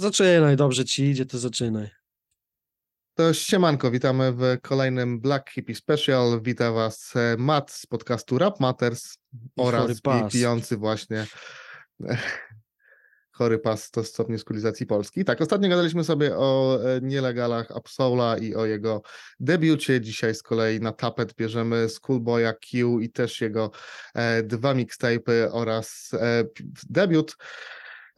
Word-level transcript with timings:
Zaczynaj, 0.00 0.56
dobrze 0.56 0.84
ci 0.84 1.04
idzie, 1.04 1.26
to 1.26 1.38
zaczynaj. 1.38 1.90
To 3.14 3.34
siemanko, 3.34 3.90
witamy 3.90 4.32
w 4.32 4.60
kolejnym 4.62 5.20
Black 5.20 5.50
Hippie 5.50 5.74
Special. 5.74 6.40
Wita 6.42 6.72
was 6.72 7.12
e, 7.16 7.36
Matt 7.38 7.70
z 7.70 7.86
podcastu 7.86 8.38
Rap 8.38 8.60
Matters 8.60 9.18
oraz 9.56 10.00
pijący 10.32 10.76
właśnie 10.76 11.26
Chory 13.32 13.58
Pas 13.58 13.90
to 13.90 14.04
stopnie 14.04 14.38
skulizacji 14.38 14.86
Polski. 14.86 15.24
Tak, 15.24 15.40
ostatnio 15.40 15.68
gadaliśmy 15.68 16.04
sobie 16.04 16.36
o 16.36 16.78
e, 16.84 17.00
nielegalach 17.02 17.70
Absola 17.70 18.38
i 18.38 18.54
o 18.54 18.66
jego 18.66 19.02
debiucie. 19.40 20.00
Dzisiaj 20.00 20.34
z 20.34 20.42
kolei 20.42 20.80
na 20.80 20.92
tapet 20.92 21.34
bierzemy 21.34 21.88
Schoolboya 21.88 22.52
Q 22.52 23.00
i 23.00 23.10
też 23.10 23.40
jego 23.40 23.70
e, 24.14 24.42
dwa 24.42 24.74
mixtape'y 24.74 25.48
oraz 25.52 26.10
debiut. 26.90 27.36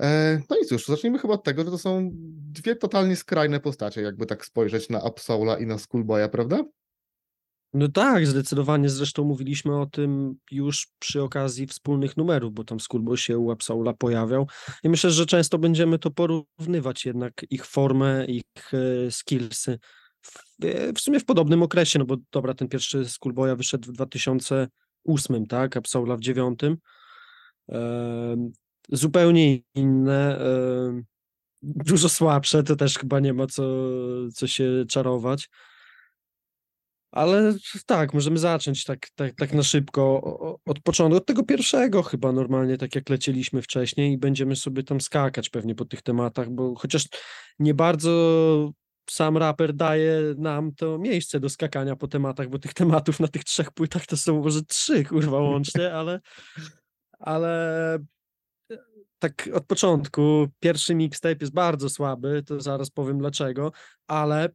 E, 0.00 0.40
No 0.50 0.56
i 0.56 0.66
cóż, 0.66 0.86
zacznijmy 0.86 1.18
chyba 1.18 1.34
od 1.34 1.44
tego, 1.44 1.64
że 1.64 1.70
to 1.70 1.78
są 1.78 2.10
dwie 2.52 2.76
totalnie 2.76 3.16
skrajne 3.16 3.60
postacie, 3.60 4.02
jakby 4.02 4.26
tak 4.26 4.46
spojrzeć 4.46 4.88
na 4.88 5.02
Absola 5.02 5.58
i 5.58 5.66
na 5.66 5.78
Schoolboya, 5.78 6.28
prawda? 6.28 6.64
No 7.74 7.88
tak, 7.88 8.26
zdecydowanie. 8.26 8.88
Zresztą 8.88 9.24
mówiliśmy 9.24 9.80
o 9.80 9.86
tym 9.86 10.34
już 10.50 10.88
przy 10.98 11.22
okazji 11.22 11.66
wspólnych 11.66 12.16
numerów, 12.16 12.52
bo 12.52 12.64
tam 12.64 12.80
Schoolboy 12.80 13.16
się 13.16 13.38
u 13.38 13.50
Absola 13.50 13.92
pojawiał. 13.92 14.46
I 14.82 14.88
myślę, 14.88 15.10
że 15.10 15.26
często 15.26 15.58
będziemy 15.58 15.98
to 15.98 16.10
porównywać 16.10 17.06
jednak 17.06 17.32
ich 17.50 17.66
formę, 17.66 18.24
ich 18.26 18.42
e, 18.72 19.10
skillsy. 19.10 19.78
W, 20.22 20.64
e, 20.64 20.92
w 20.92 21.00
sumie 21.00 21.20
w 21.20 21.24
podobnym 21.24 21.62
okresie, 21.62 21.98
no 21.98 22.04
bo 22.04 22.16
dobra, 22.32 22.54
ten 22.54 22.68
pierwszy 22.68 23.08
Schoolboya 23.08 23.56
wyszedł 23.56 23.88
w 23.88 23.92
2008, 23.92 25.46
tak? 25.46 25.76
Absola 25.76 26.16
w 26.16 26.20
9. 26.20 26.60
Zupełnie 28.88 29.58
inne, 29.74 30.38
dużo 31.62 32.08
słabsze, 32.08 32.62
to 32.62 32.76
też 32.76 32.98
chyba 32.98 33.20
nie 33.20 33.32
ma 33.32 33.46
co, 33.46 33.62
co 34.34 34.46
się 34.46 34.84
czarować. 34.88 35.48
Ale 37.10 37.54
tak, 37.86 38.14
możemy 38.14 38.38
zacząć 38.38 38.84
tak, 38.84 39.06
tak, 39.14 39.34
tak 39.34 39.52
na 39.52 39.62
szybko 39.62 40.22
od 40.64 40.80
początku, 40.80 41.16
od 41.16 41.26
tego 41.26 41.42
pierwszego 41.42 42.02
chyba 42.02 42.32
normalnie, 42.32 42.78
tak 42.78 42.94
jak 42.94 43.08
lecieliśmy 43.08 43.62
wcześniej 43.62 44.12
i 44.12 44.18
będziemy 44.18 44.56
sobie 44.56 44.82
tam 44.82 45.00
skakać 45.00 45.50
pewnie 45.50 45.74
po 45.74 45.84
tych 45.84 46.02
tematach, 46.02 46.50
bo 46.50 46.74
chociaż 46.74 47.08
nie 47.58 47.74
bardzo 47.74 48.72
sam 49.10 49.36
raper 49.36 49.74
daje 49.74 50.34
nam 50.38 50.74
to 50.74 50.98
miejsce 50.98 51.40
do 51.40 51.48
skakania 51.48 51.96
po 51.96 52.08
tematach, 52.08 52.48
bo 52.48 52.58
tych 52.58 52.74
tematów 52.74 53.20
na 53.20 53.28
tych 53.28 53.44
trzech 53.44 53.70
płytach 53.70 54.06
to 54.06 54.16
są 54.16 54.42
może 54.42 54.62
trzy 54.62 55.04
kurwa 55.04 55.40
łącznie, 55.40 55.94
ale 55.94 56.20
ale 57.18 57.98
tak 59.22 59.48
od 59.52 59.66
początku 59.66 60.48
pierwszy 60.60 60.94
mixtape 60.94 61.36
jest 61.40 61.52
bardzo 61.52 61.88
słaby, 61.88 62.42
to 62.46 62.60
zaraz 62.60 62.90
powiem 62.90 63.18
dlaczego, 63.18 63.72
ale 64.06 64.48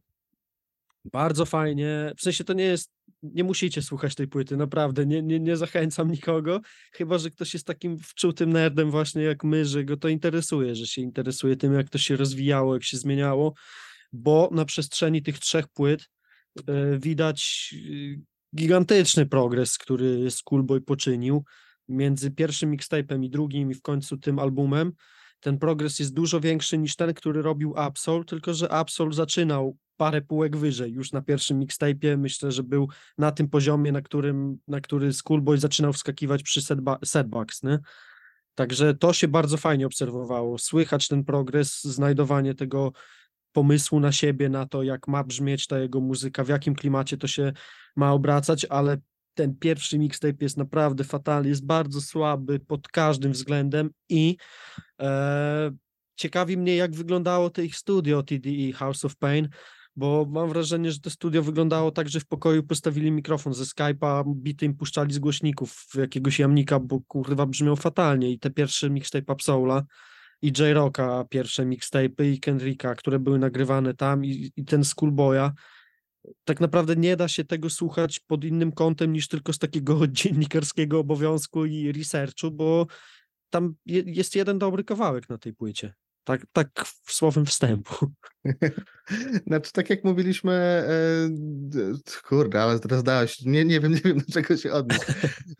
bardzo 1.04 1.46
fajnie. 1.46 2.12
W 2.16 2.22
sensie 2.22 2.44
to 2.44 2.52
nie 2.52 2.64
jest, 2.64 2.92
nie 3.22 3.44
musicie 3.44 3.82
słuchać 3.82 4.14
tej 4.14 4.28
płyty, 4.28 4.56
naprawdę, 4.56 5.06
nie, 5.06 5.22
nie, 5.22 5.40
nie 5.40 5.56
zachęcam 5.56 6.10
nikogo, 6.10 6.60
chyba 6.92 7.18
że 7.18 7.30
ktoś 7.30 7.54
jest 7.54 7.66
takim 7.66 7.98
wczutym 7.98 8.52
nerdem 8.52 8.90
właśnie 8.90 9.22
jak 9.22 9.44
my, 9.44 9.64
że 9.64 9.84
go 9.84 9.96
to 9.96 10.08
interesuje, 10.08 10.74
że 10.74 10.86
się 10.86 11.02
interesuje 11.02 11.56
tym, 11.56 11.74
jak 11.74 11.88
to 11.88 11.98
się 11.98 12.16
rozwijało, 12.16 12.74
jak 12.74 12.84
się 12.84 12.96
zmieniało, 12.96 13.54
bo 14.12 14.48
na 14.52 14.64
przestrzeni 14.64 15.22
tych 15.22 15.38
trzech 15.38 15.68
płyt 15.68 16.10
e, 16.66 16.98
widać 16.98 17.70
y, 17.74 18.20
gigantyczny 18.56 19.26
progres, 19.26 19.78
który 19.78 20.30
Schoolboy 20.30 20.80
poczynił 20.80 21.44
między 21.88 22.30
pierwszym 22.30 22.70
mixtape'em 22.76 23.24
i 23.24 23.30
drugim 23.30 23.70
i 23.70 23.74
w 23.74 23.82
końcu 23.82 24.16
tym 24.16 24.38
albumem. 24.38 24.92
Ten 25.40 25.58
progres 25.58 25.98
jest 25.98 26.14
dużo 26.14 26.40
większy 26.40 26.78
niż 26.78 26.96
ten, 26.96 27.14
który 27.14 27.42
robił 27.42 27.74
Absol, 27.76 28.24
tylko 28.26 28.54
że 28.54 28.72
Absol 28.72 29.14
zaczynał 29.14 29.76
parę 29.96 30.22
półek 30.22 30.56
wyżej. 30.56 30.92
Już 30.92 31.12
na 31.12 31.22
pierwszym 31.22 31.60
mixtape'ie 31.60 32.18
myślę, 32.18 32.52
że 32.52 32.62
był 32.62 32.88
na 33.18 33.32
tym 33.32 33.48
poziomie, 33.48 33.92
na 33.92 34.02
którym, 34.02 34.58
na 34.68 34.80
który 34.80 35.12
Schoolboy 35.12 35.58
zaczynał 35.58 35.92
wskakiwać 35.92 36.42
przy 36.42 36.60
setba- 36.60 36.98
setbacks, 37.04 37.62
nie? 37.62 37.78
Także 38.54 38.94
to 38.94 39.12
się 39.12 39.28
bardzo 39.28 39.56
fajnie 39.56 39.86
obserwowało. 39.86 40.58
Słychać 40.58 41.08
ten 41.08 41.24
progres, 41.24 41.84
znajdowanie 41.84 42.54
tego 42.54 42.92
pomysłu 43.52 44.00
na 44.00 44.12
siebie, 44.12 44.48
na 44.48 44.66
to, 44.66 44.82
jak 44.82 45.08
ma 45.08 45.24
brzmieć 45.24 45.66
ta 45.66 45.78
jego 45.78 46.00
muzyka, 46.00 46.44
w 46.44 46.48
jakim 46.48 46.74
klimacie 46.74 47.16
to 47.16 47.26
się 47.26 47.52
ma 47.96 48.12
obracać, 48.12 48.64
ale 48.64 48.96
ten 49.38 49.54
pierwszy 49.54 49.98
mixtape 49.98 50.36
jest 50.40 50.56
naprawdę 50.56 51.04
fatalny, 51.04 51.48
jest 51.48 51.66
bardzo 51.66 52.00
słaby 52.00 52.60
pod 52.60 52.88
każdym 52.88 53.32
względem 53.32 53.90
i 54.08 54.36
e, 55.00 55.70
ciekawi 56.16 56.56
mnie, 56.56 56.76
jak 56.76 56.94
wyglądało 56.94 57.50
to 57.50 57.62
ich 57.62 57.76
studio 57.76 58.22
TDE 58.22 58.72
House 58.74 59.04
of 59.04 59.16
Pain, 59.16 59.48
bo 59.96 60.26
mam 60.30 60.48
wrażenie, 60.48 60.92
że 60.92 61.00
to 61.00 61.10
studio 61.10 61.42
wyglądało 61.42 61.90
tak, 61.90 62.08
że 62.08 62.20
w 62.20 62.26
pokoju 62.26 62.62
postawili 62.62 63.10
mikrofon 63.10 63.54
ze 63.54 63.64
Skype'a, 63.64 64.34
bity 64.34 64.66
im 64.66 64.76
puszczali 64.76 65.14
z 65.14 65.18
głośników 65.18 65.86
jakiegoś 65.94 66.38
jamnika, 66.38 66.80
bo 66.80 67.00
kurwa 67.00 67.46
brzmiał 67.46 67.76
fatalnie 67.76 68.30
i 68.30 68.38
te 68.38 68.50
pierwsze 68.50 68.90
mixtape 68.90 69.32
Absola 69.32 69.82
i 70.42 70.52
J-Rocka 70.58 71.24
pierwsze 71.30 71.66
mixtape'y 71.66 72.32
i 72.32 72.40
Kendricka, 72.40 72.94
które 72.94 73.18
były 73.18 73.38
nagrywane 73.38 73.94
tam 73.94 74.24
i, 74.24 74.52
i 74.56 74.64
ten 74.64 74.84
Schoolboya, 74.84 75.52
tak 76.44 76.60
naprawdę 76.60 76.96
nie 76.96 77.16
da 77.16 77.28
się 77.28 77.44
tego 77.44 77.70
słuchać 77.70 78.20
pod 78.20 78.44
innym 78.44 78.72
kątem 78.72 79.12
niż 79.12 79.28
tylko 79.28 79.52
z 79.52 79.58
takiego 79.58 80.06
dziennikarskiego 80.08 80.98
obowiązku 80.98 81.64
i 81.64 81.92
researchu, 81.92 82.50
bo 82.50 82.86
tam 83.50 83.74
je, 83.86 84.02
jest 84.06 84.36
jeden 84.36 84.58
dobry 84.58 84.84
kawałek 84.84 85.28
na 85.28 85.38
tej 85.38 85.54
płycie. 85.54 85.94
Tak, 86.28 86.46
tak 86.52 86.68
w 87.04 87.12
słowem 87.12 87.46
wstępu. 87.46 88.06
Znaczy, 89.46 89.72
tak 89.72 89.90
jak 89.90 90.04
mówiliśmy, 90.04 90.52
e, 90.52 92.18
kurde, 92.28 92.62
ale 92.62 92.78
teraz 92.78 93.02
dałeś, 93.02 93.42
nie, 93.44 93.64
nie 93.64 93.80
wiem, 93.80 93.92
nie 93.92 94.00
wiem 94.00 94.18
do 94.18 94.32
czego 94.32 94.56
się 94.56 94.72
odnieść, 94.72 95.02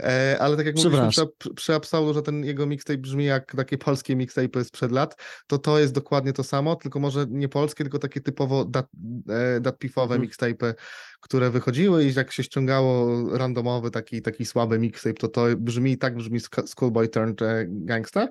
e, 0.03 0.37
ale 0.41 0.57
tak 0.57 0.67
jak 0.67 0.77
mówiliśmy 0.77 1.27
przy, 1.39 1.55
przy 1.55 1.75
Absolu, 1.75 2.15
że 2.15 2.23
ten 2.23 2.45
jego 2.45 2.67
mixtape 2.67 2.99
brzmi 2.99 3.25
jak 3.25 3.57
takie 3.57 3.79
polskie 3.79 4.17
mixtape 4.17 4.65
sprzed 4.65 4.93
lat, 4.93 5.23
to 5.47 5.59
to 5.59 5.79
jest 5.79 5.95
dokładnie 5.95 6.33
to 6.33 6.45
samo, 6.45 6.77
tylko 6.77 7.01
może 7.01 7.27
nie 7.29 7.49
polskie, 7.49 7.85
tylko 7.85 7.99
takie 7.99 8.21
typowo 8.21 8.65
dat, 8.65 8.87
e, 9.29 9.61
datpifowe 9.61 10.15
Mhm. 10.15 10.31
mixtape'y, 10.31 10.75
które 11.21 11.51
wychodziły 11.51 12.05
i 12.05 12.15
jak 12.15 12.33
się 12.33 12.43
ściągało 12.43 13.25
randomowy 13.39 13.91
taki, 13.91 14.23
taki 14.23 14.47
słaby 14.47 14.79
mixtape, 14.79 15.15
to 15.15 15.29
to 15.29 15.47
brzmi, 15.57 15.99
tak 15.99 16.17
brzmi 16.17 16.41
Schoolboy 16.67 17.09
Turned 17.09 17.41
Gangsta. 17.69 18.29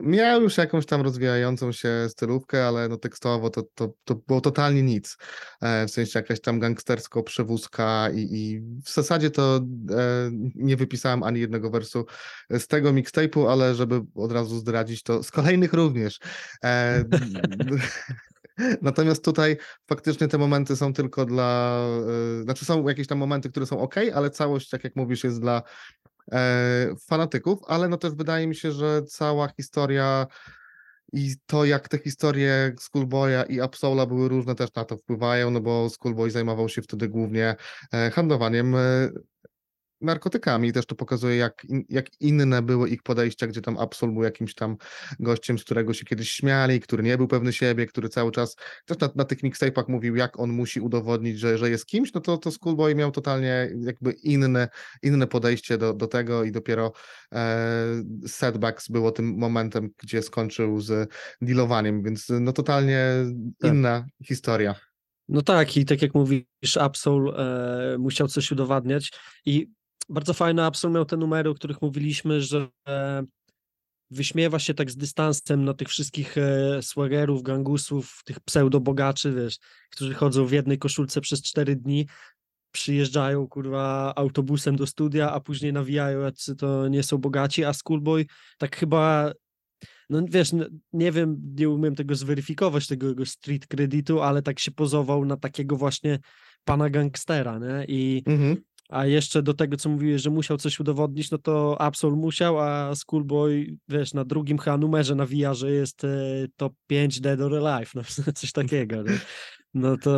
Miał 0.00 0.42
już 0.42 0.56
jakąś 0.56 0.86
tam 0.86 1.02
rozwijającą 1.02 1.72
się 1.72 2.06
stylówkę, 2.08 2.66
ale 2.66 2.88
no 2.88 2.96
tekstowo 2.96 3.50
to, 3.50 3.62
to, 3.74 3.92
to 4.04 4.14
było 4.14 4.40
totalnie 4.40 4.82
nic. 4.82 5.16
E, 5.60 5.86
w 5.86 5.90
sensie 5.90 6.18
jakaś 6.18 6.40
tam 6.40 6.60
gangstersko 6.60 7.22
przewózka 7.22 8.10
i, 8.14 8.28
i 8.30 8.60
w 8.84 8.90
zasadzie 8.90 9.30
to 9.30 9.56
e, 9.56 9.60
nie 10.54 10.76
wypisałem 10.76 11.22
ani 11.22 11.40
jednego 11.40 11.70
wersu 11.70 12.06
z 12.50 12.66
tego 12.66 12.92
mixtape'u, 12.92 13.50
ale 13.50 13.74
żeby 13.74 14.00
od 14.14 14.32
razu 14.32 14.58
zdradzić 14.58 15.02
to 15.02 15.22
z 15.22 15.30
kolejnych 15.30 15.72
również. 15.72 16.20
E, 16.64 17.04
Natomiast 18.82 19.24
tutaj 19.24 19.56
faktycznie 19.86 20.28
te 20.28 20.38
momenty 20.38 20.76
są 20.76 20.92
tylko 20.92 21.24
dla, 21.24 21.80
e, 22.40 22.42
znaczy 22.42 22.64
są 22.64 22.88
jakieś 22.88 23.06
tam 23.06 23.18
momenty, 23.18 23.50
które 23.50 23.66
są 23.66 23.80
ok, 23.80 23.94
ale 24.14 24.30
całość, 24.30 24.68
tak 24.68 24.84
jak 24.84 24.96
mówisz, 24.96 25.24
jest 25.24 25.40
dla 25.40 25.62
e, 26.32 26.94
fanatyków, 27.08 27.58
ale 27.66 27.88
no 27.88 27.96
też 27.96 28.14
wydaje 28.14 28.46
mi 28.46 28.54
się, 28.54 28.72
że 28.72 29.02
cała 29.02 29.48
historia 29.48 30.26
i 31.12 31.34
to, 31.46 31.64
jak 31.64 31.88
te 31.88 31.98
historie 31.98 32.74
Schoolboya 32.80 33.44
i 33.48 33.60
Absola 33.60 34.06
były 34.06 34.28
różne, 34.28 34.54
też 34.54 34.74
na 34.74 34.84
to 34.84 34.96
wpływają, 34.96 35.50
no 35.50 35.60
bo 35.60 35.90
Schoolboy 35.90 36.30
zajmował 36.30 36.68
się 36.68 36.82
wtedy 36.82 37.08
głównie 37.08 37.56
e, 37.92 38.10
handlowaniem 38.10 38.76
narkotykami. 40.00 40.72
Też 40.72 40.86
to 40.86 40.94
pokazuje, 40.94 41.36
jak, 41.36 41.64
in, 41.64 41.84
jak 41.88 42.20
inne 42.20 42.62
były 42.62 42.88
ich 42.88 43.02
podejścia, 43.02 43.46
gdzie 43.46 43.60
tam 43.60 43.78
Absol 43.78 44.12
był 44.12 44.22
jakimś 44.22 44.54
tam 44.54 44.76
gościem, 45.20 45.58
z 45.58 45.64
którego 45.64 45.94
się 45.94 46.04
kiedyś 46.04 46.30
śmiali, 46.30 46.80
który 46.80 47.02
nie 47.02 47.16
był 47.16 47.28
pewny 47.28 47.52
siebie, 47.52 47.86
który 47.86 48.08
cały 48.08 48.32
czas 48.32 48.56
też 48.86 48.98
na, 48.98 49.10
na 49.14 49.24
tych 49.24 49.42
mixtape'ach 49.42 49.84
mówił, 49.88 50.16
jak 50.16 50.40
on 50.40 50.50
musi 50.50 50.80
udowodnić, 50.80 51.38
że, 51.38 51.58
że 51.58 51.70
jest 51.70 51.86
kimś, 51.86 52.12
no 52.12 52.20
to, 52.20 52.38
to 52.38 52.50
Schoolboy 52.50 52.94
miał 52.94 53.10
totalnie 53.10 53.70
jakby 53.80 54.12
inne, 54.12 54.68
inne 55.02 55.26
podejście 55.26 55.78
do, 55.78 55.94
do 55.94 56.06
tego 56.06 56.44
i 56.44 56.52
dopiero 56.52 56.92
e, 57.32 57.76
Setbacks 58.26 58.88
było 58.88 59.12
tym 59.12 59.38
momentem, 59.38 59.90
gdzie 60.02 60.22
skończył 60.22 60.80
z 60.80 61.10
dealowaniem, 61.40 62.02
więc 62.02 62.26
no 62.40 62.52
totalnie 62.52 63.10
Tak. 63.58 63.72
inna 63.72 64.06
historia. 64.24 64.74
No 65.28 65.42
tak, 65.42 65.76
i 65.76 65.84
tak 65.84 66.02
jak 66.02 66.14
mówisz, 66.14 66.76
Absol 66.80 67.34
e, 67.36 67.98
musiał 67.98 68.28
coś 68.28 68.52
udowadniać 68.52 69.12
i 69.44 69.70
bardzo 70.08 70.34
fajny 70.34 70.62
Absol 70.62 70.90
miał 70.90 71.04
te 71.04 71.16
numery, 71.16 71.50
o 71.50 71.54
których 71.54 71.82
mówiliśmy, 71.82 72.40
że 72.40 72.68
wyśmiewa 74.10 74.58
się 74.58 74.74
tak 74.74 74.90
z 74.90 74.96
dystansem 74.96 75.64
na 75.64 75.74
tych 75.74 75.88
wszystkich 75.88 76.38
e, 76.38 76.82
swaggerów, 76.82 77.42
gangusów, 77.42 78.20
tych 78.24 78.40
pseudobogaczy, 78.40 79.32
wiesz, 79.32 79.58
którzy 79.90 80.14
chodzą 80.14 80.46
w 80.46 80.52
jednej 80.52 80.78
koszulce 80.78 81.20
przez 81.20 81.42
cztery 81.42 81.76
dni, 81.76 82.06
przyjeżdżają, 82.72 83.48
kurwa, 83.48 84.12
autobusem 84.16 84.76
do 84.76 84.86
studia, 84.86 85.32
a 85.32 85.40
później 85.40 85.72
nawijają, 85.72 86.20
jacy 86.20 86.56
to 86.56 86.88
nie 86.88 87.02
są 87.02 87.18
bogaci, 87.18 87.64
a 87.64 87.72
Schoolboy 87.72 88.26
tak 88.58 88.76
chyba 88.76 89.32
no 90.10 90.22
wiesz, 90.30 90.50
nie 90.92 91.12
wiem, 91.12 91.40
nie 91.56 91.68
umiem 91.70 91.94
tego 91.94 92.14
zweryfikować, 92.14 92.86
tego 92.86 93.08
jego 93.08 93.26
street 93.26 93.66
creditu, 93.66 94.22
ale 94.22 94.42
tak 94.42 94.58
się 94.58 94.70
pozował 94.70 95.24
na 95.24 95.36
takiego 95.36 95.76
właśnie 95.76 96.18
pana 96.64 96.90
gangstera, 96.90 97.58
nie? 97.58 97.84
I 97.88 98.22
Mhm. 98.26 98.56
A 98.88 99.06
jeszcze 99.06 99.42
do 99.42 99.54
tego, 99.54 99.76
co 99.76 99.88
mówiłeś, 99.88 100.22
że 100.22 100.30
musiał 100.30 100.56
coś 100.56 100.80
udowodnić, 100.80 101.30
no 101.30 101.38
to 101.38 101.80
Absol 101.80 102.16
musiał, 102.16 102.60
a 102.60 102.94
Schoolboy, 102.94 103.76
wiesz, 103.88 104.14
na 104.14 104.24
drugim 104.24 104.58
chyba 104.58 104.78
numerze 104.78 105.14
nawija, 105.14 105.54
że 105.54 105.70
jest 105.70 106.04
e, 106.04 106.08
top 106.56 106.72
5 106.86 107.20
Dead 107.20 107.40
or 107.40 107.54
Alive, 107.54 107.94
no 107.94 108.02
coś 108.34 108.52
takiego, 108.52 109.02
nie? 109.02 109.18
No 109.74 109.96
to, 109.96 110.12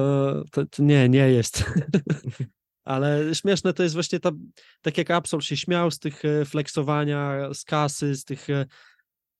to, 0.52 0.66
to 0.66 0.82
nie, 0.82 1.08
nie 1.08 1.30
jest. 1.30 1.64
Ale 2.84 3.34
śmieszne 3.34 3.72
to 3.72 3.82
jest 3.82 3.94
właśnie 3.94 4.20
ta, 4.20 4.30
tak 4.82 4.98
jak 4.98 5.10
Absol 5.10 5.40
się 5.40 5.56
śmiał 5.56 5.90
z 5.90 5.98
tych 5.98 6.24
e, 6.24 6.44
flexowania, 6.44 7.48
z 7.54 7.64
kasy, 7.64 8.14
z 8.14 8.24
tych, 8.24 8.50
e, 8.50 8.66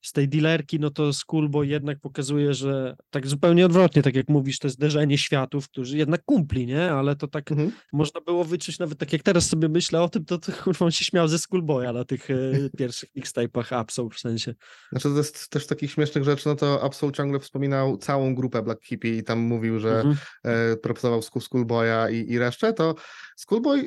z 0.02 0.12
tej 0.12 0.28
dealerki, 0.28 0.80
no 0.80 0.90
to 0.90 1.12
Schoolboy 1.12 1.66
jednak 1.66 2.00
pokazuje, 2.00 2.54
że 2.54 2.96
tak 3.10 3.26
zupełnie 3.26 3.66
odwrotnie, 3.66 4.02
tak 4.02 4.14
jak 4.16 4.28
mówisz, 4.28 4.58
to 4.58 4.66
jest 4.66 4.76
zderzenie 4.76 5.18
światów, 5.18 5.68
którzy 5.68 5.96
jednak 5.98 6.24
kumpli, 6.24 6.66
nie? 6.66 6.90
Ale 6.92 7.16
to 7.16 7.28
tak 7.28 7.50
Mhm. 7.52 7.72
można 7.92 8.20
było 8.20 8.44
wyczuć 8.44 8.78
nawet 8.78 8.98
tak 8.98 9.12
jak 9.12 9.22
teraz 9.22 9.48
sobie 9.48 9.68
myślę 9.68 10.02
o 10.02 10.08
tym, 10.08 10.24
to, 10.24 10.38
to 10.38 10.52
kurwa 10.52 10.84
on 10.84 10.90
się 10.90 11.04
śmiał 11.04 11.28
ze 11.28 11.38
Schoolboya 11.38 11.92
na 11.92 12.04
tych 12.04 12.30
e, 12.30 12.34
pierwszych 12.78 13.08
mixtape'ach 13.16 13.74
Absol 13.74 14.14
w 14.14 14.18
sensie. 14.20 14.54
Znaczy 14.92 15.08
to 15.08 15.16
jest 15.16 15.48
też 15.48 15.66
takich 15.66 15.90
śmiesznych 15.92 16.24
rzeczy, 16.24 16.48
no 16.48 16.54
to 16.54 16.82
Absol 16.82 17.12
ciągle 17.12 17.40
wspominał 17.40 17.96
całą 17.96 18.34
grupę 18.34 18.62
Black 18.62 18.84
Hippie 18.84 19.16
i 19.18 19.22
tam 19.22 19.38
mówił, 19.38 19.78
że 19.80 19.96
Mhm. 19.96 20.16
e, 20.44 20.76
proponował 20.76 21.20
School- 21.22 21.42
Schoolboya 21.42 22.10
i, 22.12 22.32
i 22.32 22.38
resztę, 22.38 22.72
to 22.72 22.94
Schoolboy 23.36 23.84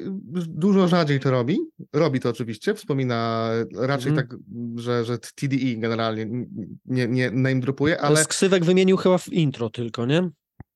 dużo 0.48 0.88
rzadziej 0.88 1.20
to 1.20 1.32
robi. 1.32 1.58
Robi 1.94 2.20
to 2.20 2.30
oczywiście, 2.30 2.74
wspomina 2.74 3.50
raczej 3.76 4.10
Mhm. 4.12 4.28
tak, 4.28 4.38
że, 4.76 5.06
że 5.06 5.18
TDE 5.18 5.76
generalnie 5.78 6.01
nie, 6.86 7.08
nie 7.08 7.32
name 7.32 7.60
dropuje, 7.60 8.02
Ale... 8.02 8.24
Z 8.24 8.28
ksywek 8.28 8.66
wymienił 8.66 8.98
chyba 8.98 9.18
w 9.18 9.34
intro 9.34 9.70
tylko, 9.70 10.06
nie? 10.06 10.30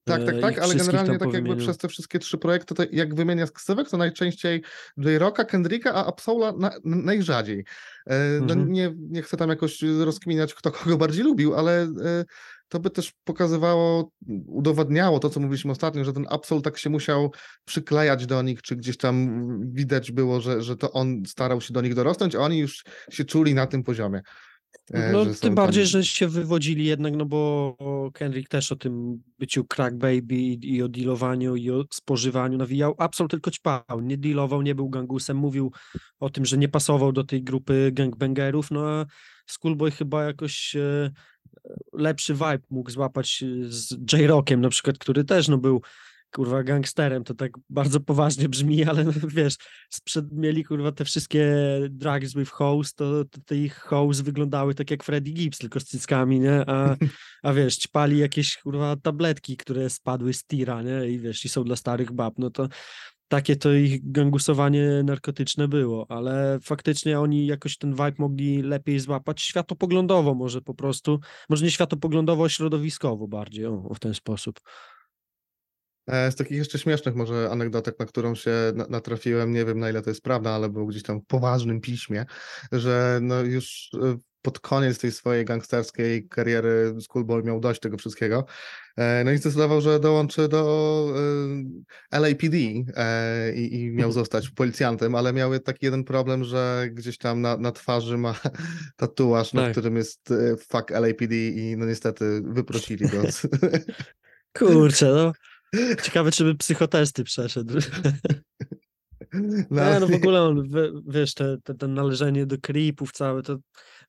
tak, 0.06 0.26
tak, 0.26 0.36
E, 0.36 0.40
tak, 0.40 0.60
ale 0.60 0.76
generalnie 0.76 1.18
tak 1.18 1.34
jakby 1.34 1.56
przez 1.56 1.78
te 1.78 1.88
wszystkie 1.88 2.20
trzy 2.20 2.38
projekty, 2.38 2.76
to 2.76 2.84
jak 2.92 3.16
wymienia 3.16 3.48
z 3.48 3.52
ksywek, 3.52 3.90
to 3.90 3.98
najczęściej 3.98 4.64
J-Rocka, 4.98 5.46
Kendricka, 5.46 5.94
a 5.94 6.06
Absola 6.06 6.52
na, 6.52 6.72
najrzadziej. 6.84 7.66
E, 8.08 8.40
No 8.42 8.54
Mhm. 8.54 8.72
nie, 8.72 8.94
nie 8.98 9.22
chcę 9.22 9.38
tam 9.38 9.50
jakoś 9.50 9.82
rozkminiać, 9.82 10.54
kto 10.54 10.72
kogo 10.72 10.98
bardziej 10.98 11.24
lubił, 11.24 11.56
ale 11.56 11.84
e, 11.84 12.26
to 12.70 12.80
by 12.80 12.90
też 12.90 13.14
pokazywało, 13.24 14.12
udowadniało 14.48 15.20
to, 15.20 15.30
co 15.30 15.40
mówiliśmy 15.40 15.72
ostatnio, 15.72 16.04
że 16.06 16.14
ten 16.14 16.26
Absol 16.30 16.62
tak 16.62 16.78
się 16.78 16.90
musiał 16.90 17.32
przyklejać 17.66 18.26
do 18.26 18.42
nich, 18.42 18.62
czy 18.62 18.76
gdzieś 18.76 18.98
tam 18.98 19.60
widać 19.74 20.12
było, 20.12 20.42
że, 20.42 20.62
że 20.62 20.76
to 20.78 20.92
on 20.92 21.26
starał 21.26 21.62
się 21.62 21.74
do 21.74 21.82
nich 21.82 21.94
dorosnąć, 21.94 22.36
a 22.36 22.40
oni 22.40 22.60
już 22.60 22.84
się 23.10 23.26
czuli 23.26 23.54
na 23.54 23.68
tym 23.68 23.84
poziomie. 23.84 24.22
E, 24.94 25.12
No 25.12 25.26
tym 25.42 25.56
bardziej, 25.56 25.84
tam- 25.84 25.90
że 25.90 26.04
się 26.04 26.28
wywodzili 26.28 26.86
jednak, 26.86 27.14
no 27.16 27.26
bo 27.26 27.78
Kendrick 28.14 28.50
też 28.50 28.72
o 28.72 28.76
tym 28.76 29.24
byciu 29.40 29.66
crack 29.66 29.96
baby 29.96 30.36
i 30.36 30.82
o 30.82 30.90
dealowaniu 30.90 31.56
i 31.56 31.72
o 31.72 31.86
spożywaniu 31.94 32.58
nawijał. 32.58 32.96
Absol 32.98 33.28
tylko 33.28 33.52
ćpał, 33.52 34.02
nie 34.02 34.18
dealował, 34.18 34.62
nie 34.62 34.76
był 34.76 34.90
gangusem, 34.90 35.38
mówił 35.38 35.72
o 36.20 36.30
tym, 36.30 36.46
że 36.46 36.58
nie 36.58 36.70
pasował 36.70 37.12
do 37.12 37.24
tej 37.24 37.44
grupy 37.44 37.92
gangbangerów, 37.94 38.72
no 38.72 38.90
a 38.90 39.06
Schoolboy 39.48 39.92
chyba 39.92 40.24
jakoś 40.24 40.76
e, 40.76 41.12
lepszy 41.94 42.34
vibe 42.34 42.60
mógł 42.70 42.92
złapać 42.92 43.44
e, 43.44 43.72
z 43.72 43.98
J-Rockiem 44.14 44.62
na 44.62 44.70
przykład, 44.70 44.98
który 44.98 45.24
też 45.24 45.48
no 45.48 45.58
był 45.58 45.82
kurwa 46.36 46.64
gangsterem, 46.64 47.24
to 47.24 47.34
tak 47.34 47.52
bardzo 47.70 48.00
poważnie 48.00 48.50
brzmi, 48.50 48.84
ale 48.84 49.06
wiesz, 49.38 49.56
sprzed 49.90 50.26
mieli 50.32 50.64
kurwa 50.64 50.92
te 50.92 51.06
wszystkie 51.06 51.56
drugs 51.90 52.34
with 52.34 52.52
hoes, 52.52 52.94
to, 52.94 53.26
to 53.26 53.42
te 53.46 53.56
ich 53.56 53.76
hoes 53.76 54.22
wyglądały 54.22 54.76
tak 54.76 54.92
jak 54.92 55.04
Freddie 55.04 55.34
Gibbs, 55.34 55.58
tylko 55.58 55.80
z 55.80 55.86
cyckami, 55.86 56.40
nie? 56.40 56.70
A, 56.70 56.96
a 57.44 57.54
wiesz, 57.54 57.78
ćpali 57.78 58.18
jakieś 58.18 58.58
kurwa 58.58 58.96
tabletki, 58.96 59.58
które 59.58 59.90
spadły 59.90 60.34
z 60.34 60.46
tira, 60.46 60.82
nie? 60.82 61.10
I 61.10 61.20
wiesz, 61.20 61.46
i 61.46 61.50
są 61.50 61.64
dla 61.64 61.76
starych 61.76 62.12
bab, 62.12 62.34
no 62.38 62.50
to 62.50 62.68
takie 63.28 63.56
to 63.56 63.74
ich 63.74 64.12
gangusowanie 64.12 65.04
narkotyczne 65.04 65.68
było, 65.68 66.06
ale 66.10 66.60
faktycznie 66.64 67.20
oni 67.20 67.48
jakoś 67.48 67.78
ten 67.78 67.92
vibe 67.92 68.14
mogli 68.18 68.62
lepiej 68.62 69.00
złapać 69.00 69.42
światopoglądowo 69.42 70.34
może 70.34 70.62
po 70.62 70.74
prostu, 70.74 71.20
może 71.50 71.66
nie 71.66 71.72
światopoglądowo, 71.72 72.50
środowiskowo 72.50 73.28
bardziej, 73.28 73.66
o, 73.66 73.94
w 73.96 74.00
ten 74.00 74.14
sposób. 74.14 74.60
E, 76.08 76.32
Z 76.32 76.36
takich 76.36 76.58
jeszcze 76.58 76.80
śmiesznych 76.80 77.16
może 77.16 77.50
anegdotek, 77.52 78.00
na 78.00 78.06
którą 78.06 78.36
się 78.36 78.52
na- 78.76 78.88
natrafiłem, 78.90 79.52
nie 79.52 79.66
wiem 79.66 79.80
na 79.80 79.90
ile 79.90 80.02
to 80.02 80.10
jest 80.10 80.22
prawda, 80.22 80.50
ale 80.52 80.70
było 80.70 80.86
gdzieś 80.86 81.04
tam 81.04 81.20
w 81.22 81.26
poważnym 81.26 81.82
piśmie, 81.82 82.26
że 82.72 83.20
no 83.22 83.42
już 83.42 83.90
e, 84.04 84.18
pod 84.42 84.60
koniec 84.60 84.98
tej 85.00 85.12
swojej 85.12 85.46
gangsterskiej 85.46 86.28
kariery 86.28 86.96
Schoolboy 87.02 87.44
miał 87.44 87.60
dość 87.60 87.80
tego 87.80 87.98
wszystkiego. 87.98 88.46
E, 88.98 89.24
No 89.24 89.32
i 89.32 89.38
zdecydował, 89.38 89.82
że 89.82 90.00
dołączy 90.00 90.48
do 90.48 91.14
LAPD 92.12 92.58
i, 92.58 92.84
i 93.82 93.92
miał 93.92 94.12
zostać 94.12 94.50
policjantem, 94.50 95.16
ale 95.16 95.34
miał 95.34 95.60
taki 95.60 95.86
jeden 95.86 96.04
problem, 96.04 96.44
że 96.44 96.88
gdzieś 96.92 97.18
tam 97.18 97.42
na, 97.42 97.58
na 97.58 97.72
twarzy 97.72 98.18
ma 98.18 98.36
tatuaż, 98.98 99.54
na 99.54 99.62
Tak. 99.62 99.72
którym 99.72 99.96
jest 99.96 100.30
fuck 100.60 100.90
LAPD 100.92 101.36
i 101.36 101.76
no 101.78 101.86
niestety 101.86 102.42
wyprosili 102.46 103.06
go. 103.10 103.22
Kurczę, 104.58 105.06
no. 105.16 105.34
Ciekawe, 106.04 106.32
czy 106.32 106.44
by 106.44 106.56
psychotesty 106.56 107.24
przeszedł. 107.24 107.74
No, 109.70 109.94
Nie, 109.94 110.00
no 110.00 110.08
w 110.08 110.14
ogóle 110.14 110.42
on, 110.42 110.70
wie- 110.70 110.92
wiesz, 111.08 111.34
te, 111.34 111.58
te, 111.64 111.74
te 111.76 111.88
należenie 111.88 112.46
do 112.46 112.58
creepów 112.58 113.12
całe, 113.12 113.42
to 113.42 113.58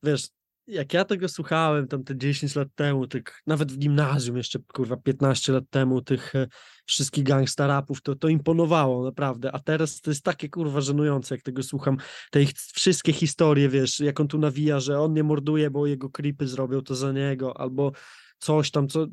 wiesz, 0.03 0.29
jak 0.67 0.93
ja 0.95 1.05
tego 1.05 1.29
słuchałem 1.29 1.89
tam 1.89 2.05
te 2.05 2.17
10 2.17 2.55
lat 2.57 2.69
temu, 2.75 3.07
tych, 3.07 3.23
nawet 3.47 3.73
w 3.73 3.79
gimnazjum 3.79 4.37
jeszcze, 4.37 4.59
kurwa, 4.75 4.97
15 4.97 5.53
lat 5.53 5.65
temu, 5.71 6.03
tych 6.03 6.35
e, 6.35 6.47
wszystkich 6.87 7.25
gangsta 7.25 7.67
rapów, 7.67 8.03
to, 8.03 8.15
to 8.15 8.29
imponowało, 8.29 9.05
naprawdę, 9.05 9.53
a 9.53 9.59
teraz 9.59 10.01
to 10.01 10.11
jest 10.11 10.25
takie, 10.25 10.49
kurwa, 10.49 10.81
żenujące, 10.81 11.35
jak 11.35 11.43
tego 11.43 11.63
słucham, 11.63 11.97
te 12.31 12.43
ich 12.43 12.53
wszystkie 12.53 13.13
historie, 13.13 13.69
wiesz, 13.69 14.01
jak 14.01 14.21
on 14.21 14.29
tu 14.29 14.39
nawija, 14.39 14.81
że 14.81 15.01
on 15.01 15.13
nie 15.13 15.23
morduje, 15.25 15.71
bo 15.71 15.87
jego 15.87 16.11
creepy 16.11 16.49
zrobią 16.49 16.83
to 16.83 16.95
za 16.95 17.13
niego, 17.13 17.61
albo 17.61 17.93
coś 18.39 18.71
tam, 18.71 18.89
co... 18.89 19.07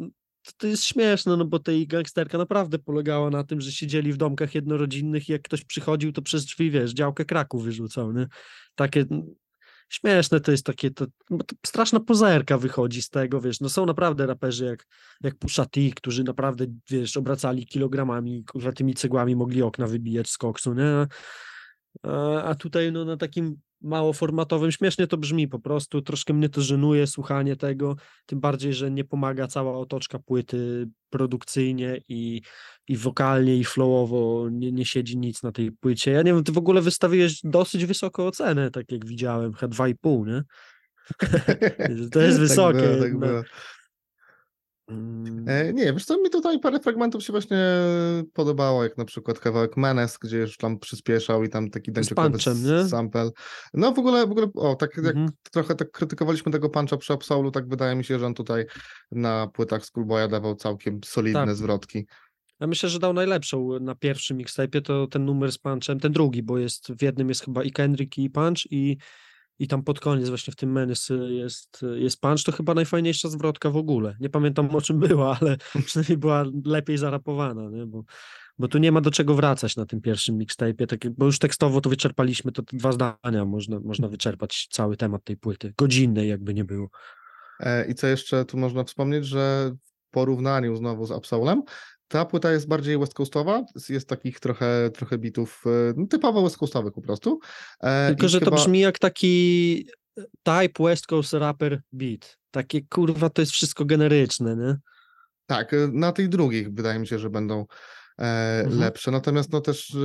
To, 0.57 0.67
jest 0.67 0.83
śmieszne, 0.83 1.37
no 1.37 1.45
bo 1.45 1.59
tej 1.59 1.87
gangsterka 1.87 2.37
naprawdę 2.37 2.79
polegała 2.79 3.29
na 3.29 3.43
tym, 3.43 3.61
że 3.61 3.71
siedzieli 3.71 4.13
w 4.13 4.17
domkach 4.17 4.55
jednorodzinnych 4.55 5.29
i 5.29 5.31
jak 5.31 5.41
ktoś 5.41 5.65
przychodził, 5.65 6.11
to 6.11 6.21
przez 6.21 6.45
drzwi, 6.45 6.71
wiesz, 6.71 6.93
działkę 6.93 7.25
kraku 7.25 7.59
wyrzucał, 7.59 8.13
nie? 8.13 8.27
Takie 8.75 9.05
mm, 9.11 9.35
śmieszne 9.89 10.39
to 10.39 10.51
jest 10.51 10.65
takie, 10.65 10.91
to, 10.91 11.05
bo 11.29 11.43
to 11.43 11.55
straszna 11.65 11.99
pozerka 11.99 12.57
wychodzi 12.57 13.01
z 13.01 13.09
tego, 13.09 13.41
wiesz, 13.41 13.59
no 13.59 13.69
są 13.69 13.85
naprawdę 13.85 14.25
raperzy 14.25 14.65
jak, 14.65 14.85
jak 15.21 15.35
Pusha 15.35 15.65
T, 15.65 15.81
którzy 15.95 16.23
naprawdę, 16.23 16.65
wiesz, 16.89 17.17
obracali 17.17 17.65
kilogramami, 17.65 18.45
kurwa, 18.45 18.71
tymi 18.71 18.93
cegłami 18.93 19.35
mogli 19.35 19.61
okna 19.61 19.87
wybijać 19.87 20.29
z 20.29 20.37
koksu, 20.37 20.73
nie? 20.73 21.07
A, 22.03 22.43
a 22.43 22.55
tutaj 22.55 22.91
no 22.91 23.05
na 23.05 23.17
takim 23.17 23.57
mało 23.83 24.13
formatowym, 24.13 24.71
śmiesznie 24.71 25.07
to 25.07 25.17
brzmi 25.17 25.47
po 25.47 25.59
prostu, 25.59 26.01
troszkę 26.01 26.33
mnie 26.33 26.49
to 26.49 26.61
żenuje 26.61 27.07
słuchanie 27.07 27.55
tego, 27.55 27.95
tym 28.25 28.39
bardziej, 28.39 28.73
że 28.73 28.91
nie 28.91 29.03
pomaga 29.03 29.47
cała 29.47 29.77
otoczka 29.77 30.19
płyty 30.19 30.87
produkcyjnie 31.09 31.99
i, 32.09 32.41
i 32.87 32.97
wokalnie 32.97 33.57
i 33.57 33.63
flowowo 33.63 34.49
nie, 34.51 34.71
nie 34.71 34.85
siedzi 34.85 35.17
nic 35.17 35.43
na 35.43 35.51
tej 35.51 35.71
płycie. 35.71 36.11
Ja 36.11 36.21
nie 36.21 36.33
wiem, 36.33 36.43
ty 36.43 36.51
w 36.51 36.57
ogóle 36.57 36.81
wystawiłeś 36.81 37.39
dosyć 37.43 37.85
wysoką 37.85 38.25
ocenę, 38.25 38.71
tak 38.71 38.91
jak 38.91 39.05
widziałem, 39.05 39.53
chyba 39.53 39.75
2,5, 39.75 40.27
nie? 40.27 40.43
To 42.11 42.21
jest 42.21 42.39
wysokie. 42.39 42.79
Tak 42.79 42.89
było, 42.89 43.01
tak 43.01 43.17
było. 43.17 43.43
Mm, 44.93 45.45
E, 45.47 45.73
nie, 45.73 45.93
wiesz 45.93 46.05
co, 46.05 46.21
mi 46.21 46.29
tutaj 46.29 46.59
parę 46.59 46.79
fragmentów 46.79 47.23
się 47.23 47.33
właśnie 47.33 47.57
podobało, 48.33 48.83
jak 48.83 48.97
na 48.97 49.05
przykład 49.05 49.39
kawałek 49.39 49.77
Menes, 49.77 50.17
gdzie 50.17 50.37
już 50.37 50.57
tam 50.57 50.79
przyspieszał 50.79 51.43
i 51.43 51.49
tam 51.49 51.69
taki 51.69 51.91
dęciokowy 51.91 52.37
sample. 52.89 53.29
No 53.73 53.91
w 53.91 53.99
ogóle, 53.99 54.27
w 54.27 54.31
ogóle, 54.31 54.47
o, 54.55 54.75
tak 54.75 54.97
jak 54.97 55.05
Mhm. 55.05 55.29
trochę 55.51 55.75
tak 55.75 55.91
krytykowaliśmy 55.91 56.51
tego 56.51 56.69
puncha 56.69 56.97
przy 56.97 57.13
Absolu, 57.13 57.51
tak 57.51 57.69
wydaje 57.69 57.95
mi 57.95 58.03
się, 58.03 58.19
że 58.19 58.25
on 58.25 58.33
tutaj 58.33 58.65
na 59.11 59.47
płytach 59.47 59.85
Schoolboya 59.85 60.27
dawał 60.27 60.55
całkiem 60.55 60.99
solidne 61.05 61.45
Tak. 61.45 61.55
zwrotki. 61.55 62.05
Ja 62.59 62.67
myślę, 62.67 62.89
że 62.89 62.99
dał 62.99 63.13
najlepszą 63.13 63.79
na 63.81 63.95
pierwszym 63.95 64.37
mixtape'ie, 64.37 64.81
to 64.81 65.07
ten 65.07 65.25
numer 65.25 65.51
z 65.51 65.57
Punchem, 65.57 65.99
ten 65.99 66.11
drugi, 66.11 66.43
bo 66.43 66.57
jest 66.57 66.91
w 66.91 67.01
jednym 67.01 67.29
jest 67.29 67.45
chyba 67.45 67.63
i 67.63 67.71
Kendrick 67.71 68.17
i 68.17 68.29
Punch 68.29 68.71
i, 68.71 68.97
i 69.63 69.67
tam 69.67 69.83
pod 69.83 69.99
koniec 69.99 70.29
właśnie 70.29 70.53
w 70.53 70.55
tym 70.55 70.71
Menace 70.71 71.13
jest, 71.13 71.85
jest 71.95 72.21
Punch, 72.21 72.43
to 72.45 72.51
chyba 72.51 72.73
najfajniejsza 72.73 73.29
zwrotka 73.29 73.69
w 73.69 73.77
ogóle. 73.77 74.15
Nie 74.19 74.29
pamiętam 74.29 74.75
o 74.75 74.81
czym 74.81 74.99
była, 74.99 75.37
ale 75.41 75.57
przynajmniej 75.85 76.17
była 76.17 76.45
lepiej 76.65 76.97
zarapowana, 76.97 77.69
nie? 77.69 77.85
Bo, 77.85 78.03
bo 78.57 78.67
tu 78.67 78.77
nie 78.77 78.91
ma 78.91 79.01
do 79.01 79.11
czego 79.11 79.35
wracać 79.35 79.75
na 79.75 79.85
tym 79.85 80.01
pierwszym 80.01 80.37
mixtape'ie, 80.37 80.85
tak, 80.85 80.99
bo 81.09 81.25
już 81.25 81.39
tekstowo 81.39 81.81
to 81.81 81.89
wyczerpaliśmy, 81.89 82.51
to 82.51 82.61
dwa 82.73 82.91
zdania 82.91 83.45
można, 83.45 83.79
można 83.79 84.07
wyczerpać 84.07 84.67
cały 84.71 84.97
temat 84.97 85.23
tej 85.23 85.37
płyty, 85.37 85.73
godzinnej 85.77 86.29
jakby 86.29 86.53
nie 86.53 86.65
było. 86.65 86.89
E, 87.59 87.85
I 87.85 87.95
co 87.95 88.07
jeszcze 88.07 88.45
tu 88.45 88.57
można 88.57 88.83
wspomnieć, 88.83 89.25
że 89.25 89.71
w 89.81 90.11
porównaniu 90.11 90.75
znowu 90.75 91.05
z 91.05 91.11
Absolem, 91.11 91.63
ta 92.07 92.25
płyta 92.25 92.51
jest 92.51 92.67
bardziej 92.67 92.97
west 92.97 93.13
coastowa, 93.13 93.63
jest- 93.89 94.07
takich 94.09 94.39
trochę, 94.39 94.89
trochę 94.93 95.17
bitów 95.17 95.63
e, 95.65 95.93
no, 95.97 96.07
typowo 96.07 96.43
west 96.43 96.57
coastowych 96.57 96.93
po 96.93 97.01
prostu. 97.01 97.39
E, 97.83 98.07
Tylko, 98.07 98.27
że 98.29 98.39
to 98.39 98.45
chyba- 98.45 98.57
brzmi 98.57 98.79
jak 98.79 98.99
taki 98.99 99.87
Type 100.43 100.83
West 100.83 101.07
Coast 101.07 101.33
Rapper 101.33 101.81
Beat. 101.91 102.37
Takie 102.51 102.81
kurwa, 102.81 103.29
to 103.29 103.41
jest 103.41 103.51
wszystko 103.51 103.85
generyczne, 103.85 104.55
nie? 104.55 104.77
Tak, 105.45 105.73
y, 105.73 105.89
na 105.93 106.11
tych 106.11 106.29
drugich 106.29 106.73
wydaje 106.73 106.99
mi 106.99 107.07
się, 107.07 107.19
że 107.19 107.29
będą 107.29 107.65
e, 108.19 108.59
Mhm. 108.63 108.79
lepsze. 108.79 109.11
Natomiast 109.11 109.51
no 109.51 109.61
też 109.61 109.95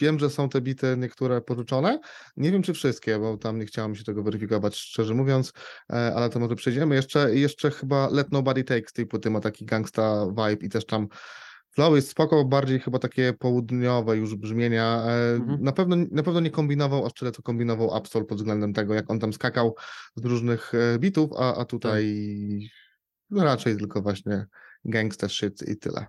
wiem, 0.00 0.18
że 0.18 0.30
są 0.30 0.48
te 0.48 0.60
bity 0.60 0.96
niektóre 0.98 1.40
pożyczone. 1.40 2.00
Nie 2.36 2.52
wiem, 2.52 2.62
czy 2.62 2.74
wszystkie, 2.74 3.18
bo 3.18 3.36
tam 3.36 3.58
nie 3.58 3.66
chciałem 3.66 3.94
się 3.94 4.04
tego 4.04 4.22
weryfikować, 4.22 4.76
szczerze 4.76 5.14
mówiąc, 5.14 5.52
e, 5.92 6.14
ale 6.14 6.28
to 6.28 6.38
może 6.38 6.56
przejdziemy. 6.56 6.94
Jeszcze, 6.94 7.34
jeszcze 7.34 7.70
chyba 7.70 8.08
Let 8.08 8.32
Nobody 8.32 8.64
Takes 8.64 8.92
tej 8.92 9.06
płyty 9.06 9.30
ma 9.30 9.40
taki 9.40 9.64
gangsta 9.64 10.26
vibe 10.26 10.66
i 10.66 10.68
też 10.68 10.86
tam 10.86 11.08
flow 11.74 11.94
jest 11.96 12.08
spoko, 12.08 12.44
bardziej 12.44 12.80
chyba 12.80 12.98
takie 12.98 13.32
południowe 13.32 14.16
już 14.16 14.34
brzmienia. 14.34 15.02
E, 15.06 15.30
Mhm. 15.30 15.62
Na 15.62 15.72
pewno, 15.72 15.96
na 16.10 16.22
pewno 16.22 16.40
nie 16.40 16.50
kombinował, 16.50 17.06
aż 17.06 17.12
tyle 17.12 17.32
co 17.32 17.42
kombinował 17.42 17.94
Absol 17.94 18.26
pod 18.26 18.38
względem 18.38 18.72
tego, 18.72 18.94
jak 18.94 19.10
on 19.10 19.18
tam 19.18 19.32
skakał 19.32 19.74
z 20.16 20.24
różnych 20.24 20.72
e, 20.74 20.98
bitów, 20.98 21.30
a, 21.38 21.54
a 21.56 21.64
tutaj 21.64 22.04
no 23.30 23.44
raczej 23.44 23.76
tylko 23.76 24.02
właśnie 24.02 24.46
gangsta 24.84 25.28
shit 25.28 25.68
i 25.68 25.76
tyle. 25.76 26.06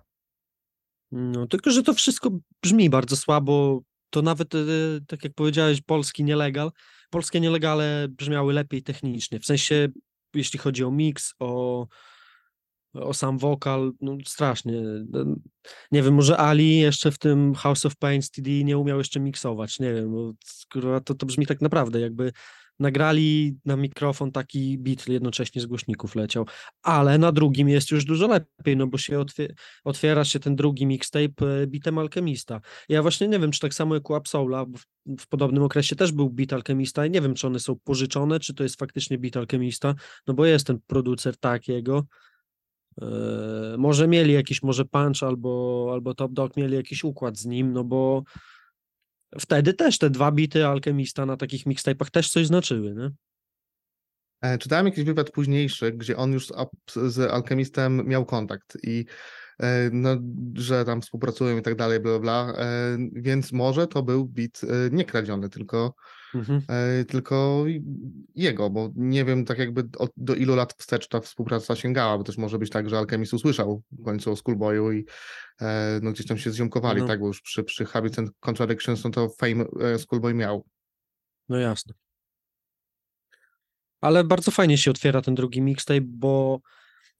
No, 1.12 1.46
tylko, 1.46 1.70
że 1.70 1.82
to 1.82 1.94
wszystko 1.94 2.30
brzmi 2.62 2.90
bardzo 2.90 3.16
słabo. 3.16 3.80
To 4.10 4.22
nawet, 4.22 4.54
e, 4.54 4.58
tak 5.06 5.24
jak 5.24 5.34
powiedziałeś, 5.34 5.80
polski 5.80 6.24
nielegal. 6.24 6.70
Polskie 7.10 7.40
nielegale 7.40 8.06
brzmiały 8.08 8.52
lepiej 8.52 8.82
technicznie. 8.82 9.40
W 9.40 9.46
sensie, 9.46 9.88
jeśli 10.34 10.58
chodzi 10.58 10.84
o 10.84 10.90
mix, 10.90 11.34
o, 11.38 11.86
o 12.94 13.14
sam 13.14 13.38
wokal, 13.38 13.92
no 14.00 14.16
strasznie. 14.26 14.82
No, 15.08 15.24
Nie 15.92 16.02
wiem, 16.02 16.14
może 16.14 16.38
Ali 16.38 16.78
jeszcze 16.78 17.10
w 17.10 17.18
tym 17.18 17.54
House 17.54 17.86
of 17.86 17.96
Pain 17.96 18.22
TD 18.34 18.50
nie 18.64 18.78
umiał 18.78 18.98
jeszcze 18.98 19.20
miksować. 19.20 19.78
Nie 19.78 19.94
wiem, 19.94 20.12
bo 20.12 20.32
to, 21.00 21.14
to 21.14 21.26
brzmi 21.26 21.46
tak 21.46 21.60
naprawdę, 21.60 22.00
jakby 22.00 22.32
nagrali 22.78 23.56
na 23.64 23.76
mikrofon 23.76 24.32
taki 24.32 24.78
beat 24.78 25.08
jednocześnie 25.08 25.62
z 25.62 25.66
głośników 25.66 26.14
leciał. 26.14 26.46
Ale 26.82 27.18
na 27.18 27.32
drugim 27.32 27.68
jest 27.68 27.90
już 27.90 28.04
dużo 28.04 28.26
lepiej, 28.26 28.76
no 28.76 28.86
bo 28.86 28.98
się 28.98 29.20
otwie, 29.20 29.48
otwiera 29.84 30.24
się 30.24 30.40
ten 30.40 30.56
drugi 30.56 30.86
mixtape 30.86 31.62
e, 31.62 31.66
bitem 31.66 31.98
Alchemista. 31.98 32.60
Ja 32.88 33.02
właśnie 33.02 33.28
nie 33.28 33.38
wiem, 33.38 33.50
czy 33.50 33.60
tak 33.60 33.74
samo 33.74 33.94
jak 33.94 34.10
u 34.10 34.14
Absola, 34.14 34.64
w, 34.64 35.16
w 35.20 35.28
podobnym 35.28 35.62
okresie 35.62 35.96
też 35.96 36.12
był 36.12 36.30
beat 36.30 36.52
Alchemista 36.52 37.06
i 37.06 37.10
nie 37.10 37.20
wiem, 37.20 37.34
czy 37.34 37.46
one 37.46 37.60
są 37.60 37.76
pożyczone, 37.84 38.40
czy 38.40 38.54
to 38.54 38.62
jest 38.62 38.78
faktycznie 38.78 39.18
beat 39.18 39.36
Alchemista, 39.36 39.94
no 40.26 40.34
bo 40.34 40.46
jest 40.46 40.66
ten 40.66 40.78
producer 40.86 41.36
takiego. 41.36 42.04
E, 43.02 43.06
może 43.78 44.08
mieli 44.08 44.32
jakiś, 44.32 44.62
może 44.62 44.84
Punch 44.84 45.22
albo, 45.22 45.90
albo 45.92 46.14
Top 46.14 46.32
Dog 46.32 46.56
mieli 46.56 46.74
jakiś 46.74 47.04
układ 47.04 47.38
z 47.38 47.46
nim, 47.46 47.72
no 47.72 47.84
bo 47.84 48.22
wtedy 49.40 49.74
też 49.74 49.98
te 49.98 50.10
dwa 50.10 50.32
bity 50.32 50.66
Alchemista 50.66 51.26
na 51.26 51.36
takich 51.36 51.66
mixtape'ach 51.66 52.10
też 52.10 52.30
coś 52.30 52.46
znaczyły, 52.46 52.94
nie? 52.94 53.10
E, 54.40 54.58
Czytałem 54.58 54.86
jakiś 54.86 55.04
wywiad 55.04 55.30
późniejszy, 55.30 55.92
gdzie 55.92 56.16
on 56.16 56.32
już 56.32 56.46
z, 56.94 57.18
Alchemistem 57.32 58.06
miał 58.06 58.26
kontakt 58.26 58.78
i 58.82 59.04
e, 59.60 59.90
no, 59.92 60.16
że 60.54 60.84
tam 60.84 61.02
współpracują 61.02 61.58
i 61.58 61.62
tak 61.62 61.74
dalej, 61.74 62.00
bla, 62.00 62.18
bla, 62.18 62.20
bla. 62.20 62.62
e, 62.64 62.98
Więc 63.12 63.52
może 63.52 63.86
to 63.86 64.02
był 64.02 64.32
e, 64.62 64.66
nie 64.90 65.04
kradziony, 65.04 65.48
tylko, 65.48 65.94
Mhm. 66.34 66.62
e, 66.68 67.04
tylko 67.04 67.64
jego, 68.34 68.70
bo 68.70 68.90
nie 68.96 69.24
wiem 69.24 69.44
tak 69.44 69.58
jakby 69.58 69.88
od, 69.98 70.10
do 70.16 70.34
ilu 70.34 70.54
lat 70.54 70.74
wstecz 70.78 71.08
ta 71.08 71.20
współpraca 71.20 71.76
sięgała, 71.76 72.18
bo 72.18 72.24
też 72.24 72.38
może 72.38 72.58
być 72.58 72.70
tak, 72.70 72.90
że 72.90 72.98
Alchemist 72.98 73.34
usłyszał 73.34 73.82
w 73.92 74.04
końcu 74.04 74.32
o 74.32 74.36
Schoolboyu 74.36 74.92
i 74.92 75.06
e, 75.60 76.00
no, 76.02 76.12
gdzieś 76.12 76.26
tam 76.26 76.38
się 76.38 76.50
zziomkowali, 76.50 77.00
No. 77.00 77.06
tak, 77.06 77.20
bo 77.20 77.26
już 77.26 77.40
przy, 77.40 77.64
przy 77.64 77.84
Habits 77.84 78.18
and 78.18 78.30
Contradictions 78.40 79.04
no 79.04 79.10
to 79.10 79.28
fame 79.28 79.64
e, 79.80 79.98
Schoolboy 79.98 80.34
miał. 80.34 80.64
No 81.48 81.56
jasne. 81.58 81.94
Ale 84.00 84.24
bardzo 84.24 84.50
fajnie 84.50 84.78
się 84.78 84.90
otwiera 84.90 85.22
ten 85.22 85.34
drugi 85.34 85.62
mixtape, 85.62 86.00
bo 86.00 86.60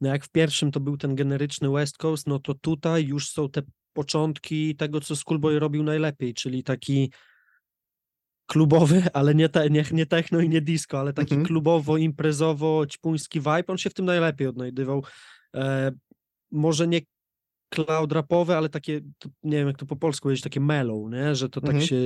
no 0.01 0.09
jak 0.09 0.25
w 0.25 0.31
pierwszym 0.31 0.71
to 0.71 0.81
był 0.81 0.97
ten 0.97 1.15
generyczny 1.15 1.71
West 1.71 1.99
Coast, 1.99 2.27
no 2.27 2.39
to 2.39 2.55
tutaj 2.55 3.07
już 3.07 3.29
są 3.31 3.51
te 3.51 3.63
początki 3.93 4.77
tego, 4.77 5.01
co 5.01 5.17
Schoolboy 5.17 5.59
robił 5.59 5.83
najlepiej, 5.83 6.35
czyli 6.35 6.63
taki 6.63 7.13
klubowy, 8.53 9.03
ale 9.13 9.35
nie, 9.35 9.49
te, 9.49 9.71
nie, 9.71 9.85
nie 9.93 10.07
techno 10.07 10.41
i 10.41 10.49
nie 10.49 10.61
disco, 10.61 11.01
ale 11.01 11.13
taki 11.13 11.35
Mhm. 11.35 11.47
klubowo, 11.47 11.97
imprezowo, 11.97 12.87
ćpuński 12.87 13.41
vibe, 13.41 13.65
on 13.67 13.79
się 13.79 13.91
w 13.91 13.95
tym 13.95 14.05
najlepiej 14.05 14.47
odnajdywał. 14.47 15.05
E, 15.57 15.93
może 16.51 16.89
nie 16.89 17.01
cloud 17.75 18.13
rapowe, 18.13 18.57
ale 18.57 18.69
takie, 18.69 19.01
nie 19.43 19.57
wiem 19.57 19.67
jak 19.69 19.77
to 19.79 19.87
po 19.87 19.97
polsku 19.97 20.23
powiedzieć, 20.23 20.45
takie 20.45 20.61
mellow, 20.61 21.11
nie? 21.13 21.35
że 21.35 21.49
to 21.49 21.61
tak 21.61 21.71
Mhm. 21.75 21.87
się, 21.87 21.97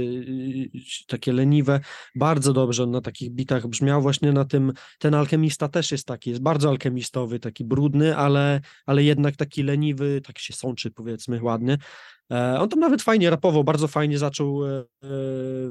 takie 1.06 1.32
leniwe, 1.32 1.80
bardzo 2.16 2.52
dobrze 2.52 2.82
on 2.82 2.90
na 2.90 3.00
takich 3.00 3.30
bitach 3.30 3.66
brzmiał, 3.66 4.02
właśnie 4.02 4.32
na 4.32 4.44
tym, 4.44 4.72
ten 4.98 5.14
alchemista 5.14 5.68
też 5.68 5.92
jest 5.92 6.06
taki, 6.06 6.30
jest 6.30 6.42
bardzo 6.42 6.68
alchemistowy, 6.68 7.40
taki 7.40 7.64
brudny, 7.64 8.16
ale, 8.16 8.60
ale 8.86 9.02
jednak 9.04 9.36
taki 9.36 9.62
leniwy, 9.62 10.20
tak 10.20 10.38
się 10.38 10.52
sączy 10.52 10.90
powiedzmy 10.90 11.42
ładnie. 11.42 11.78
E, 12.32 12.58
on 12.58 12.68
tam 12.68 12.80
nawet 12.80 13.02
fajnie 13.02 13.30
rapował, 13.30 13.64
bardzo 13.64 13.88
fajnie 13.88 14.18
zaczął 14.18 14.66
e, 14.66 14.78
e, 14.78 14.84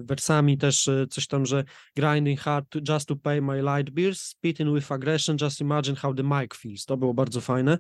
wersami 0.04 0.58
też 0.58 0.90
coś 1.10 1.28
tam, 1.28 1.46
że 1.46 1.64
grinding 1.96 2.40
hard 2.40 2.70
to, 2.70 2.80
just 2.94 3.08
to 3.08 3.16
pay 3.16 3.42
my 3.42 3.62
light 3.62 3.94
bills, 3.94 4.22
spitting 4.22 4.76
with 4.76 4.92
aggression, 4.92 5.38
just 5.42 5.62
imagine 5.62 5.96
how 5.96 6.14
the 6.14 6.24
mic 6.24 6.56
feels. 6.56 6.86
To 6.86 6.98
było 6.98 7.14
bardzo 7.14 7.42
fajne. 7.42 7.78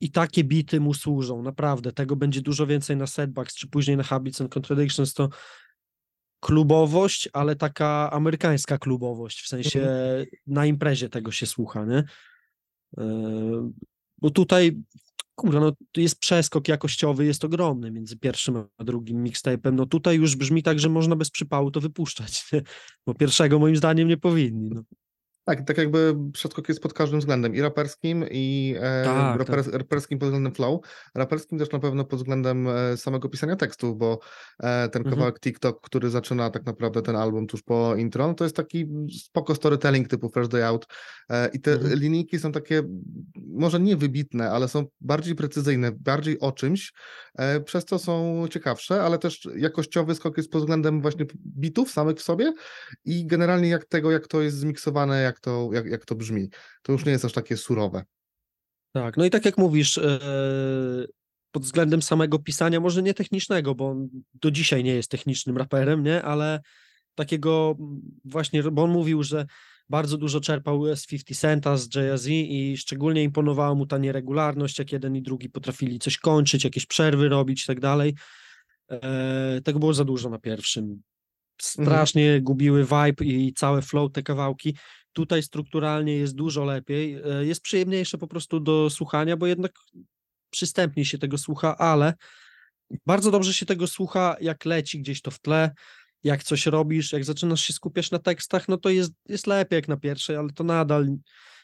I 0.00 0.10
takie 0.10 0.44
bity 0.44 0.80
mu 0.80 0.94
służą, 0.94 1.42
naprawdę. 1.42 1.92
Tego 1.92 2.16
będzie 2.16 2.40
dużo 2.40 2.66
więcej 2.66 2.96
na 2.96 3.06
setbacks, 3.06 3.54
czy 3.54 3.68
później 3.68 3.96
na 3.96 4.02
Habits 4.02 4.40
and 4.40 4.52
Contradictions. 4.52 5.14
To 5.14 5.28
klubowość, 6.40 7.28
ale 7.32 7.56
taka 7.56 8.10
amerykańska 8.12 8.78
klubowość, 8.78 9.42
w 9.42 9.48
sensie 9.48 9.88
na 10.46 10.66
imprezie 10.66 11.08
tego 11.08 11.32
się 11.32 11.46
słucha, 11.46 11.84
nie? 11.84 12.04
Bo 14.18 14.30
tutaj, 14.30 14.82
kurwa, 15.40 15.60
no 15.60 15.72
jest 15.96 16.18
przeskok 16.18 16.68
jakościowy, 16.68 17.26
jest 17.26 17.44
ogromny 17.44 17.90
między 17.90 18.16
pierwszym 18.16 18.64
a 18.78 18.84
drugim 18.84 19.24
mixtape'em. 19.24 19.72
No 19.72 19.86
tutaj 19.86 20.16
już 20.16 20.36
brzmi 20.36 20.62
tak, 20.62 20.80
że 20.80 20.88
można 20.88 21.16
bez 21.16 21.30
przypału 21.30 21.70
to 21.70 21.80
wypuszczać, 21.80 22.50
bo 23.06 23.14
pierwszego 23.14 23.58
moim 23.58 23.76
zdaniem 23.76 24.08
nie 24.08 24.16
powinni. 24.16 24.70
No. 24.70 24.82
Tak, 25.44 25.66
tak 25.66 25.78
jakby 25.78 26.16
przeskok 26.32 26.68
jest 26.68 26.82
pod 26.82 26.92
każdym 26.94 27.20
względem, 27.20 27.54
i 27.54 27.60
raperskim, 27.60 28.24
i 28.30 28.74
e, 28.80 29.04
Tak, 29.04 29.38
rapers, 29.38 29.68
raperskim 29.68 30.18
pod 30.18 30.28
względem 30.28 30.54
flow, 30.54 30.80
raperskim 31.14 31.58
też 31.58 31.70
na 31.70 31.78
pewno 31.78 32.04
pod 32.04 32.18
względem 32.18 32.68
e, 32.68 32.96
samego 32.96 33.28
pisania 33.28 33.56
tekstów, 33.56 33.98
bo 33.98 34.18
e, 34.62 34.88
ten 34.88 35.00
Mhm. 35.02 35.14
kawałek 35.16 35.40
TikTok, 35.40 35.80
który 35.80 36.10
zaczyna 36.10 36.50
tak 36.50 36.66
naprawdę 36.66 37.02
ten 37.02 37.16
album 37.16 37.46
tuż 37.46 37.62
po 37.62 37.96
intro, 37.96 38.26
no 38.26 38.34
to 38.34 38.44
jest 38.44 38.56
taki 38.56 38.86
spoko 39.24 39.54
storytelling 39.54 40.08
typu 40.08 40.28
Fresh 40.28 40.48
Day 40.48 40.64
Out 40.64 40.86
i 41.52 41.60
te 41.60 41.72
Mhm. 41.72 41.98
linijki 42.00 42.38
są 42.38 42.52
takie 42.52 42.82
może 43.46 43.80
nie 43.80 43.96
wybitne, 43.96 44.50
ale 44.50 44.68
są 44.68 44.84
bardziej 45.00 45.34
precyzyjne, 45.34 45.92
bardziej 45.92 46.40
o 46.40 46.52
czymś, 46.52 46.92
przez 47.64 47.84
co 47.84 47.98
są 47.98 48.44
ciekawsze, 48.50 49.02
ale 49.02 49.18
też 49.18 49.48
jakościowy 49.56 50.14
skok 50.14 50.36
jest 50.36 50.50
pod 50.50 50.60
względem 50.60 51.02
właśnie 51.02 51.26
bitów 51.58 51.90
samych 51.90 52.16
w 52.16 52.22
sobie, 52.22 52.52
i 53.04 53.26
generalnie 53.26 53.68
jak 53.68 53.84
tego, 53.84 54.10
jak 54.10 54.26
to 54.28 54.40
jest 54.42 54.56
zmiksowane, 54.56 55.22
jak 55.30 55.40
to, 55.40 55.70
jak, 55.72 55.86
jak 55.86 56.04
to 56.04 56.14
brzmi. 56.14 56.48
To 56.82 56.92
już 56.92 57.04
nie 57.04 57.12
jest 57.12 57.24
aż 57.24 57.32
takie 57.32 57.56
surowe. 57.56 58.04
Tak, 58.92 59.16
no 59.16 59.24
i 59.24 59.30
tak 59.30 59.44
jak 59.44 59.58
mówisz, 59.58 59.98
e, 59.98 60.18
pod 61.52 61.62
względem 61.62 62.02
samego 62.02 62.38
pisania, 62.38 62.80
może 62.80 63.02
nie 63.02 63.14
technicznego, 63.14 63.74
bo 63.74 63.88
on 63.88 64.08
do 64.34 64.50
dzisiaj 64.50 64.84
nie 64.84 64.94
jest 64.94 65.10
technicznym 65.10 65.58
raperem, 65.58 66.02
nie, 66.02 66.22
ale 66.22 66.60
takiego 67.14 67.76
właśnie, 68.24 68.62
bo 68.62 68.82
on 68.82 68.90
mówił, 68.90 69.22
że 69.22 69.46
bardzo 69.88 70.18
dużo 70.18 70.40
czerpał 70.40 70.96
z 70.96 71.06
50 71.06 71.40
Centa, 71.40 71.76
z 71.76 71.94
Jay-Z 71.94 72.26
i 72.28 72.76
szczególnie 72.76 73.22
imponowała 73.22 73.74
mu 73.74 73.86
ta 73.86 73.98
nieregularność, 73.98 74.78
jak 74.78 74.92
jeden 74.92 75.16
i 75.16 75.22
drugi 75.22 75.50
potrafili 75.50 75.98
coś 75.98 76.18
kończyć, 76.18 76.64
jakieś 76.64 76.86
przerwy 76.86 77.28
robić 77.28 77.62
i 77.62 77.66
tak 77.66 77.80
dalej. 77.80 78.14
E, 78.90 79.60
Tego 79.64 79.78
było 79.78 79.94
za 79.94 80.04
dużo 80.04 80.30
na 80.30 80.38
pierwszym. 80.38 81.02
Strasznie 81.60 82.40
gubiły 82.40 82.84
vibe 82.84 83.24
i 83.24 83.52
całe 83.52 83.82
flow 83.82 84.12
te 84.12 84.22
kawałki. 84.22 84.76
Tutaj 85.12 85.42
strukturalnie 85.42 86.16
jest 86.16 86.34
dużo 86.34 86.64
lepiej. 86.64 87.14
e, 87.14 87.46
Jest 87.46 87.62
przyjemniejsze 87.62 88.18
po 88.18 88.26
prostu 88.26 88.60
do 88.60 88.90
słuchania, 88.90 89.36
bo 89.36 89.46
jednak 89.46 89.72
przystępniej 90.50 91.04
się 91.04 91.18
tego 91.18 91.38
słucha, 91.38 91.78
ale 91.78 92.14
bardzo 93.06 93.30
dobrze 93.30 93.54
się 93.54 93.66
tego 93.66 93.86
słucha, 93.86 94.36
jak 94.40 94.64
leci 94.64 95.00
gdzieś 95.00 95.22
to 95.22 95.30
w 95.30 95.38
tle, 95.38 95.70
jak 96.24 96.42
coś 96.42 96.66
robisz, 96.66 97.12
jak 97.12 97.24
zaczynasz 97.24 97.60
się 97.60 97.72
skupiać 97.72 98.10
na 98.10 98.18
tekstach, 98.18 98.68
no 98.68 98.76
to 98.76 98.88
jest, 98.88 99.12
jest 99.28 99.46
lepiej 99.46 99.76
jak 99.76 99.88
na 99.88 99.96
pierwszej, 99.96 100.36
ale 100.36 100.50
to 100.52 100.64
nadal, 100.64 101.06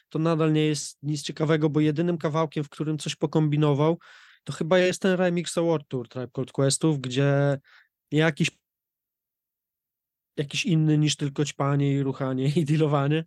to 0.09 0.19
nadal 0.19 0.53
nie 0.53 0.65
jest 0.65 0.97
nic 1.03 1.21
ciekawego, 1.21 1.69
bo 1.69 1.79
jedynym 1.79 2.17
kawałkiem, 2.17 2.63
w 2.63 2.69
którym 2.69 2.97
coś 2.97 3.15
pokombinował, 3.15 3.99
to 4.43 4.53
chyba 4.53 4.79
jest 4.79 5.01
ten 5.01 5.15
remix 5.15 5.57
Award 5.57 5.87
Tour 5.87 6.07
Tribe 6.07 6.31
Called 6.35 6.51
Questów, 6.51 7.01
gdzie 7.01 7.59
jakiś 8.11 8.51
jakiś 10.37 10.65
inny 10.65 10.97
niż 10.97 11.15
tylko 11.15 11.45
ćpanie 11.45 11.93
i 11.93 12.03
ruchanie 12.03 12.47
i 12.55 12.65
dealowanie. 12.65 13.25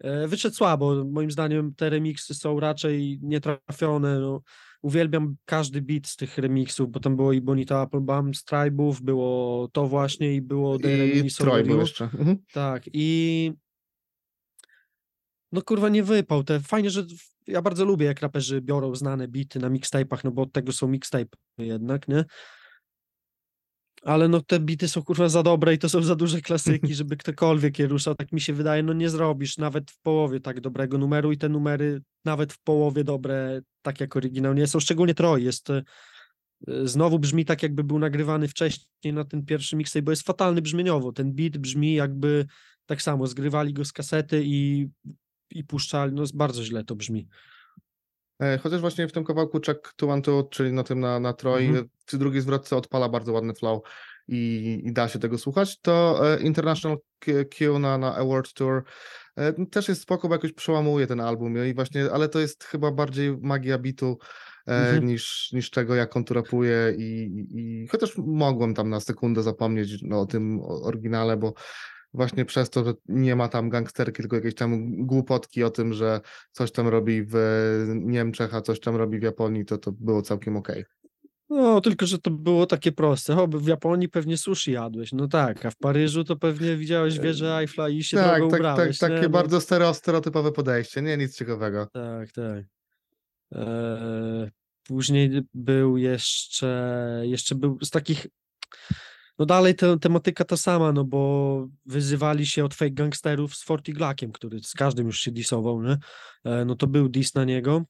E, 0.00 0.28
Wyszedł 0.28 0.56
słabo. 0.56 1.04
Moim 1.04 1.30
zdaniem 1.30 1.74
te 1.74 1.90
remiksy 1.90 2.34
są 2.34 2.60
raczej 2.60 3.18
nietrafione. 3.22 4.18
No. 4.18 4.42
Uwielbiam 4.82 5.36
każdy 5.44 5.82
beat 5.82 6.06
z 6.06 6.16
tych 6.16 6.38
remiksów, 6.38 6.90
bo 6.90 7.00
tam 7.00 7.16
było 7.16 7.32
i 7.32 7.40
Bonita 7.40 7.80
Applebaum 7.80 8.34
z 8.34 8.44
Tribe'ów, 8.44 9.00
było 9.00 9.68
to 9.72 9.86
właśnie 9.86 10.34
i 10.34 10.40
było 10.40 10.78
The 10.78 11.08
I 11.08 11.30
Soul 11.30 11.78
jeszcze. 11.78 12.04
Mhm. 12.04 12.38
Tak, 12.52 12.82
i 12.92 13.52
no 15.52 15.62
kurwa 15.62 15.88
nie 15.88 16.02
wypał. 16.02 16.44
Te 16.44 16.60
fajnie, 16.60 16.90
że 16.90 17.04
ja 17.46 17.62
bardzo 17.62 17.84
lubię, 17.84 18.06
jak 18.06 18.20
raperzy 18.20 18.60
biorą 18.60 18.94
znane 18.94 19.28
bity 19.28 19.58
na 19.58 19.70
mixtape'ach, 19.70 20.24
no 20.24 20.30
bo 20.30 20.42
od 20.42 20.52
tego 20.52 20.72
są 20.72 20.88
mixtape 20.88 21.36
jednak, 21.58 22.08
nie? 22.08 22.24
Ale 24.04 24.28
no 24.28 24.40
te 24.40 24.60
bity 24.60 24.88
są 24.88 25.02
kurwa 25.02 25.28
za 25.28 25.42
dobre 25.42 25.74
i 25.74 25.78
to 25.78 25.88
są 25.88 26.02
za 26.02 26.14
duże 26.14 26.40
klasyki, 26.40 26.94
żeby 27.04 27.16
ktokolwiek 27.16 27.78
je 27.78 27.86
ruszał, 27.86 28.14
tak 28.14 28.32
mi 28.32 28.40
się 28.40 28.52
wydaje, 28.52 28.82
no 28.82 28.92
nie 28.92 29.10
zrobisz 29.10 29.58
nawet 29.58 29.90
w 29.90 30.00
połowie 30.00 30.40
tak 30.40 30.60
dobrego 30.60 30.98
numeru 30.98 31.32
i 31.32 31.38
te 31.38 31.48
numery 31.48 32.02
nawet 32.24 32.52
w 32.52 32.58
połowie 32.58 33.04
dobre, 33.04 33.60
tak 33.82 34.00
jak 34.00 34.16
oryginał 34.16 34.54
nie 34.54 34.66
są, 34.66 34.80
szczególnie 34.80 35.14
Troy 35.14 35.42
jest 35.42 35.70
e, 35.70 35.82
znowu 36.84 37.18
brzmi 37.18 37.44
tak 37.44 37.62
jakby 37.62 37.84
był 37.84 37.98
nagrywany 37.98 38.48
wcześniej 38.48 39.14
na 39.14 39.24
ten 39.24 39.44
pierwszy 39.44 39.76
mixtape, 39.76 40.02
bo 40.02 40.12
jest 40.12 40.22
fatalny 40.22 40.62
brzmieniowo, 40.62 41.12
ten 41.12 41.32
beat 41.32 41.58
brzmi 41.58 41.94
jakby 41.94 42.46
tak 42.86 43.02
samo, 43.02 43.26
zgrywali 43.26 43.72
go 43.72 43.84
z 43.84 43.92
kasety 43.92 44.42
i, 44.44 44.88
i 45.50 45.64
puszczali, 45.64 46.12
no 46.12 46.24
bardzo 46.34 46.64
źle 46.64 46.84
to 46.84 46.96
brzmi. 46.96 47.28
E, 48.40 48.58
Chociaż 48.58 48.80
właśnie 48.80 49.08
w 49.08 49.12
tym 49.12 49.24
kawałku 49.24 49.60
Check 49.66 49.92
to 49.96 50.08
One 50.08 50.22
Two, 50.22 50.48
czyli 50.50 50.72
na 50.72 50.82
tym 50.82 51.00
na, 51.00 51.20
na 51.20 51.32
Troy, 51.32 51.62
Mhm. 51.62 51.88
przy 52.06 52.18
drugiej 52.18 52.42
zwrotce 52.42 52.76
odpala 52.76 53.08
bardzo 53.08 53.32
ładny 53.32 53.54
flow 53.54 53.82
i, 54.28 54.80
i 54.84 54.92
da 54.92 55.08
się 55.08 55.18
tego 55.18 55.38
słuchać, 55.38 55.80
to 55.80 56.20
e, 56.34 56.40
International 56.40 56.98
Q 57.50 57.78
na, 57.78 57.98
na 57.98 58.16
Award 58.16 58.52
Tour 58.52 58.82
e, 59.36 59.54
no, 59.58 59.66
też 59.66 59.88
jest 59.88 60.02
spoko, 60.02 60.28
bo 60.28 60.34
jakoś 60.34 60.52
przełamuje 60.52 61.06
ten 61.06 61.20
album 61.20 61.66
i 61.66 61.74
właśnie, 61.74 62.10
ale 62.12 62.28
to 62.28 62.40
jest 62.40 62.64
chyba 62.64 62.90
bardziej 62.90 63.36
magia 63.40 63.78
bitu 63.78 64.18
Mhm. 64.66 65.06
niż, 65.06 65.52
niż 65.52 65.70
tego, 65.70 65.94
jak 65.94 66.16
on 66.16 66.24
tu 66.24 66.34
rapuje 66.34 66.94
i, 66.98 67.30
i, 67.54 67.88
chociaż 67.88 68.12
mogłem 68.18 68.74
tam 68.74 68.90
na 68.90 69.00
sekundę 69.00 69.42
zapomnieć 69.42 70.02
no, 70.02 70.20
o 70.20 70.26
tym 70.26 70.60
oryginale, 70.62 71.36
bo 71.36 71.54
właśnie 72.14 72.44
przez 72.44 72.70
to, 72.70 72.84
że 72.84 72.94
nie 73.08 73.36
ma 73.36 73.48
tam 73.48 73.68
gangsterki, 73.68 74.22
tylko 74.22 74.36
jakieś 74.36 74.54
tam 74.54 74.96
głupotki 75.06 75.64
o 75.64 75.70
tym, 75.70 75.92
że 75.92 76.20
coś 76.52 76.72
tam 76.72 76.88
robi 76.88 77.22
w 77.22 77.36
Niemczech, 77.94 78.54
a 78.54 78.60
coś 78.60 78.80
tam 78.80 78.96
robi 78.96 79.18
w 79.18 79.22
Japonii, 79.22 79.64
to 79.64 79.78
to 79.78 79.92
było 79.92 80.22
całkiem 80.22 80.56
okej. 80.56 80.84
No, 81.50 81.80
tylko 81.80 82.06
że 82.06 82.18
to 82.18 82.30
było 82.30 82.66
takie 82.66 82.92
proste. 82.92 83.36
O, 83.42 83.46
w 83.46 83.66
Japonii 83.66 84.08
pewnie 84.08 84.36
sushi 84.36 84.72
jadłeś. 84.72 85.12
No 85.12 85.28
tak, 85.28 85.66
a 85.66 85.70
w 85.70 85.76
Paryżu 85.76 86.24
to 86.24 86.36
pewnie 86.36 86.76
widziałeś 86.76 87.18
wieżę 87.18 87.58
Eiffla 87.58 87.88
i 87.88 88.02
się 88.02 88.16
Tak, 88.16 88.26
tak, 88.26 88.40
tak, 88.40 88.58
ubrałeś. 88.60 88.98
takie 88.98 89.14
nie? 89.14 89.22
No, 89.22 89.28
bardzo 89.28 89.60
stereo, 89.60 89.94
stereotypowe 89.94 90.52
podejście, 90.52 91.02
nie 91.02 91.16
nic 91.16 91.36
ciekawego. 91.36 91.86
Tak, 91.92 92.32
tak. 92.32 92.64
Eee, 93.52 94.50
później 94.86 95.42
był 95.54 95.96
jeszcze, 95.96 97.22
jeszcze 97.24 97.54
był 97.54 97.78
z 97.82 97.90
takich, 97.90 98.26
no 99.38 99.46
dalej 99.46 99.74
te, 99.74 99.98
tematyka 99.98 100.44
ta 100.44 100.56
sama, 100.56 100.92
no 100.92 101.04
bo 101.04 101.68
wyzywali 101.86 102.46
się 102.46 102.64
od 102.64 102.74
fake 102.74 102.90
gangsterów 102.90 103.56
z 103.56 103.64
Forty 103.64 103.92
Glackiem, 103.92 104.32
który 104.32 104.62
z 104.62 104.72
każdym 104.72 105.06
już 105.06 105.20
się 105.20 105.30
disował, 105.30 105.82
nie? 105.82 105.98
E, 106.44 106.64
no 106.64 106.74
to 106.74 106.86
był 106.86 107.08
dis 107.08 107.34
na 107.34 107.44
niego. 107.44 107.84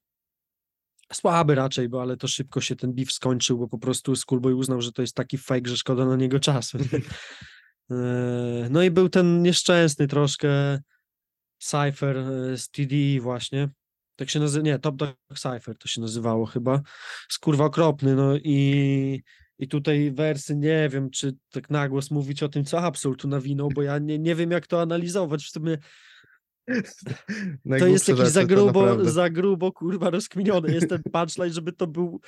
Słaby 1.13 1.55
raczej, 1.55 1.89
bo 1.89 2.03
ale 2.03 2.17
to 2.17 2.29
szybko 2.29 2.61
się 2.61 2.77
ten 2.77 2.95
beef 2.95 3.13
skończył, 3.13 3.59
bo 3.59 3.69
po 3.69 3.79
prostu 3.79 4.17
Schoolboy 4.17 4.55
uznał, 4.55 4.81
że 4.81 4.93
to 4.93 5.03
jest 5.03 5.15
taki 5.15 5.39
fake, 5.39 5.71
że 5.71 5.77
szkoda 5.77 6.05
na 6.05 6.17
niego 6.17 6.41
czasu. 6.41 6.79
nie? 6.79 7.01
Eee, 7.91 8.71
no 8.71 8.83
i 8.83 8.91
był 8.91 9.09
ten 9.09 9.43
nieszczęsny 9.43 10.07
troszkę 10.07 10.81
Cypher 11.59 12.17
e, 12.17 12.59
z 12.59 12.69
TD 12.69 13.21
właśnie. 13.21 13.69
Tak 14.17 14.31
się 14.31 14.41
nazywa, 14.41 14.65
nie, 14.65 14.79
Top 14.79 14.97
Dog 14.97 15.17
Cypher 15.37 15.79
to 15.79 15.89
się 15.89 16.01
nazywało 16.01 16.47
chyba. 16.47 16.81
Skurwa 17.29 17.65
okropny, 17.65 18.15
no 18.15 18.37
i, 18.37 19.23
i 19.59 19.69
tutaj 19.69 20.13
wersy, 20.13 20.57
nie 20.57 20.89
wiem, 20.89 21.11
czy 21.11 21.37
tak 21.51 21.71
na 21.71 21.89
głos 21.89 22.11
mówić 22.11 22.43
o 22.43 22.49
tym, 22.49 22.65
co 22.65 22.79
Absol 22.81 23.17
tu 23.17 23.29
nawinął, 23.29 23.69
bo 23.75 23.83
ja 23.83 23.99
nie, 23.99 24.19
nie 24.19 24.35
wiem, 24.35 24.51
jak 24.51 24.67
to 24.67 24.81
analizować. 24.83 25.45
W 25.45 25.51
sumie 25.51 25.79
to 27.79 27.87
jest 27.87 28.09
jakiś 28.09 28.25
za 28.29 28.45
grubo, 28.45 29.05
za 29.05 29.31
grubo, 29.31 29.73
kurwa, 29.73 30.11
rozkminiony 30.11 30.75
jest 30.75 30.89
ten 30.89 31.03
punchline, 31.13 31.53
żeby 31.53 31.73
to 31.73 31.87
był 31.87 32.21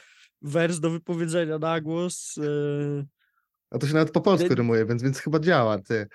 wers 0.43 0.81
do 0.81 0.91
wypowiedzenia 0.91 1.59
na 1.59 1.81
głos. 1.81 2.35
e, 2.39 3.05
A 3.71 3.79
to 3.79 3.87
się 3.87 3.95
nawet 3.95 4.11
po 4.11 4.21
polsku 4.21 4.49
Nie- 4.49 4.55
rymuje, 4.55 4.87
więc, 4.87 5.03
więc 5.03 5.19
chyba 5.19 5.39
działa, 5.39 5.79
ty. 5.79 6.07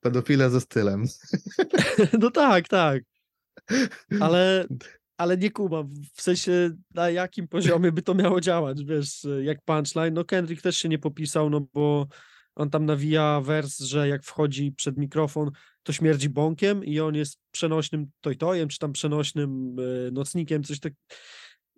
Pedofile 0.00 0.50
ze 0.50 0.60
stylem. 0.60 1.04
No 2.20 2.30
tak, 2.30 2.68
tak. 2.68 3.02
Ale, 4.20 4.66
ale 5.20 5.36
nie 5.36 5.50
kumam, 5.50 5.94
w 6.14 6.22
sensie 6.22 6.70
na 6.94 7.10
jakim 7.10 7.48
poziomie 7.48 7.92
by 7.92 8.02
to 8.02 8.14
miało 8.14 8.40
działać, 8.40 8.84
wiesz, 8.84 9.26
jak 9.42 9.64
punchline. 9.64 10.14
No 10.14 10.24
Kendrick 10.24 10.62
też 10.62 10.76
się 10.76 10.88
nie 10.88 10.98
popisał, 10.98 11.50
no 11.50 11.60
bo 11.74 12.06
on 12.54 12.70
tam 12.70 12.86
nawija 12.86 13.40
wers, 13.40 13.78
że 13.78 14.08
jak 14.08 14.24
wchodzi 14.24 14.72
przed 14.72 14.96
mikrofon, 14.96 15.50
to 15.82 15.92
śmierdzi 15.92 16.28
bąkiem 16.28 16.84
i 16.84 17.00
on 17.00 17.14
jest 17.14 17.38
przenośnym 17.50 18.10
tojtojem, 18.20 18.68
czy 18.68 18.78
tam 18.78 18.92
przenośnym 18.92 19.76
e, 19.78 20.10
nocnikiem, 20.10 20.62
coś 20.62 20.80
tak. 20.80 20.92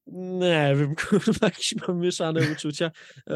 Nie 0.07 0.75
wiem, 0.79 0.95
kurwa, 1.09 1.47
jakieś 1.47 1.75
mam 1.89 1.99
mieszane 1.99 2.41
uczucia. 2.53 2.91
E, 3.31 3.35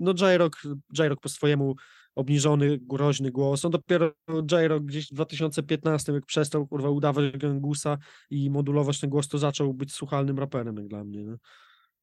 no 0.00 0.14
J-Rock, 0.20 0.62
J-Rock 0.98 1.22
po 1.22 1.28
swojemu 1.28 1.74
obniżony, 2.14 2.78
groźny 2.78 3.30
głos. 3.30 3.64
On 3.64 3.70
dopiero 3.70 4.12
J-Rock 4.52 4.84
gdzieś 4.84 5.06
w 5.06 5.14
2015, 5.14 6.12
jak 6.12 6.26
przestał 6.26 6.66
kurwa 6.66 6.90
udawać 6.90 7.36
gangusa 7.38 7.98
i 8.30 8.50
modulować 8.50 9.00
ten 9.00 9.10
głos, 9.10 9.28
to 9.28 9.38
zaczął 9.38 9.74
być 9.74 9.92
słuchalnym 9.92 10.38
raperem 10.38 10.76
jak 10.76 10.88
dla 10.88 11.04
mnie. 11.04 11.24
No. 11.24 11.36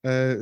E, 0.05 0.37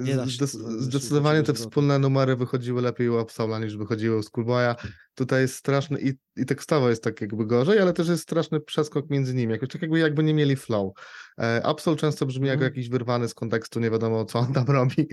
Zdecydowanie 0.79 1.39
te 1.39 1.45
zwrotu. 1.45 1.61
wspólne 1.61 1.99
numery 1.99 2.35
wychodziły 2.35 2.81
lepiej 2.81 3.09
u 3.09 3.17
Absola 3.17 3.59
niż 3.59 3.77
wychodziły 3.77 4.17
u 4.17 4.23
Schoolboya. 4.23 4.75
Tutaj 5.15 5.41
jest 5.41 5.55
straszny 5.55 5.99
i, 6.01 6.13
i 6.41 6.45
tekstowo 6.45 6.89
jest 6.89 7.03
tak 7.03 7.21
jakby 7.21 7.45
gorzej, 7.45 7.79
ale 7.79 7.93
też 7.93 8.07
jest 8.07 8.23
straszny 8.23 8.59
przeskok 8.61 9.09
między 9.09 9.33
nimi, 9.33 9.53
jakoś 9.53 9.69
tak 9.69 9.81
jakby, 9.81 9.99
jakby 9.99 10.23
nie 10.23 10.33
mieli 10.33 10.55
flow. 10.55 10.93
E, 11.39 11.61
Absol 11.65 11.95
często 11.95 12.25
brzmi 12.25 12.47
jako 12.47 12.53
Mhm. 12.63 12.71
jakiś 12.71 12.89
wyrwany 12.89 13.27
z 13.29 13.33
kontekstu, 13.33 13.79
nie 13.79 13.91
wiadomo 13.91 14.25
co 14.25 14.39
on 14.39 14.53
tam 14.53 14.65
robi. 14.67 15.07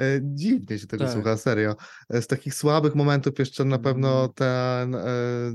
E, 0.00 0.20
dziwnie 0.22 0.78
się 0.78 0.86
tego 0.86 1.04
Tak. 1.04 1.12
słucha, 1.12 1.36
serio. 1.36 1.76
E, 2.10 2.22
z 2.22 2.26
takich 2.26 2.54
słabych 2.54 2.94
momentów 2.94 3.38
jeszcze 3.38 3.64
na 3.64 3.78
pewno 3.78 4.18
Mm. 4.20 4.30
ten 4.34 4.94
e, 4.94 5.08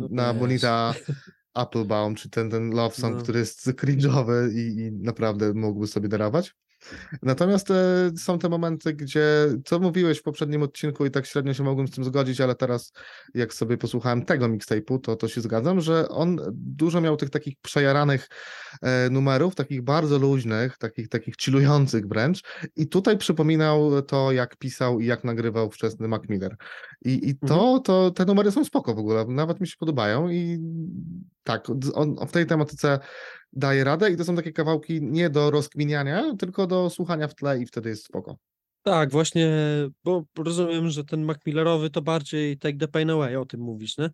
na. 0.10 0.34
Bonita 0.34 0.94
Applebaum, 1.54 2.16
czy 2.16 2.30
ten, 2.30 2.50
ten 2.50 2.70
love 2.70 2.96
song, 2.96 3.16
No. 3.16 3.22
który 3.24 3.40
jest 3.40 3.68
cringe'owy 3.68 4.52
i, 4.54 4.80
i 4.80 4.92
naprawdę 4.92 5.54
mógłby 5.54 5.88
sobie 5.88 6.10
darować. 6.10 6.56
Natomiast 7.22 7.72
e, 7.72 8.12
są 8.18 8.40
te 8.40 8.50
momenty, 8.50 8.94
gdzie, 8.94 9.26
co 9.66 9.80
mówiłeś 9.80 10.18
w 10.20 10.24
poprzednim 10.24 10.64
odcinku 10.64 11.06
i 11.06 11.12
tak 11.12 11.26
średnio 11.26 11.54
się 11.54 11.64
mogłem 11.64 11.88
z 11.88 11.92
tym 11.92 12.04
zgodzić, 12.04 12.42
ale 12.42 12.56
teraz 12.56 12.94
jak 13.34 13.54
sobie 13.54 13.78
posłuchałem 13.78 14.26
tego 14.26 14.46
mixtape'u, 14.46 15.02
to, 15.02 15.16
to 15.16 15.28
się 15.28 15.42
zgadzam, 15.42 15.82
że 15.82 16.10
on 16.10 16.40
dużo 16.54 17.02
miał 17.02 17.18
tych 17.18 17.30
takich 17.30 17.56
przejaranych 17.62 18.30
e, 18.82 19.10
numerów, 19.10 19.56
takich 19.56 19.82
bardzo 19.82 20.18
luźnych, 20.18 20.78
takich, 20.78 21.10
takich 21.10 21.36
chillujących 21.36 22.08
wręcz 22.08 22.42
i 22.76 22.88
tutaj 22.88 23.18
przypominał 23.18 24.02
to, 24.02 24.32
jak 24.32 24.58
pisał 24.58 25.00
i 25.00 25.06
jak 25.06 25.24
nagrywał 25.24 25.72
wczesny 25.72 26.08
Mac 26.08 26.30
Miller. 26.30 26.56
I, 27.06 27.30
i 27.30 27.36
to, 27.36 27.80
to, 27.80 28.12
te 28.12 28.26
numery 28.26 28.52
są 28.52 28.66
spoko 28.66 28.94
w 28.94 29.00
ogóle, 29.00 29.26
nawet 29.28 29.62
mi 29.62 29.68
się 29.68 29.76
podobają 29.80 30.30
i 30.30 30.60
tak, 31.44 31.68
on, 31.94 32.16
w 32.28 32.32
tej 32.32 32.46
tematyce 32.46 33.00
daje 33.54 33.84
radę 33.84 34.12
i 34.12 34.18
to 34.18 34.26
są 34.26 34.36
takie 34.36 34.52
kawałki 34.52 35.02
nie 35.02 35.30
do 35.30 35.52
rozkminiania, 35.52 36.36
tylko 36.40 36.68
do 36.68 36.90
słuchania 36.90 37.28
w 37.28 37.36
tle 37.36 37.60
i 37.60 37.66
wtedy 37.66 37.90
jest 37.90 38.06
spoko. 38.06 38.38
Tak, 38.84 39.12
właśnie, 39.12 39.52
bo 40.04 40.24
rozumiem, 40.38 40.90
że 40.90 41.04
ten 41.04 41.24
Macmillerowy 41.24 41.90
to 41.90 42.02
bardziej 42.02 42.58
Take 42.58 42.78
the 42.78 42.88
Pain 42.88 43.10
Away, 43.10 43.38
o 43.38 43.46
tym 43.46 43.60
mówisz, 43.60 43.98
nie? 43.98 44.10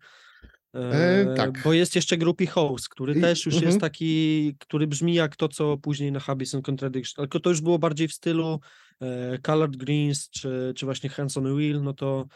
E, 0.74 1.34
tak. 1.36 1.62
Bo 1.64 1.72
jest 1.72 1.96
jeszcze 1.96 2.16
Groupie 2.16 2.46
House, 2.46 2.88
który 2.88 3.14
I- 3.14 3.20
też 3.20 3.46
już 3.46 3.54
mhm. 3.54 3.70
jest 3.70 3.80
taki, 3.80 4.54
który 4.58 4.86
brzmi 4.86 5.14
jak 5.14 5.36
to, 5.36 5.48
co 5.48 5.76
później 5.76 6.12
na 6.12 6.20
Habits 6.20 6.54
and 6.54 6.64
Contradiction, 6.64 7.24
tylko 7.24 7.40
to 7.40 7.50
już 7.50 7.60
było 7.60 7.78
bardziej 7.78 8.08
w 8.08 8.12
stylu 8.12 8.60
e, 9.00 9.38
Colored 9.38 9.76
Greens, 9.76 10.30
czy, 10.30 10.72
czy 10.76 10.86
właśnie 10.86 11.10
Hands 11.10 11.36
on 11.36 11.56
Wheel, 11.56 11.82
no 11.82 11.92
to, 11.92 12.26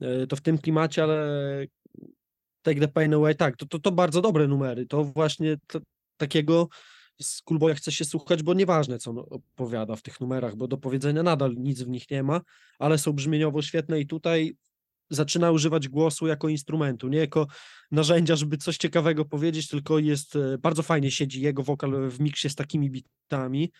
e, 0.00 0.26
to 0.26 0.36
w 0.36 0.40
tym 0.40 0.58
klimacie, 0.58 1.02
ale 1.02 1.26
Take 2.62 2.80
the 2.80 2.88
Pain 2.88 3.14
Away, 3.14 3.34
tak, 3.34 3.56
to, 3.56 3.66
to, 3.66 3.78
to 3.78 3.92
bardzo 3.92 4.20
dobre 4.20 4.48
numery, 4.48 4.86
to 4.86 5.04
właśnie 5.04 5.56
t- 5.66 5.80
takiego 6.16 6.68
Schoolboya 7.22 7.74
chce 7.74 7.92
się 7.92 8.04
słuchać, 8.04 8.42
bo 8.42 8.54
nieważne, 8.54 8.98
co 8.98 9.10
on 9.10 9.18
opowiada 9.18 9.96
w 9.96 10.02
tych 10.02 10.20
numerach, 10.20 10.56
bo 10.56 10.68
do 10.68 10.76
powiedzenia 10.76 11.22
nadal 11.22 11.54
nic 11.56 11.82
w 11.82 11.88
nich 11.88 12.10
nie 12.10 12.22
ma, 12.22 12.40
ale 12.78 12.98
są 12.98 13.12
brzmieniowo 13.12 13.62
świetne 13.62 14.00
i 14.00 14.06
tutaj 14.06 14.56
zaczyna 15.10 15.50
używać 15.50 15.88
głosu 15.88 16.26
jako 16.26 16.48
instrumentu, 16.48 17.08
nie 17.08 17.18
jako 17.18 17.46
narzędzia, 17.90 18.36
żeby 18.36 18.56
coś 18.56 18.76
ciekawego 18.76 19.24
powiedzieć, 19.24 19.68
tylko 19.68 19.98
jest, 19.98 20.36
e, 20.36 20.58
bardzo 20.58 20.82
fajnie 20.82 21.10
siedzi 21.10 21.40
jego 21.40 21.62
wokal 21.62 22.10
w 22.10 22.20
miksie 22.20 22.50
z 22.50 22.54
takimi 22.54 22.90
bitami, 22.90 23.72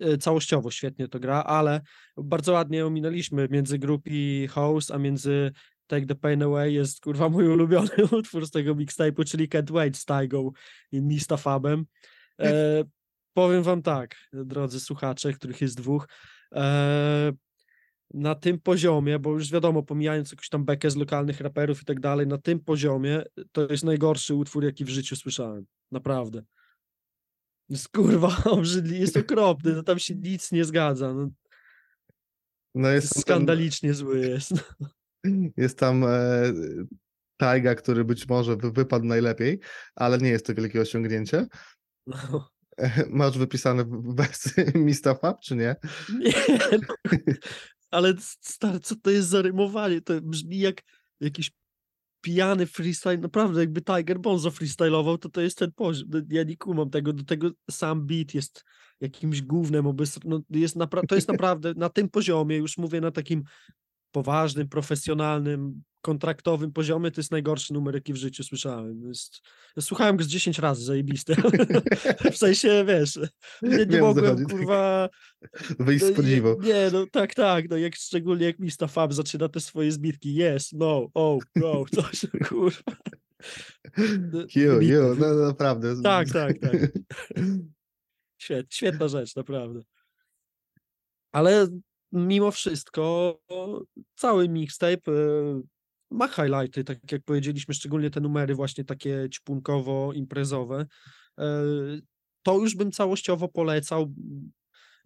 e, 0.00 0.18
całościowo 0.18 0.70
świetnie 0.70 1.08
to 1.08 1.20
gra, 1.20 1.42
ale 1.42 1.80
bardzo 2.16 2.52
ładnie 2.52 2.86
ominęliśmy 2.86 3.48
między 3.50 3.78
Groupie 3.78 4.48
House, 4.48 4.90
a 4.90 4.98
między 4.98 5.52
Take 5.86 6.06
the 6.06 6.14
Pain 6.14 6.42
Away 6.42 6.72
jest 6.72 7.00
kurwa 7.00 7.28
mój 7.28 7.48
ulubiony 7.48 7.88
utwór 8.18 8.46
z 8.46 8.50
tego 8.50 8.74
mixtape'u, 8.74 9.24
czyli 9.24 9.48
Can't 9.48 9.72
Wait 9.72 9.96
z 9.96 10.06
i 10.92 11.02
Mista 11.02 11.36
Fabem. 11.36 11.86
E, 12.40 12.84
powiem 13.34 13.62
wam 13.62 13.82
tak, 13.82 14.16
drodzy 14.32 14.80
słuchacze, 14.80 15.32
których 15.32 15.60
jest 15.60 15.76
dwóch, 15.76 16.08
e, 16.54 17.32
na 18.14 18.34
tym 18.34 18.60
poziomie, 18.60 19.18
bo 19.18 19.32
już 19.32 19.50
wiadomo, 19.50 19.82
pomijając 19.82 20.30
jakąś 20.30 20.48
tam 20.48 20.64
bekę 20.64 20.90
z 20.90 20.96
lokalnych 20.96 21.40
raperów 21.40 21.82
i 21.82 21.84
tak 21.84 22.00
dalej, 22.00 22.26
na 22.26 22.38
tym 22.38 22.60
poziomie 22.60 23.22
to 23.52 23.66
jest 23.70 23.84
najgorszy 23.84 24.34
utwór, 24.34 24.64
jaki 24.64 24.84
w 24.84 24.88
życiu 24.88 25.16
słyszałem. 25.16 25.66
Naprawdę. 25.90 26.42
Jest 27.68 27.88
kurwa 27.88 28.36
obrzydliwy, 28.44 28.98
jest 28.98 29.16
okropny, 29.32 29.72
no 29.72 29.82
tam 29.82 29.98
się 29.98 30.14
nic 30.14 30.52
nie 30.52 30.64
zgadza. 30.64 31.14
No, 31.14 31.28
No 32.74 32.88
jest, 32.88 33.08
tam 33.08 33.14
ten- 33.14 33.22
skandalicznie 33.22 33.94
zły 33.94 34.20
jest. 34.20 34.52
Jest 35.56 35.78
tam 35.78 36.04
e, 36.04 36.08
Taiga, 37.36 37.74
który 37.74 38.04
być 38.04 38.28
może 38.28 38.56
wy- 38.56 38.72
wypadł 38.72 39.04
najlepiej, 39.04 39.60
ale 39.94 40.18
nie 40.18 40.28
jest 40.28 40.46
to 40.46 40.54
wielkie 40.54 40.80
osiągnięcie. 40.80 41.46
No. 42.06 42.48
Masz 43.10 43.38
wypisane 43.38 43.84
w 43.84 43.88
w 43.88 44.16
wersji 44.16 44.52
Mistafa, 44.74 45.34
czy 45.34 45.56
nie? 45.56 45.76
Nie, 46.18 46.32
no. 46.88 46.94
ale 47.90 48.14
stary, 48.40 48.80
co 48.80 48.96
to 48.96 49.10
jest 49.10 49.28
za 49.28 49.42
rymowanie? 49.42 50.00
To 50.00 50.20
brzmi 50.20 50.58
jak 50.58 50.82
jakiś 51.20 51.50
pijany 52.20 52.66
freestyle. 52.66 53.18
Naprawdę, 53.18 53.60
jakby 53.60 53.82
Tiger 53.82 54.18
Bonzo 54.20 54.50
freestylował, 54.50 55.18
to 55.18 55.28
to 55.28 55.40
jest 55.40 55.58
ten 55.58 55.72
poziom. 55.72 56.08
No, 56.12 56.20
Ja 56.30 56.42
nie 56.42 56.56
kumam 56.56 56.90
tego. 56.90 57.12
Do 57.12 57.24
tego 57.24 57.50
sam 57.70 58.06
beat 58.06 58.34
jest 58.34 58.64
jakimś 59.00 59.42
gównem. 59.42 59.86
Obys... 59.86 60.18
No, 60.24 60.40
jest 60.50 60.76
napra- 60.76 61.06
to 61.08 61.14
jest 61.14 61.28
naprawdę 61.28 61.74
na 61.76 61.88
tym 61.88 62.08
poziomie, 62.08 62.56
już 62.56 62.78
mówię 62.78 63.00
na 63.00 63.10
takim 63.10 63.42
poważnym, 64.16 64.68
profesjonalnym, 64.68 65.82
kontraktowym 66.00 66.72
poziomie, 66.72 67.10
to 67.10 67.20
jest 67.20 67.30
najgorszy 67.30 67.72
numer, 67.74 67.94
jaki 67.94 68.12
w 68.12 68.16
życiu 68.16 68.44
słyszałem. 68.44 69.08
Jest... 69.08 69.40
Słuchałem 69.80 70.16
go 70.16 70.24
z 70.24 70.26
10 70.26 70.58
razy, 70.58 70.84
zajebisty. 70.84 71.34
w 72.32 72.36
sensie, 72.36 72.84
wiesz, 72.88 73.18
nie, 73.62 73.70
nie 73.78 73.86
Wiem, 73.86 74.00
mogłem, 74.00 74.26
chodzi. 74.26 74.44
kurwa, 74.44 75.08
Wyjść 75.78 76.04
no 76.04 76.10
z 76.10 76.16
podziwu. 76.16 76.56
Nie, 76.62 76.68
nie, 76.68 76.90
no 76.92 77.06
tak, 77.12 77.34
tak, 77.34 77.70
no 77.70 77.76
jak 77.76 77.96
szczególnie 77.96 78.46
jak 78.46 78.58
Mista 78.58 78.86
Fab 78.86 79.12
zaczyna 79.12 79.48
te 79.48 79.60
swoje 79.60 79.92
zbitki, 79.92 80.42
yes, 80.42 80.72
no, 80.72 81.08
oh, 81.14 81.46
no, 81.56 81.84
coś, 81.94 82.26
kurwa. 82.48 82.92
No, 84.32 84.40
You, 84.54 84.72
wybitne, 84.72 84.84
you, 84.84 85.14
wy- 85.14 85.20
no 85.20 85.46
naprawdę. 85.46 85.94
Tak, 86.02 86.28
tak, 86.30 86.58
tak. 86.58 86.76
Świet, 88.38 88.66
świetna 88.70 89.08
rzecz, 89.08 89.36
naprawdę. 89.36 89.80
Ale 91.32 91.68
mimo 92.16 92.50
wszystko 92.50 93.38
cały 94.14 94.48
mixtape 94.48 95.12
e, 95.12 95.62
ma 96.10 96.28
highlighty, 96.28 96.84
tak 96.84 97.12
jak 97.12 97.22
powiedzieliśmy, 97.24 97.74
szczególnie 97.74 98.10
te 98.10 98.20
numery 98.20 98.54
właśnie 98.54 98.84
takie 98.84 99.28
ćpunkowo-imprezowe. 99.30 100.86
E, 101.38 101.44
To 102.42 102.58
już 102.58 102.76
bym 102.76 102.92
całościowo 102.92 103.48
polecał. 103.48 104.14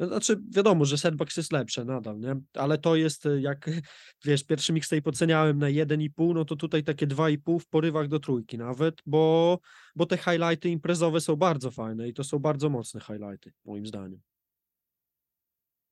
Znaczy, 0.01 0.40
wiadomo, 0.51 0.85
że 0.85 0.99
Setbox 0.99 1.37
jest 1.37 1.53
lepsze 1.53 1.85
nadal, 1.85 2.20
nie? 2.20 2.37
Ale 2.55 2.79
to 2.79 2.96
jest 2.96 3.27
e, 3.27 3.40
jak, 3.40 3.70
wiesz, 4.25 4.44
pierwszy 4.44 4.73
mixtape 4.73 5.11
oceniałem 5.11 5.59
na 5.59 5.66
1,5, 5.66 6.35
no 6.35 6.44
to 6.44 6.57
tutaj 6.57 6.85
takie 6.85 7.07
2,5 7.07 7.59
w 7.61 7.66
porywach 7.66 8.09
do 8.09 8.20
trójki 8.20 8.59
nawet, 8.59 9.03
bo, 9.07 9.59
bo 9.96 10.07
te 10.07 10.16
highlighty 10.16 10.68
imprezowe 10.68 11.20
są 11.20 11.37
bardzo 11.37 11.70
fajne 11.70 12.09
i 12.09 12.14
to 12.14 12.25
są 12.25 12.38
bardzo 12.38 12.70
mocne 12.70 13.01
highlighty, 13.01 13.53
moim 13.64 13.87
zdaniem. 13.87 14.20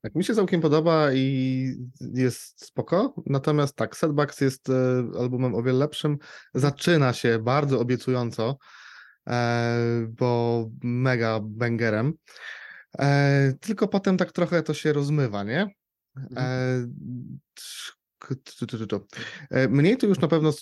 Tak, 0.03 0.15
mi 0.15 0.25
się 0.25 0.35
całkiem 0.35 0.61
podoba 0.61 1.13
i 1.13 1.75
jest 2.01 2.67
spoko. 2.67 3.15
Natomiast 3.27 3.77
tak, 3.77 3.97
Setbacks 3.97 4.41
jest 4.41 4.71
e, 4.71 4.73
albumem 5.19 5.55
o 5.55 5.63
wiele 5.63 5.79
lepszym. 5.79 6.19
Zaczyna 6.55 7.13
się 7.13 7.39
bardzo 7.39 7.81
obiecująco, 7.81 8.59
e, 9.29 10.07
bo 10.09 10.65
mega 10.83 11.41
bangerem. 11.43 12.13
E, 12.99 13.53
tylko 13.61 13.89
potem 13.89 14.17
tak 14.17 14.33
trochę 14.33 14.63
to 14.63 14.75
się 14.75 14.93
rozmywa, 14.93 15.45
nie? 15.45 15.67
Mhm. 16.17 16.95
Mniej 19.69 19.97
tu 19.97 20.09
już 20.09 20.19
na 20.19 20.29
pewno 20.29 20.53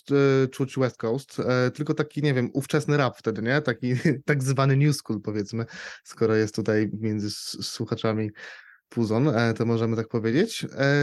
czuć 0.50 0.78
West 0.78 0.96
Coast, 0.96 1.36
tylko 1.74 1.94
taki, 1.94 2.22
nie 2.22 2.34
wiem, 2.34 2.50
ówczesny 2.52 2.96
rap 2.96 3.18
wtedy, 3.18 3.42
nie? 3.42 3.62
Taki 3.62 3.94
tak 4.24 4.42
zwany 4.42 4.76
new 4.76 4.96
school, 4.96 5.20
powiedzmy, 5.20 5.64
skoro 6.04 6.34
jest 6.34 6.54
tutaj 6.54 6.90
między 6.92 7.30
słuchaczami 7.62 8.30
Puzon, 8.88 9.28
e, 9.28 9.54
to 9.54 9.66
możemy 9.66 9.96
tak 9.96 10.08
powiedzieć. 10.08 10.64
E, 10.78 10.94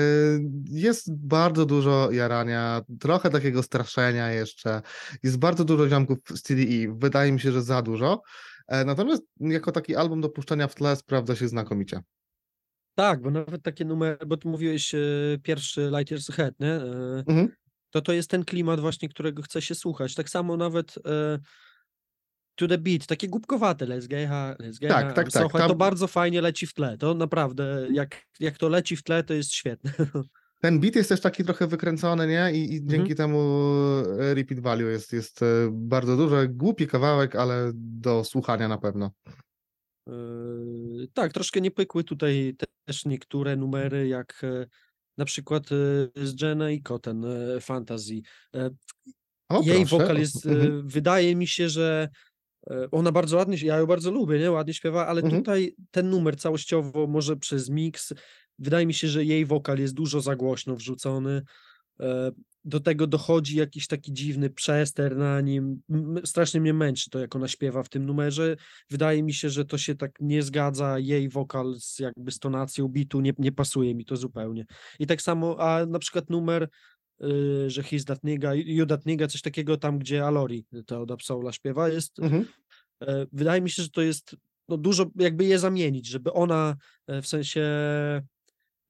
Jest 0.70 1.16
bardzo 1.28 1.66
dużo 1.66 2.12
jarania, 2.12 2.82
trochę 3.00 3.30
takiego 3.30 3.64
straszenia 3.64 4.32
jeszcze. 4.32 4.82
Jest 5.24 5.40
bardzo 5.40 5.66
dużo 5.66 5.90
ziomków 5.90 6.18
z 6.30 6.42
TDE. 6.44 6.96
Wydaje 6.98 7.32
mi 7.32 7.40
się, 7.40 7.52
że 7.52 7.62
za 7.62 7.82
dużo. 7.82 8.22
E, 8.68 8.86
Natomiast 8.86 9.24
jako 9.40 9.72
taki 9.72 9.96
album 9.96 10.22
do 10.22 10.30
puszczenia 10.30 10.68
w 10.68 10.76
tle 10.76 10.96
sprawdza 10.96 11.36
się 11.36 11.48
znakomicie. 11.48 12.02
Tak, 12.96 13.22
bo 13.22 13.32
nawet 13.32 13.64
takie 13.64 13.86
numery, 13.86 14.18
bo 14.28 14.38
ty 14.38 14.48
mówiłeś 14.48 14.96
pierwszy 15.44 15.92
Light 15.98 16.12
Years 16.12 16.30
Ahead, 16.30 16.60
nie? 16.60 16.74
Mhm. 17.28 17.50
to 17.90 18.02
to 18.02 18.14
jest 18.14 18.30
ten 18.30 18.46
klimat 18.46 18.80
właśnie, 18.80 19.10
którego 19.10 19.42
chce 19.42 19.62
się 19.62 19.76
słuchać. 19.76 20.16
Tak 20.16 20.30
samo 20.30 20.58
nawet 20.58 20.96
To 22.56 22.68
the 22.68 22.78
Beat, 22.78 23.06
takie 23.08 23.28
głupkowate, 23.28 23.86
let's 23.86 24.08
get 24.08 24.30
high, 24.30 24.68
let's 24.68 24.80
get 24.80 24.90
Tak, 24.92 25.06
high, 25.08 25.16
tak, 25.16 25.32
tak, 25.32 25.44
high, 25.44 25.52
to 25.62 25.68
tam- 25.68 25.78
bardzo 25.78 26.08
fajnie 26.08 26.42
leci 26.42 26.68
w 26.68 26.74
tle, 26.74 26.98
to 26.98 27.14
naprawdę, 27.14 27.88
jak, 27.92 28.22
jak 28.40 28.58
to 28.58 28.70
leci 28.70 28.96
w 28.96 29.04
tle, 29.04 29.24
to 29.24 29.34
jest 29.34 29.52
świetne. 29.54 29.92
Ten 30.62 30.80
beat 30.80 30.96
jest 30.96 31.10
też 31.10 31.22
taki 31.22 31.44
trochę 31.44 31.68
wykręcony, 31.68 32.28
nie? 32.28 32.52
I, 32.54 32.74
i 32.74 32.78
Mhm. 32.78 32.90
dzięki 32.90 33.16
temu 33.16 33.40
e, 34.20 34.34
repeat 34.34 34.60
value 34.62 34.88
jest, 34.90 35.14
jest 35.14 35.42
e, 35.42 35.46
bardzo 35.72 36.18
duże. 36.18 36.48
Głupi 36.48 36.88
kawałek, 36.88 37.36
ale 37.36 37.72
do 37.76 38.24
słuchania 38.24 38.68
na 38.68 38.78
pewno. 38.78 39.12
Yy, 40.08 41.08
tak, 41.14 41.34
troszkę 41.34 41.62
niepykły 41.62 42.04
tutaj 42.04 42.56
te- 42.58 42.66
też 42.88 43.06
niektóre 43.06 43.56
numery, 43.56 44.08
jak 44.08 44.42
na 45.18 45.26
przykład 45.26 45.64
z 46.16 46.42
Jenna 46.42 46.72
i 46.72 46.82
Koten 46.82 47.26
Fantasy. 47.62 48.22
O, 49.50 49.62
Jej 49.64 49.80
proszę. 49.86 49.98
wokal 49.98 50.18
jest, 50.18 50.46
Mhm. 50.46 50.88
wydaje 50.88 51.36
mi 51.36 51.48
się, 51.48 51.70
że 51.70 52.10
ona 52.92 53.12
bardzo 53.12 53.38
ładnie, 53.38 53.58
ja 53.64 53.78
ją 53.78 53.86
bardzo 53.86 54.12
lubię, 54.12 54.40
nie? 54.40 54.52
Ładnie 54.52 54.74
śpiewa, 54.74 55.08
ale 55.08 55.22
Mhm. 55.22 55.42
tutaj 55.42 55.76
ten 55.92 56.10
numer 56.10 56.38
całościowo, 56.38 57.08
może 57.08 57.36
przez 57.38 57.70
miks, 57.70 58.14
wydaje 58.60 58.86
mi 58.86 58.94
się, 58.94 59.08
że 59.08 59.26
jej 59.26 59.46
wokal 59.46 59.80
jest 59.80 59.94
dużo 59.94 60.22
za 60.22 60.36
głośno 60.36 60.76
wrzucony. 60.76 61.42
E, 62.00 62.32
Do 62.66 62.80
tego 62.80 63.08
dochodzi 63.08 63.58
jakiś 63.58 63.88
taki 63.88 64.14
dziwny 64.14 64.50
przester 64.50 65.18
na 65.18 65.42
nim. 65.42 65.82
Strasznie 66.26 66.62
mnie 66.62 66.74
męczy 66.74 67.10
to, 67.10 67.20
jak 67.20 67.36
ona 67.36 67.48
śpiewa 67.48 67.84
w 67.84 67.90
tym 67.90 68.06
numerze. 68.06 68.56
Wydaje 68.90 69.24
mi 69.24 69.34
się, 69.34 69.50
że 69.50 69.66
to 69.66 69.78
się 69.78 69.96
tak 69.96 70.12
nie 70.20 70.44
zgadza. 70.44 71.00
Jej 71.00 71.30
wokal 71.30 71.76
z 71.80 72.00
jakby 72.00 72.32
z 72.32 72.40
tonacją 72.40 72.88
bitu 72.88 73.22
nie, 73.22 73.34
nie 73.38 73.52
pasuje 73.52 73.96
mi 73.96 74.06
to 74.06 74.16
zupełnie. 74.18 74.66
I 75.00 75.08
tak 75.08 75.22
samo, 75.22 75.60
a 75.60 75.86
na 75.86 76.00
przykład 76.00 76.30
numer, 76.30 76.70
że 77.68 77.84
Nigga, 78.24 78.54
You 78.54 78.86
That 78.86 79.06
Nigga, 79.06 79.28
coś 79.28 79.42
takiego 79.42 79.78
tam, 79.78 80.00
gdzie 80.00 80.26
Alori, 80.26 80.66
to 80.86 81.02
od 81.02 81.12
Absola 81.12 81.52
śpiewa, 81.52 81.90
jest 81.90 82.20
Mhm. 82.20 82.46
e, 83.02 83.26
wydaje 83.32 83.62
mi 83.62 83.70
się, 83.70 83.84
że 83.84 83.90
to 83.90 84.02
jest 84.02 84.36
no, 84.70 84.78
dużo, 84.78 85.06
jakby 85.16 85.46
je 85.46 85.60
zamienić, 85.60 86.08
żeby 86.08 86.34
ona 86.34 86.76
e, 87.08 87.22
w 87.22 87.28
sensie 87.28 87.62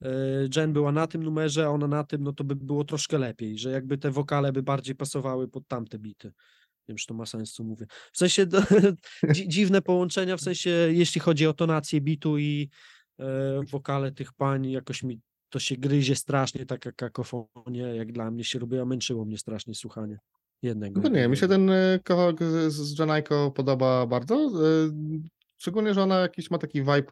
e, 0.01 0.11
Jen 0.55 0.73
była 0.73 0.91
na 0.91 1.07
tym 1.07 1.23
numerze, 1.23 1.65
a 1.65 1.69
ona 1.69 1.87
na 1.87 2.03
tym, 2.03 2.23
no 2.23 2.33
to 2.33 2.43
by 2.43 2.55
było 2.55 2.83
troszkę 2.83 3.17
lepiej, 3.17 3.57
że 3.57 3.71
jakby 3.71 3.97
te 3.97 4.11
wokale 4.11 4.51
by 4.53 4.63
bardziej 4.63 4.95
pasowały 4.95 5.47
pod 5.47 5.67
tamte 5.67 5.99
bity. 5.99 6.27
Nie 6.27 6.87
wiem, 6.87 6.97
czy 6.97 7.07
to 7.07 7.13
ma 7.13 7.25
sens, 7.25 7.53
co 7.53 7.63
mówię. 7.63 7.85
W 8.13 8.17
sensie 8.17 8.45
do, 8.45 8.61
dzi, 9.33 9.47
dziwne 9.47 9.81
połączenia, 9.81 10.37
w 10.37 10.41
sensie 10.41 10.69
jeśli 10.91 11.21
chodzi 11.21 11.47
o 11.47 11.53
tonację 11.53 12.01
bitu 12.01 12.37
i 12.37 12.69
e, 13.19 13.59
wokale 13.71 14.11
tych 14.11 14.33
pań, 14.33 14.71
jakoś 14.71 15.03
mi 15.03 15.19
to 15.53 15.59
się 15.59 15.75
gryzie 15.75 16.15
strasznie, 16.15 16.65
taka 16.65 16.91
kakofonia, 16.91 17.87
jak 17.93 18.11
dla 18.11 18.31
mnie 18.31 18.43
się 18.43 18.59
robiła, 18.59 18.85
męczyło 18.85 19.25
mnie 19.25 19.37
strasznie 19.37 19.75
słuchanie 19.75 20.17
jednego. 20.61 21.01
No 21.01 21.09
nie, 21.09 21.27
mi 21.27 21.37
się 21.37 21.47
ten 21.47 21.69
e, 21.69 21.99
kawałek 22.03 22.39
z, 22.43 22.73
z 22.73 22.99
Janajko 22.99 23.51
podoba 23.51 24.05
bardzo. 24.07 24.35
e, 24.35 24.49
Szczególnie, 25.57 25.93
że 25.93 26.03
ona 26.03 26.19
jakiś 26.19 26.51
ma 26.51 26.57
taki 26.57 26.79
vibe, 26.79 27.11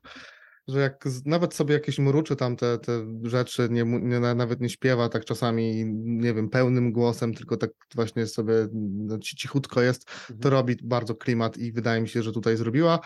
że 0.68 0.80
jak 0.80 1.06
nawet 1.26 1.54
sobie 1.54 1.74
jakieś 1.74 2.00
mruczy 2.00 2.36
tam 2.36 2.56
te, 2.56 2.78
te 2.80 3.06
rzeczy, 3.24 3.68
nie, 3.72 3.84
nie, 3.84 4.20
na- 4.20 4.36
nawet 4.36 4.62
nie 4.62 4.70
śpiewa 4.70 5.10
tak 5.10 5.26
czasami, 5.26 5.86
nie 6.04 6.34
wiem, 6.34 6.50
pełnym 6.50 6.92
głosem, 6.92 7.34
tylko 7.34 7.58
tak 7.58 7.70
właśnie 7.96 8.28
sobie 8.28 8.54
no, 8.74 9.20
ci- 9.20 9.36
cichutko 9.36 9.82
jest, 9.82 10.06
to 10.28 10.34
Mhm. 10.34 10.54
robi 10.54 10.76
bardzo 10.84 11.16
klimat 11.16 11.58
i 11.58 11.72
wydaje 11.72 12.02
mi 12.02 12.10
się, 12.10 12.24
że 12.24 12.32
tutaj 12.32 12.58
zrobiła. 12.58 13.00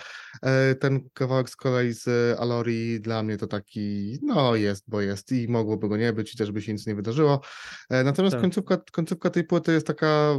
E, 0.43 0.75
Ten 0.75 1.09
kawałek 1.13 1.49
z 1.49 1.55
kolei 1.55 1.93
z 1.93 2.39
Alori 2.39 2.99
dla 3.01 3.23
mnie 3.23 3.37
to 3.37 3.47
taki, 3.47 4.17
no 4.23 4.55
jest, 4.55 4.83
bo 4.87 5.01
jest 5.01 5.31
i 5.31 5.47
mogłoby 5.47 5.89
go 5.89 5.97
nie 5.97 6.13
być 6.13 6.33
i 6.33 6.37
też 6.37 6.51
by 6.51 6.61
się 6.61 6.73
nic 6.73 6.87
nie 6.87 6.95
wydarzyło. 6.95 7.41
E, 7.89 8.03
Natomiast 8.03 8.33
Tak. 8.33 8.41
końcówka, 8.41 8.77
końcówka 8.91 9.29
tej 9.29 9.43
płyty 9.43 9.71
jest 9.73 9.87
taka 9.87 10.35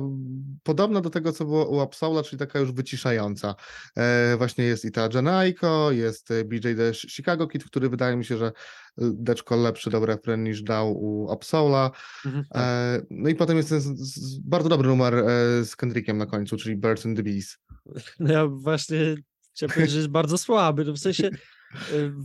podobna 0.62 1.00
do 1.00 1.10
tego, 1.10 1.32
co 1.32 1.44
było 1.44 1.68
u 1.68 1.80
Absola, 1.80 2.22
czyli 2.22 2.38
taka 2.38 2.58
już 2.58 2.72
wyciszająca. 2.72 3.54
E, 3.96 4.36
Właśnie 4.38 4.64
jest 4.64 4.84
i 4.84 4.90
ta 4.90 5.08
Janaiko, 5.14 5.90
jest 5.92 6.28
BJ 6.44 6.74
The 6.76 6.92
Chicago 7.08 7.46
Kid, 7.46 7.64
który 7.64 7.88
wydaje 7.88 8.16
mi 8.16 8.24
się, 8.24 8.36
że 8.36 8.46
e, 8.46 8.52
Deczko 8.98 9.56
lepszy 9.56 9.90
dobry 9.90 10.06
refren 10.14 10.44
niż 10.44 10.62
dał 10.62 10.92
u 11.02 11.30
Absola. 11.30 11.90
Mhm, 12.26 12.44
tak. 12.50 12.62
E, 12.62 13.02
No 13.10 13.28
i 13.28 13.34
potem 13.34 13.56
jest 13.56 13.68
ten 13.68 13.80
z- 13.80 13.98
z- 14.00 14.38
bardzo 14.38 14.68
dobry 14.68 14.88
numer 14.88 15.14
e, 15.14 15.24
z 15.64 15.76
Kendrickiem 15.76 16.18
na 16.18 16.26
końcu, 16.26 16.56
czyli 16.56 16.76
Birds 16.76 17.06
and 17.06 17.16
the 17.16 17.22
Bees. 17.22 17.58
No 18.20 18.32
ja 18.32 18.46
właśnie 18.46 19.16
Chciałem 19.54 19.70
powiedzieć, 19.74 19.92
że 19.92 19.98
jest 19.98 20.10
bardzo 20.10 20.38
słaby. 20.38 20.84
No 20.84 20.92
w 20.92 20.98
sensie 20.98 21.26
e, 21.26 21.30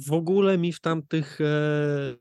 w 0.08 0.12
ogóle 0.13 0.58
mi 0.58 0.74
w 0.74 0.80
tamtych 0.80 1.41
e, 1.41 2.15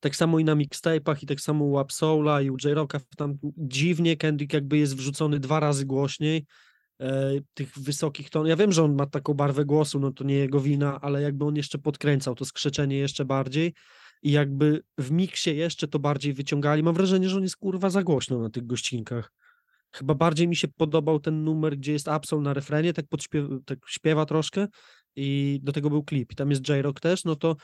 tak 0.00 0.16
samo 0.16 0.38
i 0.38 0.44
na 0.44 0.56
mixtape'ach 0.56 1.16
i 1.22 1.26
tak 1.26 1.40
samo 1.40 1.64
u 1.64 1.78
Absola 1.78 2.42
i 2.42 2.50
u 2.50 2.56
J-Rocka 2.64 3.00
tam 3.16 3.38
dziwnie 3.56 4.16
Kendrick 4.16 4.52
jakby 4.54 4.78
jest 4.78 4.96
wrzucony 4.96 5.40
dwa 5.40 5.60
razy 5.60 5.84
głośniej 5.86 6.46
tych 7.54 7.78
wysokich 7.78 8.30
ton. 8.30 8.46
Ja 8.46 8.56
wiem, 8.56 8.72
że 8.72 8.84
on 8.84 8.94
ma 8.94 9.06
taką 9.06 9.34
barwę 9.34 9.64
głosu, 9.64 10.00
no 10.00 10.12
to 10.12 10.24
nie 10.24 10.34
jego 10.34 10.60
wina, 10.60 11.00
ale 11.00 11.22
jakby 11.22 11.44
on 11.44 11.56
jeszcze 11.56 11.78
podkręcał 11.78 12.34
to 12.34 12.44
skrzeczenie 12.44 12.96
jeszcze 12.96 13.24
bardziej 13.24 13.74
i 14.22 14.32
jakby 14.32 14.82
w 14.98 15.10
miksie 15.10 15.56
jeszcze 15.56 15.88
to 15.88 15.98
bardziej 15.98 16.34
wyciągali. 16.34 16.82
Mam 16.82 16.94
wrażenie, 16.94 17.28
że 17.28 17.36
on 17.36 17.42
jest 17.42 17.56
kurwa 17.56 17.90
za 17.90 18.02
głośno 18.02 18.38
na 18.38 18.50
tych 18.50 18.66
gościnkach. 18.66 19.32
Chyba 19.92 20.14
bardziej 20.14 20.48
mi 20.48 20.56
się 20.56 20.68
podobał 20.68 21.20
ten 21.20 21.44
numer, 21.44 21.76
gdzie 21.76 21.92
jest 21.92 22.08
Absol 22.08 22.42
na 22.42 22.54
refrenie, 22.54 22.92
tak, 22.92 23.06
podśpiew- 23.06 23.58
tak 23.64 23.78
śpiewa 23.88 24.26
troszkę 24.26 24.66
i 25.16 25.60
do 25.62 25.72
tego 25.72 25.90
był 25.90 26.04
klip 26.04 26.32
i 26.32 26.36
tam 26.36 26.50
jest 26.50 26.68
J-Rock 26.68 27.00
też, 27.00 27.24
no 27.24 27.36
to 27.36 27.56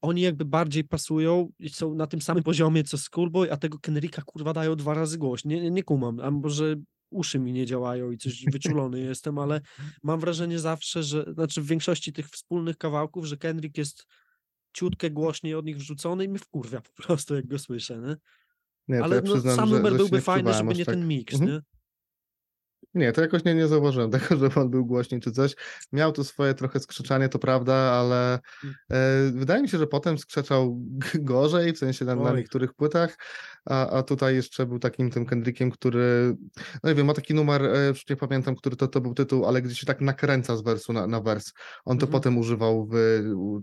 oni 0.00 0.20
jakby 0.20 0.44
bardziej 0.44 0.84
pasują 0.84 1.48
i 1.58 1.68
są 1.68 1.94
na 1.94 2.06
tym 2.06 2.20
samym 2.20 2.42
poziomie 2.42 2.84
co 2.84 2.98
Schoolboy, 2.98 3.52
a 3.52 3.56
tego 3.56 3.78
Kenricka 3.78 4.22
kurwa 4.22 4.52
dają 4.52 4.76
dwa 4.76 4.94
razy 4.94 5.18
głośniej. 5.18 5.62
Nie, 5.62 5.70
nie 5.70 5.82
kumam, 5.82 6.20
a 6.20 6.30
może 6.30 6.76
uszy 7.10 7.38
mi 7.38 7.52
nie 7.52 7.66
działają 7.66 8.10
i 8.10 8.18
coś 8.18 8.44
wyczulony 8.52 9.00
jestem, 9.00 9.38
ale 9.38 9.60
mam 10.02 10.20
wrażenie 10.20 10.58
zawsze, 10.58 11.02
że, 11.02 11.24
znaczy 11.32 11.62
w 11.62 11.66
większości 11.66 12.12
tych 12.12 12.28
wspólnych 12.28 12.78
kawałków, 12.78 13.24
że 13.24 13.36
Kendrick 13.36 13.78
jest 13.78 14.06
ciutkę 14.72 15.10
głośniej 15.10 15.54
od 15.54 15.64
nich 15.64 15.76
wrzucony 15.76 16.24
i 16.24 16.28
mi 16.28 16.38
wkurwia 16.38 16.80
po 16.80 17.02
prostu, 17.02 17.34
jak 17.34 17.46
go 17.46 17.58
słyszę, 17.58 17.98
nie? 17.98 18.16
Nie, 18.88 19.02
Ale 19.04 19.16
ja 19.16 19.22
no, 19.24 19.32
przyznam, 19.32 19.56
sam 19.56 19.70
numer 19.70 19.96
byłby 19.96 20.20
fajny, 20.20 20.54
żeby 20.54 20.74
nie 20.74 20.84
tak. 20.84 20.94
ten 20.94 21.08
mix, 21.08 21.34
Mhm. 21.34 21.50
nie? 21.50 21.77
Nie, 22.94 23.12
to 23.12 23.20
jakoś 23.20 23.44
nie, 23.44 23.54
nie 23.54 23.68
zauważyłem 23.68 24.10
tego, 24.20 24.26
żeby 24.36 24.60
on 24.60 24.70
był 24.70 24.86
głośniej 24.86 25.20
czy 25.20 25.32
coś. 25.32 25.54
Miał 25.92 26.12
tu 26.12 26.24
swoje 26.24 26.54
trochę 26.54 26.80
skrzeczanie, 26.80 27.28
to 27.28 27.38
prawda, 27.38 27.74
ale 27.74 28.38
Mm. 28.64 28.74
e, 28.90 29.30
wydaje 29.38 29.62
mi 29.62 29.68
się, 29.68 29.78
że 29.78 29.86
potem 29.86 30.18
skrzeczał 30.18 30.80
gorzej, 31.14 31.72
w 31.72 31.78
sensie 31.78 32.04
na, 32.04 32.14
na 32.14 32.32
niektórych 32.32 32.74
płytach, 32.74 33.16
a, 33.64 33.90
a 33.90 34.02
tutaj 34.02 34.34
jeszcze 34.34 34.66
był 34.66 34.78
takim 34.78 35.10
tym 35.10 35.26
Kendrickiem, 35.26 35.70
który, 35.70 36.36
no 36.82 36.90
nie 36.90 36.94
wiem, 36.94 37.06
ma 37.06 37.14
taki 37.14 37.34
numer, 37.34 37.64
e, 37.64 37.86
już 37.88 38.08
nie 38.08 38.16
pamiętam, 38.16 38.56
który 38.56 38.76
to, 38.76 38.88
to 38.88 39.00
był 39.00 39.14
tytuł, 39.14 39.46
ale 39.46 39.62
gdzie 39.62 39.74
się 39.74 39.86
tak 39.86 40.00
nakręca 40.00 40.56
z 40.56 40.62
wersu 40.62 40.92
na, 40.92 41.06
na 41.06 41.20
wers. 41.20 41.52
On 41.84 41.98
to 41.98 42.06
Mhm. 42.06 42.12
potem 42.12 42.38
używał 42.38 42.88
w, 42.92 42.94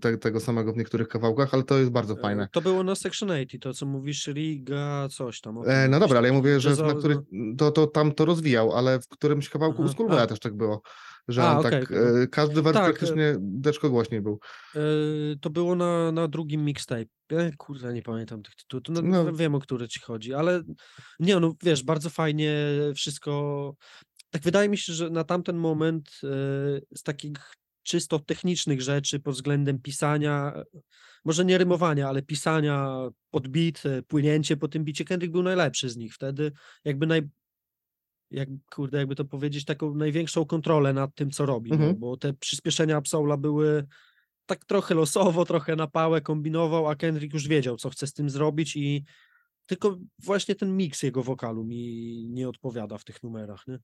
te, 0.01 0.17
tego 0.17 0.39
samego 0.39 0.73
w 0.73 0.77
niektórych 0.77 1.07
kawałkach, 1.07 1.53
ale 1.53 1.63
to 1.63 1.77
jest 1.77 1.91
bardzo 1.91 2.13
E, 2.13 2.17
fajne. 2.21 2.47
To 2.51 2.61
było 2.61 2.83
na 2.83 2.95
Section 2.95 3.31
80, 3.31 3.63
to 3.63 3.73
co 3.73 3.85
mówisz, 3.85 4.27
Riga, 4.27 5.07
coś 5.11 5.41
tam. 5.41 5.57
E, 5.67 5.87
no 5.87 5.99
dobra, 5.99 6.17
ale 6.17 6.27
ja 6.27 6.33
mówię, 6.33 6.59
że 6.59 6.69
na 6.69 6.93
no. 6.93 7.55
to, 7.57 7.71
to 7.71 7.87
tam 7.87 8.11
to 8.11 8.25
rozwijał, 8.25 8.71
ale 8.71 8.99
w 8.99 9.07
którymś 9.15 9.49
kawałku 9.49 9.81
u 9.81 9.85
Aha, 9.85 9.93
Schoolboya 9.93 10.19
a. 10.21 10.27
też 10.27 10.39
tak 10.39 10.57
było, 10.57 10.81
że 11.27 11.43
A, 11.43 11.51
on 11.51 11.57
okej, 11.65 11.71
tak, 11.71 11.83
okej, 11.83 11.97
no. 12.13 12.21
e, 12.21 12.27
każdy 12.27 12.61
wers 12.61 12.73
Tak, 12.73 12.83
e, 12.83 12.89
praktycznie 12.93 13.35
deczko 13.39 13.89
głośniej 13.89 14.21
był. 14.21 14.39
e, 14.75 14.79
to 15.41 15.49
było 15.49 15.75
na, 15.75 16.11
na 16.11 16.27
drugim 16.27 16.65
mixtape. 16.65 17.05
E, 17.31 17.51
kurde, 17.57 17.93
nie 17.93 18.01
pamiętam 18.01 18.43
tych 18.43 18.55
tytułów. 18.55 18.83
No, 18.89 19.01
No. 19.01 19.33
Wiem, 19.33 19.55
o 19.55 19.59
które 19.59 19.87
ci 19.87 19.99
chodzi, 19.99 20.33
ale 20.33 20.61
nie, 21.19 21.39
no 21.39 21.53
wiesz, 21.63 21.83
bardzo 21.83 22.09
fajnie 22.09 22.55
wszystko. 22.95 23.73
Tak 24.29 24.41
wydaje 24.41 24.69
mi 24.69 24.77
się, 24.77 24.93
że 24.93 25.09
na 25.09 25.23
tamten 25.23 25.57
moment 25.57 26.09
e, 26.23 26.27
z 26.97 27.03
takich 27.03 27.37
czysto 27.83 28.19
technicznych 28.19 28.81
rzeczy 28.81 29.19
pod 29.19 29.35
względem 29.35 29.79
pisania, 29.81 30.53
e, 30.55 30.63
może 31.25 31.45
nie 31.45 31.57
rymowania, 31.57 32.09
ale 32.09 32.21
pisania 32.21 32.97
pod 33.31 33.47
beat, 33.47 33.85
e, 33.85 34.01
płynięcie 34.01 34.57
po 34.57 34.67
tym 34.67 34.83
bicie, 34.83 35.05
Kendrick 35.05 35.31
był 35.31 35.43
najlepszy 35.43 35.89
z 35.89 35.97
nich. 35.97 36.13
Wtedy 36.13 36.51
jakby 36.83 37.07
naj, 37.07 37.21
jak, 38.35 38.49
kurde, 38.75 38.97
jakby 38.97 39.15
to 39.15 39.25
powiedzieć, 39.25 39.65
taką 39.65 39.95
największą 39.95 40.45
kontrolę 40.45 40.93
nad 40.93 41.15
tym, 41.15 41.31
co 41.31 41.45
robi, 41.45 41.69
no, 41.71 41.75
Mhm. 41.75 41.99
bo 41.99 42.17
te 42.17 42.33
przyspieszenia 42.33 42.97
Absola 42.97 43.37
były 43.37 43.85
tak 44.45 44.65
trochę 44.65 44.95
losowo, 44.95 45.45
trochę 45.45 45.75
na 45.75 45.87
pałę 45.87 46.21
kombinował, 46.21 46.87
a 46.87 46.95
Kendrick 46.95 47.33
już 47.33 47.47
wiedział, 47.47 47.77
co 47.77 47.89
chce 47.89 48.07
z 48.07 48.13
tym 48.13 48.29
zrobić 48.29 48.75
i 48.75 49.03
tylko 49.65 49.97
właśnie 50.23 50.55
ten 50.55 50.77
miks 50.77 51.03
jego 51.03 51.23
wokalu 51.23 51.63
mi 51.63 52.25
nie 52.29 52.49
odpowiada 52.49 52.97
w 52.97 53.03
tych 53.03 53.23
numerach, 53.23 53.67
nie? 53.67 53.79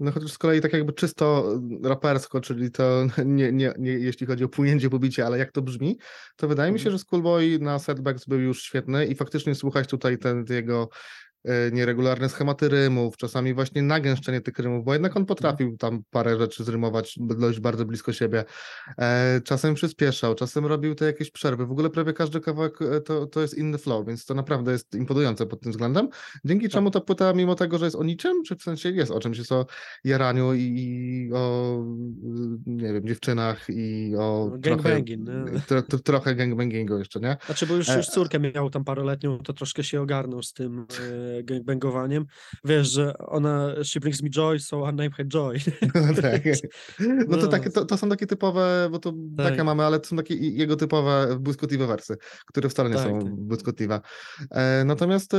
No 0.00 0.12
chociaż 0.12 0.32
z 0.32 0.38
kolei 0.38 0.60
tak 0.60 0.72
jakby 0.72 0.92
czysto 0.92 1.44
rapersko, 1.82 2.40
czyli 2.40 2.70
to 2.70 3.06
nie, 3.24 3.52
nie, 3.52 3.74
nie 3.78 3.90
jeśli 3.90 4.26
chodzi 4.26 4.44
o 4.44 4.48
płynięcie 4.48 4.90
po 4.90 4.98
bicie, 4.98 5.26
ale 5.26 5.38
jak 5.38 5.52
to 5.52 5.62
brzmi, 5.62 5.98
to 6.36 6.48
wydaje 6.48 6.72
mi 6.72 6.78
się, 6.78 6.82
Mhm. 6.86 6.98
że 6.98 7.04
Schoolboy 7.04 7.58
na 7.58 7.78
setbacks 7.78 8.24
był 8.26 8.40
już 8.40 8.62
świetny 8.62 9.06
i 9.06 9.14
faktycznie 9.14 9.54
słuchać 9.54 9.88
tutaj 9.88 10.18
ten 10.18 10.44
jego 10.50 10.88
nieregularne 11.72 12.28
schematy 12.28 12.68
rymów, 12.68 13.16
czasami 13.16 13.54
właśnie 13.54 13.82
nagęszczenie 13.82 14.40
tych 14.40 14.58
rymów, 14.58 14.84
bo 14.84 14.92
jednak 14.92 15.16
on 15.16 15.26
potrafił 15.26 15.76
tam 15.76 16.02
parę 16.10 16.38
rzeczy 16.38 16.64
zrymować 16.64 17.14
dość 17.20 17.60
bardzo 17.60 17.84
blisko 17.84 18.12
siebie. 18.12 18.44
E, 18.98 19.40
czasem 19.44 19.74
przyspieszał, 19.74 20.34
czasem 20.34 20.66
robił 20.66 20.94
te 20.94 21.04
jakieś 21.04 21.30
przerwy. 21.30 21.66
W 21.66 21.70
ogóle 21.70 21.90
prawie 21.90 22.12
każdy 22.12 22.40
kawałek 22.40 22.82
e, 22.82 23.00
to, 23.00 23.26
to 23.26 23.40
jest 23.40 23.58
inny 23.58 23.78
flow, 23.78 24.06
więc 24.06 24.24
to 24.24 24.34
naprawdę 24.34 24.72
jest 24.72 24.94
imponujące 24.94 25.46
pod 25.46 25.60
tym 25.60 25.72
względem. 25.72 26.08
Dzięki 26.44 26.64
Tak. 26.66 26.72
czemu 26.72 26.90
ta 26.90 27.00
płyta, 27.00 27.32
mimo 27.32 27.54
tego, 27.54 27.78
że 27.78 27.84
jest 27.84 27.96
o 27.96 28.04
niczym, 28.04 28.42
czy 28.42 28.56
w 28.56 28.62
sensie 28.62 28.90
jest 28.90 29.10
o 29.10 29.20
czymś, 29.20 29.38
jest 29.38 29.52
o 29.52 29.66
jaraniu 30.04 30.54
i, 30.54 30.60
i 30.60 31.30
o 31.34 31.74
y, 32.66 32.70
nie 32.70 32.92
wiem, 32.92 33.06
dziewczynach 33.06 33.66
i 33.68 34.14
o 34.18 34.48
No, 34.52 34.58
trochę, 34.58 34.82
gangbanging, 34.82 35.28
nie? 35.28 35.60
tro, 35.60 35.82
tro, 35.82 35.98
trochę 35.98 36.34
gangbangingu 36.34 36.98
jeszcze, 36.98 37.20
nie? 37.20 37.36
Znaczy, 37.46 37.66
bo 37.66 37.74
już, 37.74 37.88
E, 37.88 37.96
już 37.96 38.06
córkę 38.06 38.38
miał 38.38 38.70
tam 38.70 38.84
paroletnią, 38.84 39.38
to 39.38 39.52
troszkę 39.52 39.84
się 39.84 40.00
ogarnął 40.02 40.42
z 40.42 40.52
tym 40.52 40.78
e, 40.80 41.27
gangbangowaniem. 41.44 42.24
Wiesz, 42.64 42.88
że 42.92 43.18
ona, 43.18 43.74
she 43.84 44.00
brings 44.00 44.22
me 44.22 44.30
joy, 44.30 44.58
so 44.58 44.90
I 44.90 44.94
name 44.94 45.10
her 45.10 45.26
Joy. 45.28 45.58
No 45.94 46.22
tak. 46.22 46.42
No 47.28 47.36
to, 47.36 47.42
No. 47.42 47.48
takie, 47.48 47.70
to, 47.70 47.84
to 47.84 47.96
są 47.98 48.08
takie 48.08 48.26
typowe, 48.26 48.88
bo 48.92 48.98
to 48.98 49.12
takie 49.36 49.56
Tak. 49.56 49.66
mamy, 49.66 49.82
ale 49.84 50.00
to 50.00 50.06
są 50.08 50.16
takie 50.16 50.34
jego 50.36 50.76
typowe 50.76 51.36
błyskotliwe 51.40 51.86
wersy, 51.86 52.16
które 52.46 52.68
wcale 52.68 52.90
nie 52.90 52.96
Tak, 52.96 53.04
są 53.04 53.18
tak. 53.22 53.34
błyskotliwe. 53.34 54.00
E, 54.50 54.84
natomiast 54.84 55.34
e, 55.34 55.38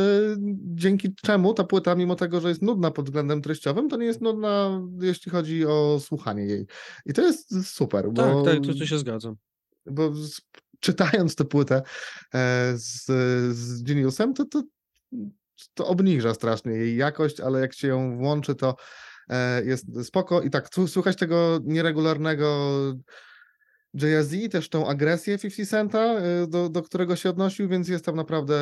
dzięki 0.73 1.15
czemu 1.15 1.53
ta 1.53 1.63
płyta, 1.63 1.95
mimo 1.95 2.15
tego, 2.15 2.41
że 2.41 2.49
jest 2.49 2.61
nudna 2.61 2.91
pod 2.91 3.05
względem 3.05 3.41
treściowym, 3.41 3.89
to 3.89 3.97
nie 3.97 4.05
jest 4.05 4.21
nudna, 4.21 4.81
jeśli 5.01 5.31
chodzi 5.31 5.65
o 5.65 5.99
słuchanie 5.99 6.45
jej. 6.45 6.65
I 7.05 7.13
to 7.13 7.21
jest 7.21 7.67
super, 7.75 8.11
bo, 8.11 8.43
Tak, 8.43 8.53
tak, 8.55 8.63
to, 8.73 8.79
to 8.79 8.85
się 8.85 8.97
zgadzam. 8.99 9.35
bo 9.85 10.11
czytając 10.79 11.35
tę 11.35 11.45
płytę 11.45 11.81
e, 12.33 12.73
z, 12.75 13.05
z 13.55 13.83
Geniusem, 13.83 14.33
to, 14.33 14.45
to, 14.45 14.63
to 15.73 15.87
obniża 15.87 16.33
strasznie 16.33 16.71
jej 16.71 16.97
jakość, 16.97 17.39
ale 17.39 17.59
jak 17.59 17.73
się 17.73 17.87
ją 17.87 18.17
włączy, 18.17 18.55
to 18.55 18.75
e, 19.29 19.65
jest 19.65 19.85
spoko. 20.03 20.41
I 20.41 20.49
tak, 20.49 20.69
słuchać 20.87 21.17
tego 21.17 21.59
nieregularnego 21.63 22.75
Jay-Z, 23.93 24.51
też 24.51 24.69
tą 24.69 24.87
agresję 24.87 25.37
50 25.37 25.69
Centa, 25.69 25.99
e, 25.99 26.47
do, 26.47 26.69
do 26.69 26.83
którego 26.83 27.15
się 27.15 27.29
odnosił, 27.29 27.69
więc 27.69 27.87
jest 27.87 28.05
tam 28.05 28.15
naprawdę 28.15 28.55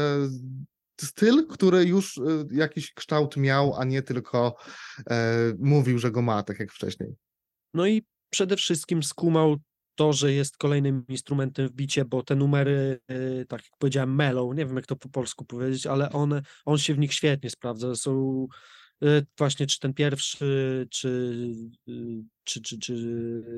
styl, 1.01 1.47
który 1.47 1.85
już 1.85 2.17
e, 2.17 2.21
jakiś 2.51 2.93
kształt 2.93 3.37
miał, 3.37 3.75
a 3.75 3.85
nie 3.85 4.01
tylko 4.01 4.55
mówił, 5.59 5.99
że 5.99 6.11
go 6.11 6.21
ma, 6.21 6.43
tak 6.43 6.59
jak 6.59 6.71
wcześniej. 6.71 7.15
No 7.73 7.87
i 7.87 8.05
przede 8.29 8.55
wszystkim 8.55 9.03
skumał 9.03 9.57
to, 9.97 10.13
że 10.13 10.33
jest 10.33 10.57
kolejnym 10.57 11.03
instrumentem 11.07 11.67
w 11.67 11.71
bicie, 11.71 12.05
bo 12.05 12.23
te 12.23 12.35
numery, 12.35 12.99
y, 13.11 13.45
tak 13.49 13.63
jak 13.63 13.77
powiedziałem, 13.79 14.15
mellow, 14.15 14.55
nie 14.55 14.65
wiem 14.65 14.75
jak 14.75 14.85
to 14.85 14.95
po 14.95 15.09
polsku 15.09 15.45
powiedzieć, 15.45 15.87
ale 15.87 16.11
one, 16.11 16.41
on 16.65 16.77
się 16.77 16.93
w 16.93 16.99
nich 16.99 17.13
świetnie 17.13 17.49
sprawdza. 17.49 17.95
Są 17.95 18.47
y, 19.03 19.25
właśnie 19.37 19.67
czy 19.67 19.79
ten 19.79 19.93
pierwszy, 19.93 20.87
czy, 20.91 21.07
y, 21.89 22.23
czy, 22.43 22.61
czy, 22.61 22.79
czy 22.79 22.93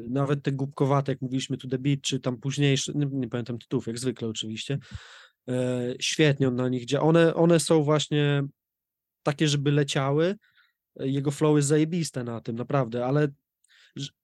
nawet 0.10 0.44
te 0.44 0.52
głupkowate, 0.52 1.12
jak 1.12 1.22
mówiliśmy 1.22 1.58
tu 1.58 1.68
The 1.68 1.78
Beat, 1.78 2.02
czy 2.02 2.20
tam 2.20 2.38
późniejsze, 2.38 2.92
nie, 2.96 3.06
nie 3.12 3.30
pamiętam 3.30 3.60
tytułów, 3.60 3.88
jak 3.88 4.00
zwykle 4.00 4.28
oczywiście. 4.28 4.78
Świetnie 6.00 6.48
on 6.48 6.56
na 6.56 6.70
nich 6.70 6.86
działa. 6.86 7.08
One, 7.08 7.36
one 7.36 7.60
są 7.60 7.84
właśnie 7.84 8.44
takie, 9.24 9.48
żeby 9.48 9.72
leciały. 9.72 10.36
Jego 11.00 11.32
flow 11.32 11.56
jest 11.56 11.68
zajebiste 11.68 12.24
na 12.24 12.42
tym, 12.42 12.56
naprawdę, 12.56 13.06
ale 13.06 13.28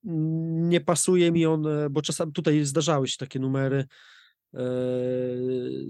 nie 0.04 0.80
pasuje 0.80 1.32
mi 1.32 1.46
on, 1.46 1.66
e, 1.66 1.90
bo 1.90 2.02
czasami 2.02 2.32
tutaj 2.32 2.64
zdarzały 2.64 3.08
się 3.08 3.16
takie 3.16 3.38
numery 3.38 3.84
e, 4.54 4.60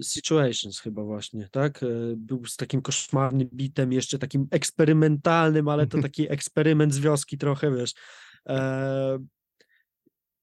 Situations 0.01 0.79
chyba 0.79 1.03
właśnie, 1.03 1.49
tak? 1.51 1.83
E, 1.83 1.87
Był 2.17 2.45
z 2.45 2.55
takim 2.55 2.81
koszmarnym 2.81 3.49
bitem, 3.53 3.93
jeszcze 3.93 4.19
takim 4.19 4.47
eksperymentalnym, 4.51 5.67
ale 5.67 5.87
to 5.87 6.01
taki 6.07 6.31
eksperyment 6.31 6.93
z 6.93 6.99
wioski 6.99 7.37
trochę, 7.37 7.75
wiesz. 7.75 7.93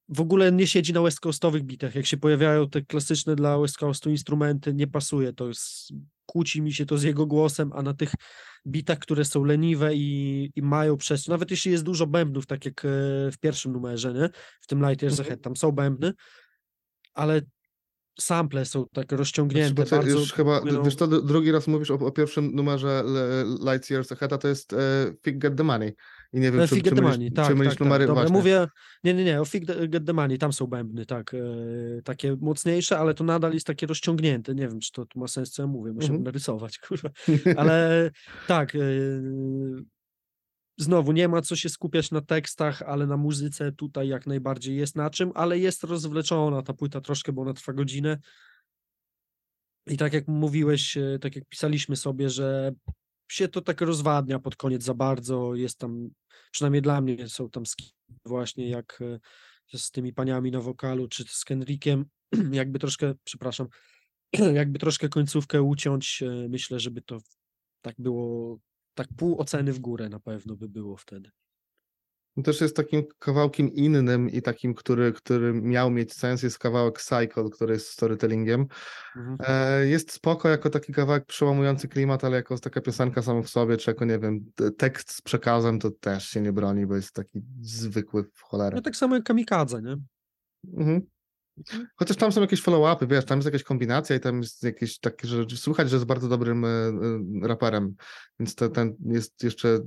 W 0.08 0.20
ogóle 0.20 0.52
nie 0.52 0.66
siedzi 0.66 0.92
na 0.92 1.02
West 1.02 1.20
Coastowych 1.20 1.62
bitach. 1.62 1.94
Jak 1.94 2.06
się 2.06 2.16
pojawiają 2.16 2.70
te 2.70 2.82
klasyczne 2.82 3.36
dla 3.36 3.58
West 3.58 3.76
Coastu 3.76 4.10
instrumenty, 4.10 4.74
nie 4.74 4.86
pasuje 4.86 5.32
to. 5.32 5.48
Jest, 5.48 5.92
kłóci 6.26 6.62
mi 6.62 6.72
się 6.72 6.86
to 6.86 6.98
z 6.98 7.02
jego 7.02 7.26
głosem, 7.26 7.70
a 7.74 7.82
na 7.82 7.94
tych 7.94 8.12
bitach, 8.66 8.98
które 8.98 9.24
są 9.24 9.44
leniwe 9.44 9.94
i, 9.94 10.50
i 10.56 10.62
mają 10.62 10.96
przestrzeń, 10.96 11.32
nawet 11.32 11.50
jeśli 11.50 11.72
jest 11.72 11.84
dużo 11.84 12.06
bębnów, 12.06 12.46
tak 12.46 12.64
jak 12.64 12.84
e, 12.84 12.88
w 13.32 13.38
pierwszym 13.40 13.72
numerze, 13.72 14.12
nie? 14.12 14.28
w 14.60 14.66
tym 14.66 14.78
Light 14.88 15.02
Years 15.02 15.18
Mhm. 15.18 15.26
Ahead, 15.26 15.42
tam 15.42 15.56
są 15.56 15.72
bębny, 15.72 16.12
ale 17.14 17.40
sample 18.20 18.64
są 18.64 18.84
tak 18.84 19.04
Znaczy, 19.04 19.16
rozciągnięte, 19.16 19.74
bo 19.74 19.84
ty 19.84 19.90
bardzo 19.90 20.18
już 20.18 20.32
chyba, 20.32 20.60
płyną- 20.60 20.84
wiesz 20.84 20.94
co, 20.94 21.08
dru- 21.08 21.26
drugi 21.26 21.52
raz 21.52 21.66
mówisz 21.66 21.90
o, 21.90 21.94
o 21.94 22.10
pierwszym 22.10 22.54
numerze 22.54 23.04
Lights 23.72 23.90
Years 23.90 24.12
Ahead, 24.12 24.32
a 24.32 24.38
to 24.38 24.48
jest 24.48 24.72
e, 24.72 24.76
Fig 25.24 25.38
Get 25.38 25.56
the 25.56 25.64
Money. 25.64 25.94
I 26.34 26.40
nie 26.40 26.52
wiem, 26.52 26.60
E, 26.60 26.68
czy, 26.68 26.74
Fig 26.74 26.84
czy 26.84 26.94
mylisz, 26.94 27.10
Money, 27.10 27.30
czy 27.30 27.34
tak, 27.34 27.56
mylisz 27.56 27.72
tak, 27.72 27.78
tak. 27.78 27.86
numery 27.86 28.06
właśnie. 28.06 28.32
mówię, 28.32 28.66
nie, 29.04 29.14
nie, 29.14 29.24
nie, 29.24 29.40
o 29.40 29.44
Fig 29.44 29.64
Get 29.88 30.06
the 30.06 30.12
Money, 30.12 30.38
tam 30.38 30.52
są 30.52 30.66
bębny, 30.66 31.06
tak, 31.06 31.34
e, 31.34 31.38
takie 32.02 32.36
mocniejsze, 32.40 32.98
ale 32.98 33.14
to 33.14 33.24
nadal 33.24 33.54
jest 33.54 33.66
takie 33.66 33.86
rozciągnięte, 33.86 34.54
nie 34.54 34.68
wiem, 34.68 34.80
czy 34.80 34.92
to, 34.92 35.06
to 35.06 35.20
ma 35.20 35.28
sens, 35.28 35.50
co 35.50 35.62
ja 35.62 35.66
mówię, 35.66 35.92
muszę 35.92 36.06
Mhm. 36.06 36.22
narysować, 36.22 36.78
kurwa, 36.88 37.10
ale 37.60 38.10
tak, 38.46 38.74
e, 38.74 38.78
znowu 40.78 41.12
nie 41.12 41.28
ma 41.28 41.42
co 41.42 41.56
się 41.56 41.68
skupiać 41.68 42.10
na 42.10 42.20
tekstach, 42.20 42.82
ale 42.82 43.06
na 43.06 43.16
muzyce 43.16 43.72
tutaj 43.72 44.08
jak 44.08 44.26
najbardziej 44.26 44.76
jest 44.76 44.96
na 44.96 45.10
czym, 45.10 45.32
ale 45.34 45.58
jest 45.58 45.84
rozwleczona 45.84 46.62
ta 46.62 46.72
płyta 46.72 47.00
troszkę, 47.00 47.32
bo 47.32 47.42
ona 47.42 47.52
trwa 47.52 47.72
godzinę 47.72 48.18
i 49.86 49.96
tak 49.96 50.12
jak 50.12 50.28
mówiłeś, 50.28 50.96
e, 50.96 51.18
tak 51.20 51.36
jak 51.36 51.44
pisaliśmy 51.48 51.96
sobie, 51.96 52.30
że 52.30 52.72
się 53.28 53.48
to 53.48 53.60
tak 53.60 53.80
rozwadnia 53.80 54.38
pod 54.38 54.56
koniec 54.56 54.82
za 54.82 54.94
bardzo, 54.94 55.54
jest 55.54 55.78
tam, 55.78 56.10
przynajmniej 56.50 56.82
dla 56.82 57.00
mnie 57.00 57.28
są 57.28 57.50
tam 57.50 57.62
właśnie 58.24 58.68
jak 58.68 59.02
e, 59.72 59.78
z 59.78 59.90
tymi 59.90 60.12
paniami 60.12 60.50
na 60.50 60.60
wokalu, 60.60 61.08
czy 61.08 61.24
z 61.28 61.44
Kendrickiem, 61.44 62.04
jakby 62.52 62.78
troszkę, 62.78 63.14
przepraszam, 63.24 63.66
jakby 64.54 64.78
troszkę 64.78 65.08
końcówkę 65.08 65.62
uciąć, 65.62 66.22
e, 66.22 66.48
myślę, 66.48 66.80
żeby 66.80 67.02
to 67.02 67.18
tak 67.80 67.94
było, 67.98 68.58
tak 68.94 69.08
pół 69.16 69.40
oceny 69.40 69.72
w 69.72 69.78
górę 69.78 70.08
na 70.08 70.20
pewno 70.20 70.56
by 70.56 70.68
było 70.68 70.96
wtedy. 70.96 71.30
Też 72.44 72.60
jest 72.60 72.76
takim 72.76 73.02
kawałkiem 73.18 73.72
innym 73.72 74.30
i 74.30 74.42
takim, 74.42 74.74
który, 74.74 75.12
który 75.12 75.52
miał 75.52 75.90
mieć 75.90 76.12
sens, 76.12 76.42
jest 76.42 76.58
kawałek 76.58 77.00
Cycle, 77.00 77.50
który 77.52 77.74
jest 77.74 77.88
storytellingiem. 77.88 78.66
Mhm. 79.16 79.36
E, 79.40 79.86
Jest 79.86 80.12
spoko 80.12 80.48
jako 80.48 80.70
taki 80.70 80.92
kawałek 80.92 81.26
przełamujący 81.26 81.88
klimat, 81.88 82.24
ale 82.24 82.36
jako 82.36 82.58
taka 82.58 82.80
piosenka 82.80 83.22
sama 83.22 83.42
w 83.42 83.48
sobie, 83.48 83.76
czy 83.76 83.90
jako, 83.90 84.04
nie 84.04 84.18
wiem, 84.18 84.40
te- 84.54 84.70
tekst 84.70 85.12
z 85.12 85.22
przekazem, 85.22 85.78
to 85.78 85.90
też 85.90 86.28
się 86.28 86.40
nie 86.40 86.52
broni, 86.52 86.86
bo 86.86 86.96
jest 86.96 87.12
taki 87.12 87.42
zwykły 87.60 88.24
w 88.34 88.40
cholerę. 88.42 88.76
No 88.76 88.82
tak 88.82 88.96
samo 88.96 89.14
jak 89.14 89.24
Kamikadze, 89.24 89.82
nie? 89.82 89.96
Mhm. 90.78 91.00
Chociaż 91.96 92.16
tam 92.16 92.32
są 92.32 92.40
jakieś 92.40 92.62
follow-upy, 92.62 93.06
wiesz, 93.06 93.24
tam 93.24 93.38
jest 93.38 93.44
jakaś 93.44 93.62
kombinacja 93.62 94.16
i 94.16 94.20
tam 94.20 94.40
jest 94.40 94.62
jakieś 94.62 94.98
takie, 94.98 95.28
że 95.28 95.44
słychać, 95.56 95.90
że 95.90 95.96
jest 95.96 96.06
bardzo 96.06 96.28
dobrym 96.28 96.64
e, 96.64 96.68
e, 96.68 97.48
raperem, 97.48 97.94
więc 98.40 98.54
to, 98.54 98.68
ten 98.68 98.96
jest 99.06 99.44
jeszcze, 99.44 99.78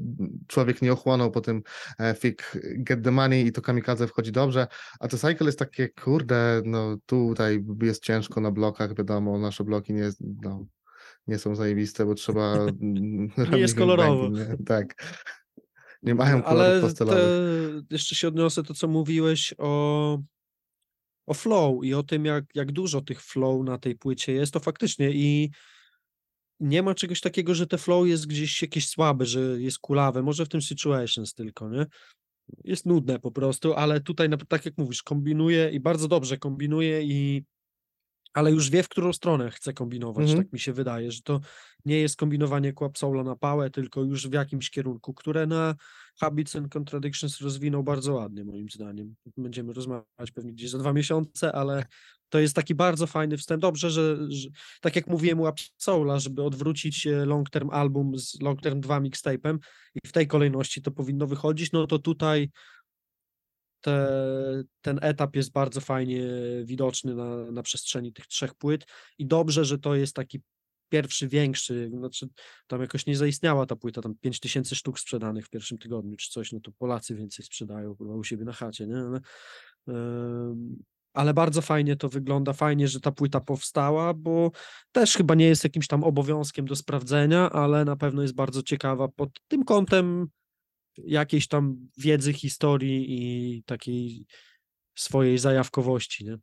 człowiek 0.47 0.82
nie 0.82 0.93
ochłonął 0.93 1.32
po 1.32 1.41
tym 1.41 1.62
e, 1.99 2.15
Fig 2.15 2.60
Get 2.77 3.03
the 3.03 3.12
Money 3.12 3.45
i 3.47 3.51
to 3.51 3.62
Kamikadze 3.62 4.08
wchodzi 4.08 4.32
dobrze, 4.32 4.67
a 4.99 5.08
to 5.08 5.17
Cycle 5.17 5.45
jest 5.45 5.60
takie, 5.60 5.89
kurde, 5.89 6.62
no 6.65 6.97
tutaj 7.06 7.63
jest 7.82 8.03
ciężko 8.03 8.41
na 8.41 8.51
blokach, 8.51 8.95
wiadomo, 8.95 9.39
nasze 9.39 9.63
bloki 9.63 9.93
nie, 9.93 10.10
no, 10.41 10.65
nie 11.27 11.38
są 11.38 11.56
zajebiste, 11.56 12.06
bo 12.06 12.15
trzeba 12.15 12.53
mm, 12.58 13.30
robić 13.38 13.60
jest 13.60 13.77
kolorowo. 13.77 14.30
nie? 14.30 14.58
Tak. 14.65 14.95
Nie 16.03 16.15
mają 16.15 16.43
kolorów 16.43 17.01
Ale 17.01 17.12
te, 17.12 17.21
jeszcze 17.89 18.15
się 18.15 18.27
odniosę 18.27 18.63
to, 18.63 18.73
co 18.73 18.88
mówiłeś 18.88 19.53
o, 19.58 20.21
o 21.27 21.33
flow 21.33 21.83
i 21.85 21.93
o 21.93 22.03
tym, 22.03 22.25
jak, 22.25 22.45
jak 22.55 22.71
dużo 22.71 23.01
tych 23.01 23.21
flow 23.23 23.65
na 23.65 23.77
tej 23.77 23.95
płycie 23.95 24.33
jest, 24.33 24.53
to 24.53 24.59
faktycznie 24.59 25.11
i 25.11 25.51
nie 26.59 26.83
ma 26.83 26.95
czegoś 26.95 27.21
takiego, 27.21 27.55
że 27.55 27.67
te 27.67 27.77
flow 27.77 28.07
jest 28.07 28.27
gdzieś 28.27 28.61
jakieś 28.61 28.87
słabe, 28.87 29.25
że 29.25 29.39
jest 29.41 29.79
kulawe, 29.79 30.23
może 30.23 30.45
w 30.45 30.49
tym 30.49 30.61
Situations 30.61 31.33
tylko, 31.33 31.69
nie? 31.69 31.85
Jest 32.63 32.85
nudne 32.85 33.19
po 33.19 33.31
prostu, 33.31 33.73
ale 33.73 34.01
tutaj, 34.01 34.29
tak 34.47 34.65
jak 34.65 34.77
mówisz, 34.77 35.03
kombinuje 35.03 35.69
i 35.69 35.79
bardzo 35.79 36.07
dobrze 36.07 36.37
kombinuje 36.37 37.03
i 37.03 37.43
ale 38.33 38.51
już 38.51 38.69
wie, 38.69 38.83
w 38.83 38.89
którą 38.89 39.13
stronę 39.13 39.51
chce 39.51 39.73
kombinować, 39.73 40.29
Mhm. 40.29 40.43
tak 40.43 40.53
mi 40.53 40.59
się 40.59 40.73
wydaje, 40.73 41.11
że 41.11 41.21
to 41.21 41.39
nie 41.88 42.00
jest 42.00 42.15
kombinowanie 42.15 42.73
Kłap 42.73 42.93
na 43.26 43.36
pałę, 43.36 43.69
tylko 43.69 44.04
już 44.04 44.28
w 44.28 44.34
jakimś 44.34 44.69
kierunku, 44.69 45.13
które 45.13 45.47
na 45.47 45.76
Habits 46.19 46.56
and 46.56 46.73
Contradictions 46.73 47.41
rozwinął 47.41 47.84
bardzo 47.84 48.13
ładnie, 48.13 48.43
moim 48.43 48.69
zdaniem. 48.69 49.15
Będziemy 49.38 49.73
rozmawiać 49.73 50.32
pewnie 50.34 50.54
gdzieś 50.54 50.69
za 50.69 50.78
dwa 50.78 50.93
miesiące, 50.93 51.52
ale 51.52 51.86
to 52.30 52.39
jest 52.39 52.56
taki 52.56 52.76
bardzo 52.76 53.08
fajny 53.08 53.38
wstęp. 53.38 53.62
Dobrze, 53.62 53.91
że, 53.91 54.17
że 54.30 54.50
tak 54.82 54.95
jak 54.95 55.08
mówiłem 55.08 55.39
u 55.39 55.45
Soula, 55.78 56.19
żeby 56.19 56.43
odwrócić 56.43 57.08
e, 57.08 57.26
long 57.26 57.50
term 57.50 57.69
album 57.69 58.19
z 58.19 58.41
long 58.41 58.62
term 58.62 58.82
2 58.82 59.02
mixtape'em 59.02 59.58
i 59.95 60.08
w 60.08 60.12
tej 60.12 60.28
kolejności 60.28 60.82
to 60.82 60.91
powinno 60.91 61.28
wychodzić, 61.28 61.71
no 61.71 61.88
to 61.88 62.00
tutaj 62.00 62.50
te, 63.82 64.08
ten 64.82 65.00
etap 65.02 65.36
jest 65.36 65.52
bardzo 65.52 65.82
fajnie 65.82 66.21
widoczny 66.63 67.15
na, 67.15 67.52
na 67.52 67.63
przestrzeni 67.63 68.13
tych 68.13 68.28
trzech 68.28 68.56
płyt 68.56 68.86
i 69.17 69.26
dobrze, 69.26 69.65
że 69.65 69.80
to 69.80 69.95
jest 69.95 70.15
taki 70.15 70.41
pierwszy, 70.89 71.28
większy, 71.28 71.89
znaczy 71.93 72.28
tam 72.67 72.82
jakoś 72.82 73.06
nie 73.06 73.17
zaistniała 73.17 73.65
ta 73.65 73.76
płyta, 73.76 74.02
tam 74.02 74.15
5000 74.21 74.76
sztuk 74.76 75.00
sprzedanych 75.00 75.45
w 75.45 75.50
pierwszym 75.50 75.78
tygodniu 75.78 76.15
czy 76.17 76.30
coś, 76.30 76.52
no 76.52 76.60
to 76.60 76.71
Polacy 76.71 77.15
więcej 77.15 77.45
sprzedają 77.45 77.95
kurwa, 77.95 78.15
u 78.15 78.23
siebie 78.23 78.45
na 78.45 78.54
chacie, 78.54 78.88
nie? 78.88 78.97
Ale, 78.97 79.21
ale 81.13 81.34
bardzo 81.34 81.62
fajnie 81.62 81.95
to 81.95 82.10
wygląda, 82.10 82.54
fajnie, 82.54 82.88
że 82.88 83.00
ta 83.00 83.12
płyta 83.12 83.39
powstała, 83.39 84.13
bo 84.13 84.52
też 84.91 85.17
chyba 85.17 85.36
nie 85.36 85.45
jest 85.45 85.63
jakimś 85.63 85.88
tam 85.88 86.04
obowiązkiem 86.04 86.65
do 86.65 86.76
sprawdzenia, 86.76 87.50
ale 87.50 87.86
na 87.86 87.95
pewno 87.95 88.21
jest 88.21 88.36
bardzo 88.36 88.63
ciekawa 88.63 89.08
pod 89.08 89.30
tym 89.47 89.63
kątem 89.63 90.28
jakiejś 90.97 91.47
tam 91.47 91.89
wiedzy, 91.97 92.34
historii 92.34 93.06
i 93.10 93.63
takiej 93.63 94.26
swojej 94.95 95.38
zajawkowości, 95.38 96.26
nie? 96.26 96.38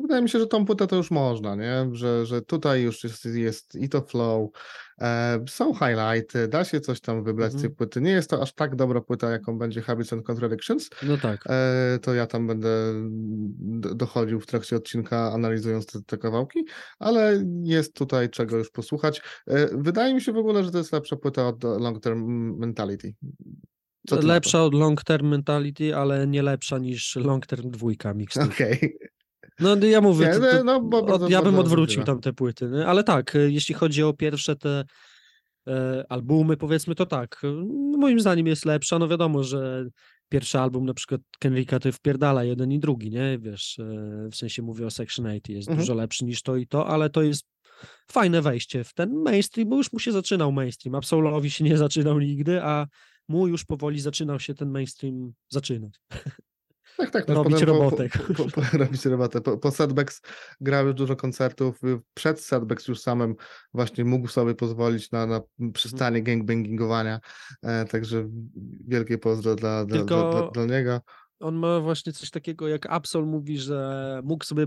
Wydaje 0.00 0.22
mi 0.22 0.28
się, 0.28 0.38
że 0.38 0.46
tą 0.46 0.66
płytę 0.66 0.86
to 0.86 0.96
już 0.96 1.10
można, 1.10 1.54
nie? 1.54 1.88
Że, 1.92 2.26
że 2.26 2.42
tutaj 2.42 2.82
już 2.82 3.04
jest, 3.04 3.24
jest 3.24 3.74
i 3.74 3.88
to 3.88 4.00
flow, 4.00 4.50
e, 5.00 5.44
są 5.48 5.74
highlighty, 5.74 6.48
da 6.48 6.64
się 6.64 6.80
coś 6.80 7.00
tam 7.00 7.24
wybrać 7.24 7.52
z 7.52 7.54
tej 7.54 7.64
Mhm. 7.64 7.74
płyty. 7.74 8.00
Nie 8.00 8.10
jest 8.10 8.30
to 8.30 8.42
aż 8.42 8.54
tak 8.54 8.76
dobra 8.76 9.00
płyta, 9.00 9.30
jaką 9.30 9.58
będzie 9.58 9.82
Habits 9.82 10.12
and 10.12 10.26
Contradictions. 10.26 10.90
No 11.02 11.16
tak. 11.18 11.44
E, 11.48 11.98
to 12.02 12.14
ja 12.14 12.26
tam 12.26 12.46
będę 12.46 12.92
dochodził 13.94 14.40
w 14.40 14.46
trakcie 14.46 14.76
odcinka, 14.76 15.32
analizując 15.32 15.86
te, 15.86 16.02
te 16.06 16.18
kawałki, 16.18 16.64
ale 16.98 17.44
jest 17.62 17.94
tutaj 17.94 18.30
czego 18.30 18.56
już 18.56 18.70
posłuchać. 18.70 19.22
E, 19.46 19.68
wydaje 19.78 20.14
mi 20.14 20.20
się 20.20 20.32
w 20.32 20.36
ogóle, 20.36 20.64
że 20.64 20.70
to 20.70 20.78
jest 20.78 20.92
lepsza 20.92 21.16
płyta 21.16 21.48
od 21.48 21.64
Long 21.64 22.00
Term 22.00 22.24
Mentality. 22.58 23.14
Lepsza 24.22 24.64
od 24.64 24.74
Long 24.74 25.04
Term 25.04 25.28
Mentality, 25.28 25.96
ale 25.96 26.26
nie 26.26 26.42
lepsza 26.42 26.78
niż 26.78 27.16
Long 27.16 27.46
Term 27.46 27.70
dwójka 27.70 28.14
mixtape. 28.14 28.46
Okej. 28.46 28.98
No 29.60 29.76
ja 29.86 30.00
mówię, 30.00 30.28
to, 30.28 30.40
no, 30.40 30.50
to, 30.50 30.64
no, 30.64 30.80
bo 30.80 31.06
od, 31.06 31.30
ja 31.30 31.42
bym 31.42 31.58
odwrócił 31.58 32.04
tam 32.04 32.20
te 32.20 32.32
płyty, 32.32 32.68
nie? 32.68 32.86
ale 32.86 33.04
tak, 33.04 33.34
y, 33.34 33.52
jeśli 33.52 33.74
chodzi 33.74 34.02
o 34.02 34.12
pierwsze 34.12 34.56
te 34.56 34.84
e, 35.66 36.04
albumy, 36.08 36.56
powiedzmy, 36.56 36.94
to 36.94 37.06
tak, 37.06 37.40
y, 37.44 37.52
moim 37.98 38.20
zdaniem 38.20 38.46
jest 38.46 38.64
lepsza, 38.64 38.98
no 38.98 39.08
wiadomo, 39.08 39.44
że 39.44 39.86
pierwszy 40.28 40.58
album 40.58 40.86
na 40.86 40.94
przykład 40.94 41.20
Kenricka 41.38 41.78
to 41.78 41.92
wpierdala 41.92 42.44
jeden 42.44 42.72
i 42.72 42.78
drugi, 42.78 43.10
nie, 43.10 43.38
wiesz, 43.38 43.78
e, 43.78 44.28
w 44.32 44.36
sensie 44.36 44.62
mówię 44.62 44.86
o 44.86 44.90
Section 44.90 45.26
8, 45.26 45.40
jest 45.48 45.68
Mhm. 45.68 45.78
dużo 45.78 45.94
lepszy 45.94 46.24
niż 46.24 46.42
to 46.42 46.56
i 46.56 46.66
to, 46.66 46.86
ale 46.86 47.10
to 47.10 47.22
jest 47.22 47.44
fajne 48.10 48.42
wejście 48.42 48.84
w 48.84 48.94
ten 48.94 49.14
mainstream, 49.14 49.68
bo 49.68 49.76
już 49.76 49.92
mu 49.92 49.98
się 49.98 50.12
zaczynał 50.12 50.52
mainstream, 50.52 50.94
Absolowi 50.94 51.50
się 51.50 51.64
nie 51.64 51.76
zaczynał 51.76 52.20
nigdy, 52.20 52.62
a 52.62 52.86
mu 53.28 53.48
już 53.48 53.64
powoli 53.64 54.00
zaczynał 54.00 54.40
się 54.40 54.54
ten 54.54 54.70
mainstream 54.70 55.32
zaczynać. 55.48 55.92
Tak, 56.96 57.10
tak. 57.10 57.28
no 57.28 57.34
Robić 57.34 57.52
potem 57.52 57.68
robotę. 57.68 58.08
Po, 58.08 58.34
po, 58.34 58.50
po, 58.50 58.62
robić 58.78 59.04
robotę. 59.04 59.40
Po, 59.40 59.58
po 59.58 59.70
setbacks 59.70 60.22
grał 60.60 60.86
już 60.86 60.94
dużo 60.94 61.16
koncertów. 61.16 61.84
y, 61.84 62.00
Przed 62.14 62.40
setbacks 62.40 62.88
już 62.88 63.00
samym 63.00 63.34
właśnie 63.74 64.04
mógł 64.04 64.28
sobie 64.28 64.54
pozwolić 64.54 65.10
na, 65.10 65.26
na 65.26 65.40
przystanie 65.72 66.22
gangbangingowania. 66.22 67.20
E, 67.62 67.84
także 67.84 68.28
wielkie 68.88 69.18
pozdro 69.18 69.54
dla, 69.54 69.84
dla, 69.84 69.96
Tylko- 69.98 70.30
dla, 70.30 70.42
dla, 70.42 70.50
dla 70.50 70.76
niego. 70.76 71.00
on 71.40 71.54
ma 71.54 71.80
właśnie 71.80 72.12
coś 72.12 72.30
takiego, 72.30 72.68
jak 72.68 72.86
Absol 72.86 73.26
mówi, 73.26 73.58
że 73.58 74.20
mógł 74.24 74.44
sobie 74.44 74.66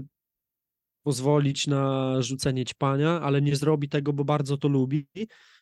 pozwolić 1.03 1.67
na 1.67 2.15
rzucenie 2.21 2.65
ćpania, 2.65 3.21
ale 3.21 3.41
nie 3.41 3.55
zrobi 3.55 3.89
tego, 3.89 4.13
bo 4.13 4.25
bardzo 4.25 4.57
to 4.57 4.67
lubi. 4.67 5.07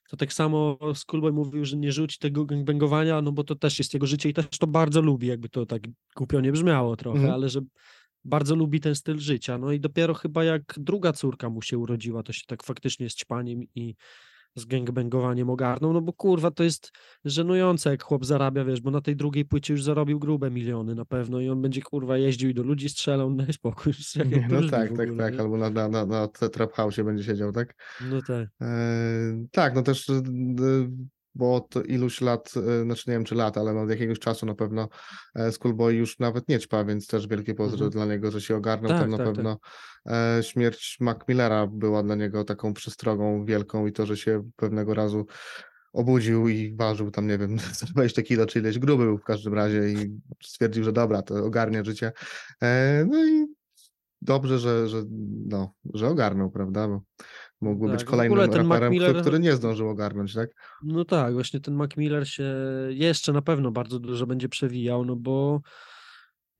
To 0.07 0.17
tak 0.17 0.33
samo 0.33 0.77
Schoolboy 0.95 1.31
mówił, 1.31 1.65
że 1.65 1.77
nie 1.77 1.91
rzuci 1.91 2.19
tego 2.19 2.45
gangbangowania, 2.45 3.21
no 3.21 3.31
bo 3.31 3.43
to 3.43 3.55
też 3.55 3.79
jest 3.79 3.93
jego 3.93 4.07
życie 4.07 4.29
i 4.29 4.33
też 4.33 4.45
to 4.59 4.67
bardzo 4.67 5.01
lubi, 5.01 5.27
jakby 5.27 5.49
to 5.49 5.65
tak 5.65 5.81
głupio 6.15 6.41
nie 6.41 6.51
brzmiało 6.51 6.95
trochę, 6.95 7.17
Mhm. 7.17 7.33
ale 7.33 7.49
że 7.49 7.61
bardzo 8.25 8.55
lubi 8.55 8.79
ten 8.79 8.95
styl 8.95 9.19
życia. 9.19 9.57
No 9.57 9.71
i 9.71 9.79
dopiero 9.79 10.13
chyba 10.13 10.43
jak 10.43 10.61
druga 10.77 11.13
córka 11.13 11.49
mu 11.49 11.61
się 11.61 11.77
urodziła, 11.77 12.23
to 12.23 12.33
się 12.33 12.41
tak 12.47 12.63
faktycznie 12.63 13.09
z 13.09 13.15
ćpaniem 13.15 13.61
i 13.75 13.95
z 14.57 14.65
gangbangowaniem 14.65 15.49
ogarnął, 15.49 15.93
no 15.93 16.01
bo 16.01 16.13
kurwa 16.13 16.51
to 16.51 16.63
jest 16.63 16.91
żenujące, 17.25 17.89
jak 17.89 18.03
chłop 18.03 18.25
zarabia, 18.25 18.65
wiesz, 18.65 18.81
bo 18.81 18.91
na 18.91 19.01
tej 19.01 19.15
drugiej 19.15 19.45
płycie 19.45 19.73
już 19.73 19.83
zarobił 19.83 20.19
grube 20.19 20.51
miliony 20.51 20.95
na 20.95 21.05
pewno 21.05 21.39
i 21.39 21.49
on 21.49 21.61
będzie 21.61 21.81
kurwa 21.81 22.17
jeździł 22.17 22.49
i 22.49 22.53
do 22.53 22.63
ludzi 22.63 22.89
strzelał, 22.89 23.35
daj 23.35 23.53
spokój. 23.53 23.93
jak 24.15 24.29
Nie, 24.29 24.47
no 24.51 24.61
tak, 24.69 24.71
tak, 24.71 24.91
ogóle, 24.91 25.23
tak. 25.23 25.33
nie? 25.33 25.39
Albo 25.39 25.57
na, 25.57 25.69
na, 25.69 25.87
na, 25.87 26.05
na 26.05 26.27
trap 26.27 26.73
house 26.73 26.97
będzie 26.97 27.23
siedział, 27.23 27.51
tak? 27.51 27.75
No 28.09 28.21
tak. 28.21 28.49
E, 28.61 29.45
tak, 29.51 29.75
no 29.75 29.81
też, 29.83 30.09
y, 30.09 30.21
bo 31.37 31.55
od 31.55 31.87
iluś 31.89 32.21
lat, 32.21 32.53
y, 32.81 32.83
znaczy 32.83 33.03
nie 33.07 33.13
wiem 33.13 33.23
czy 33.23 33.35
lat, 33.35 33.57
ale 33.57 33.81
od 33.81 33.89
jakiegoś 33.89 34.19
czasu 34.19 34.45
na 34.45 34.55
pewno 34.55 34.89
e, 35.35 35.51
Schoolboy 35.51 35.93
już 35.93 36.19
nawet 36.19 36.49
nie 36.49 36.59
ćpa, 36.59 36.83
więc 36.85 37.07
też 37.07 37.27
wielkie 37.27 37.53
pozdro 37.55 37.85
Mhm. 37.85 37.91
dla 37.91 38.15
niego, 38.15 38.31
że 38.31 38.41
się 38.41 38.55
ogarnął. 38.55 38.89
Tak, 38.91 39.01
Tam 39.01 39.09
na 39.09 39.17
tak, 39.17 39.25
tak. 39.25 39.35
pewno 39.35 39.59
e, 40.05 40.43
śmierć 40.43 40.97
Mac 40.99 41.17
Millera 41.27 41.67
była 41.67 42.03
dla 42.03 42.15
niego 42.15 42.43
taką 42.43 42.73
przestrogą 42.73 43.45
wielką 43.45 43.87
i 43.87 43.91
to, 43.91 44.05
że 44.05 44.17
się 44.17 44.49
pewnego 44.55 44.93
razu 44.93 45.25
obudził 45.93 46.47
i 46.47 46.75
ważył 46.75 47.11
tam, 47.11 47.27
nie 47.27 47.37
wiem, 47.37 47.59
120 47.73 48.21
kilo 48.21 48.45
czy 48.45 48.59
ileś 48.59 48.79
gruby 48.79 49.03
był 49.03 49.17
w 49.17 49.23
każdym 49.23 49.53
razie 49.53 49.89
i 49.89 50.19
stwierdził, 50.43 50.83
że 50.83 50.91
dobra, 50.93 51.21
to 51.21 51.45
ogarnia 51.45 51.83
życie. 51.83 52.11
E, 52.63 53.05
no 53.09 53.25
i 53.25 53.45
dobrze, 54.21 54.59
że, 54.59 54.87
że, 54.87 55.03
no, 55.47 55.73
że 55.93 56.07
ogarnął, 56.07 56.51
prawda? 56.51 56.87
Bo 56.87 57.01
mógłby 57.61 57.91
być 57.91 57.99
Tak, 57.99 58.07
ogóle 58.09 58.29
kolejnym 58.29 58.57
raperem, 58.71 58.93
który, 58.93 59.13
Miller- 59.13 59.21
który 59.21 59.39
nie 59.39 59.55
zdążył 59.55 59.89
ogarnąć, 59.89 60.33
tak? 60.33 60.49
No 60.83 61.05
tak, 61.05 61.33
właśnie 61.33 61.59
ten 61.59 61.73
Mac 61.73 61.97
Miller 61.97 62.29
się 62.29 62.55
jeszcze 62.89 63.33
na 63.33 63.41
pewno 63.41 63.71
bardzo 63.71 63.99
dużo 63.99 64.27
będzie 64.27 64.49
przewijał, 64.49 65.05
no 65.05 65.15
bo 65.15 65.61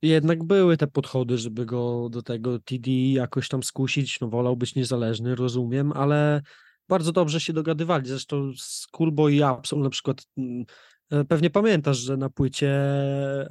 jednak 0.02 0.44
były 0.44 0.78
te 0.78 0.88
podchody, 0.88 1.38
żeby 1.38 1.66
go 1.66 2.10
do 2.10 2.22
tego 2.22 2.60
TD 2.60 2.92
jakoś 2.92 3.48
tam 3.50 3.64
skusić, 3.64 4.20
no 4.20 4.30
wolał 4.30 4.58
być 4.58 4.76
niezależny, 4.76 5.36
rozumiem, 5.36 5.92
ale 5.92 6.42
bardzo 6.90 7.12
dobrze 7.12 7.40
się 7.40 7.54
dogadywali. 7.54 8.08
Zresztą 8.08 8.52
Schoolboy 8.58 9.34
i 9.34 9.44
Absol 9.44 9.84
na 9.84 9.90
przykład, 9.90 10.26
mm, 10.38 10.66
e, 11.12 11.26
pewnie 11.26 11.50
pamiętasz, 11.50 11.98
że 11.98 12.18
na 12.18 12.30
płycie 12.30 12.74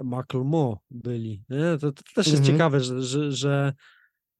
Macklemore 0.05 0.76
byli, 0.90 1.42
nie? 1.51 1.78
To, 1.80 1.92
to 1.92 2.03
też 2.14 2.26
jest 2.26 2.38
Mhm. 2.38 2.44
ciekawe, 2.44 2.80
że, 2.80 3.03
że, 3.03 3.32
że 3.32 3.72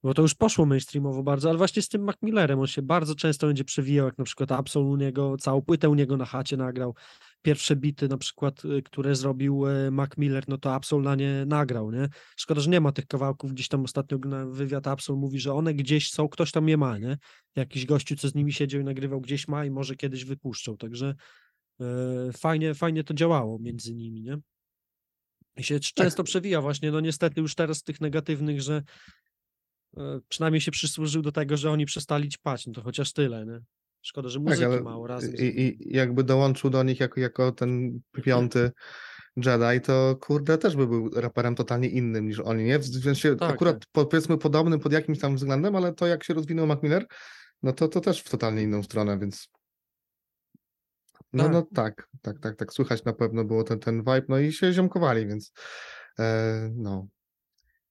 bo 0.03 0.15
to 0.15 0.23
już 0.23 0.35
poszło 0.35 0.67
mainstreamowo 0.67 1.23
bardzo, 1.23 1.49
ale 1.49 1.59
właśnie 1.59 1.83
z 1.83 1.89
tym 1.89 2.03
Mac 2.03 2.17
Millerem 2.23 2.61
on 2.61 2.67
się 2.67 2.83
bardzo 2.83 3.15
często 3.15 3.47
będzie 3.47 3.65
przewijał, 3.65 4.07
jak 4.07 4.19
na 4.19 4.25
przykład 4.25 4.53
Absol 4.53 4.87
u 4.87 4.97
niego, 4.97 5.37
całą 5.37 5.63
płytę 5.63 5.89
u 5.89 5.95
niego 5.95 6.17
na 6.17 6.25
chacie 6.25 6.57
nagrał. 6.57 6.95
Pierwsze 7.43 7.77
bity 7.77 8.09
na 8.09 8.19
przykład, 8.19 8.65
y, 8.65 8.83
które 8.83 9.15
zrobił 9.15 9.67
y, 9.67 9.91
Mac 9.91 10.11
Miller, 10.19 10.45
no 10.49 10.59
to 10.59 10.75
Absol 10.75 11.03
na 11.03 11.15
nie 11.15 11.45
nagrał, 11.47 11.91
nie? 11.91 12.09
Szkoda, 12.37 12.61
że 12.61 12.71
nie 12.71 12.81
ma 12.81 12.93
tych 12.93 13.07
kawałków, 13.07 13.53
gdzieś 13.53 13.69
tam 13.69 13.85
ostatnio 13.85 14.19
wywiad 14.47 14.87
Absol 14.87 15.19
mówi, 15.19 15.41
że 15.41 15.55
one 15.55 15.75
gdzieś 15.75 16.11
są, 16.11 16.29
ktoś 16.29 16.53
tam 16.53 16.69
je 16.69 16.77
ma, 16.77 16.99
nie? 16.99 17.19
Jakiś 17.57 17.87
gościu, 17.87 18.17
co 18.17 18.29
z 18.29 18.35
nimi 18.35 18.53
siedział 18.53 18.81
i 18.81 18.85
nagrywał, 18.85 19.21
gdzieś 19.21 19.49
ma 19.49 19.65
i 19.65 19.71
może 19.71 19.97
kiedyś 19.97 20.25
wypuszczą, 20.25 20.77
także 20.77 21.15
y, 21.81 21.85
fajnie, 22.33 22.75
fajnie 22.75 23.05
to 23.05 23.15
działało 23.15 23.59
między 23.59 23.95
nimi, 23.95 24.23
nie? 24.23 24.39
I 25.57 25.65
się 25.65 25.81
często 25.81 26.25
przewija 26.25 26.61
właśnie, 26.61 26.93
no 26.93 27.01
niestety 27.01 27.41
już 27.41 27.55
teraz 27.55 27.79
z 27.79 27.83
tych 27.83 28.01
negatywnych, 28.01 28.63
że 28.63 28.83
przynajmniej 30.29 30.61
się 30.61 30.71
przysłużył 30.71 31.23
do 31.23 31.33
tego, 31.33 31.57
że 31.57 31.71
oni 31.71 31.87
przestali 31.87 32.29
ćpać, 32.29 32.67
no 32.67 32.73
to 32.73 32.83
chociaż 32.83 33.13
tyle, 33.13 33.47
nie? 33.47 33.61
Szkoda, 34.03 34.29
że 34.29 34.41
muzyki 34.41 34.63
Tak, 34.63 34.85
mało 34.85 35.07
razem. 35.07 35.35
i, 35.35 35.43
i 35.45 35.97
jakby 35.97 36.25
dołączył 36.25 36.71
do 36.71 36.83
nich 36.83 37.01
jako, 37.01 37.21
jako 37.21 37.53
ten 37.53 38.01
piąty 38.25 38.71
Jedi, 39.37 39.81
to 39.85 40.17
kurde 40.21 40.59
też 40.59 40.77
by 40.77 40.87
był 40.87 41.11
raperem 41.11 41.55
totalnie 41.55 41.89
innym 41.89 42.29
niż 42.29 42.41
oni, 42.41 42.65
nie? 42.65 42.79
W 42.79 43.03
sensie 43.03 43.37
Tak, 43.37 43.51
akurat 43.51 43.79
tak. 43.79 43.89
po- 43.93 44.07
powiedzmy 44.07 44.39
podobnym 44.39 44.81
pod 44.81 44.93
jakimś 44.93 45.19
tam 45.19 45.37
względem, 45.37 45.77
ale 45.77 45.95
to 45.95 46.07
jak 46.07 46.25
się 46.25 46.35
rozwinął 46.35 46.67
Mac 46.67 46.83
Miller, 46.83 47.07
no 47.63 47.73
to, 47.73 47.89
to 47.89 48.01
też 48.01 48.21
w 48.21 48.29
totalnie 48.31 48.63
inną 48.63 48.83
stronę, 48.83 49.19
więc 49.19 49.49
no, 51.33 51.45
Tak. 51.45 51.53
no 51.53 51.63
tak, 51.75 52.09
tak, 52.23 52.39
tak, 52.39 52.57
tak, 52.57 52.73
słychać 52.73 53.05
na 53.05 53.13
pewno 53.13 53.45
było 53.45 53.65
ten, 53.65 53.79
ten 53.79 53.99
vibe, 53.99 54.25
no 54.29 54.39
i 54.39 54.53
się 54.53 54.73
ziomkowali, 54.73 55.27
więc 55.27 55.53
e, 56.19 56.71
no 56.75 57.07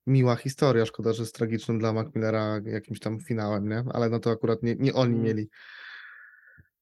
miła 0.08 0.36
historia, 0.36 0.86
szkoda, 0.86 1.14
że 1.14 1.26
z 1.26 1.32
tragicznym 1.32 1.80
dla 1.80 1.94
Mac 1.94 2.16
Millera 2.16 2.62
jakimś 2.66 3.00
tam 3.00 3.20
finałem, 3.20 3.70
nie? 3.70 3.84
Ale 3.94 4.10
no 4.10 4.20
to 4.20 4.32
akurat 4.32 4.64
nie, 4.64 4.76
nie 4.76 4.94
oni 4.94 5.14
Mm. 5.14 5.24
mieli. 5.26 5.50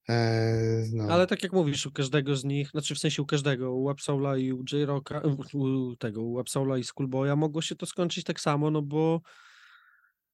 E, 0.10 0.54
no. 0.94 1.04
Ale 1.04 1.28
tak 1.28 1.44
jak 1.44 1.54
mówisz, 1.54 1.86
u 1.86 1.92
każdego 1.92 2.36
z 2.36 2.44
nich, 2.44 2.70
znaczy 2.70 2.96
w 2.96 3.00
sensie 3.00 3.22
u 3.22 3.26
każdego, 3.26 3.74
u 3.76 3.90
Absola 3.90 4.38
i 4.38 4.52
u 4.52 4.64
J-Rocka, 4.74 5.22
u- 5.54 5.96
tego, 5.96 6.22
u 6.24 6.40
Absola 6.40 6.78
i 6.78 6.84
Schoolboya 6.84 7.36
mogło 7.36 7.62
się 7.62 7.76
to 7.76 7.86
skończyć 7.86 8.24
tak 8.24 8.40
samo, 8.40 8.72
no 8.72 8.82
bo 8.82 9.22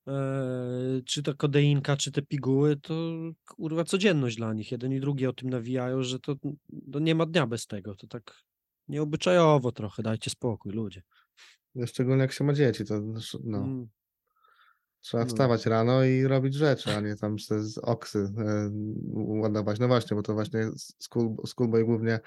e, 0.08 0.14
czy 1.06 1.24
ta 1.24 1.34
kodeinka, 1.34 1.98
czy 1.98 2.12
te 2.12 2.22
piguły, 2.22 2.76
to 2.76 2.94
kurwa 3.46 3.84
codzienność 3.84 4.36
dla 4.38 4.54
nich. 4.54 4.72
Jeden 4.72 4.94
i 4.94 5.00
drugi 5.00 5.28
o 5.28 5.34
tym 5.34 5.50
nawijają, 5.50 6.04
że 6.04 6.20
to, 6.20 6.36
to 6.94 7.00
nie 7.00 7.16
ma 7.16 7.26
dnia 7.26 7.48
bez 7.48 7.68
tego. 7.68 7.96
To 7.96 8.08
tak 8.08 8.44
nieobyczajowo 8.88 9.72
trochę, 9.72 10.04
dajcie 10.04 10.30
spokój, 10.30 10.72
ludzie. 10.72 11.02
No, 11.76 11.88
Szczególnie 11.88 12.22
jak 12.22 12.32
się 12.32 12.43
ma 12.43 12.53
dzieci, 12.53 12.86
to 12.86 13.01
no, 13.43 13.57
Mm. 13.57 13.88
trzeba 15.01 15.24
no. 15.24 15.30
wstawać 15.30 15.65
rano 15.65 16.03
i 16.03 16.24
robić 16.24 16.55
rzeczy, 16.55 16.95
a 16.95 17.01
nie 17.01 17.15
tam 17.15 17.39
se 17.39 17.63
z 17.63 17.78
oksy 17.78 18.20
e, 18.38 18.70
ładować. 19.15 19.80
No 19.80 19.88
właśnie, 19.88 20.15
bo 20.15 20.24
to 20.24 20.34
właśnie 20.34 20.70
school, 20.99 21.36
Schoolboy 21.45 21.86
głównie 21.86 22.20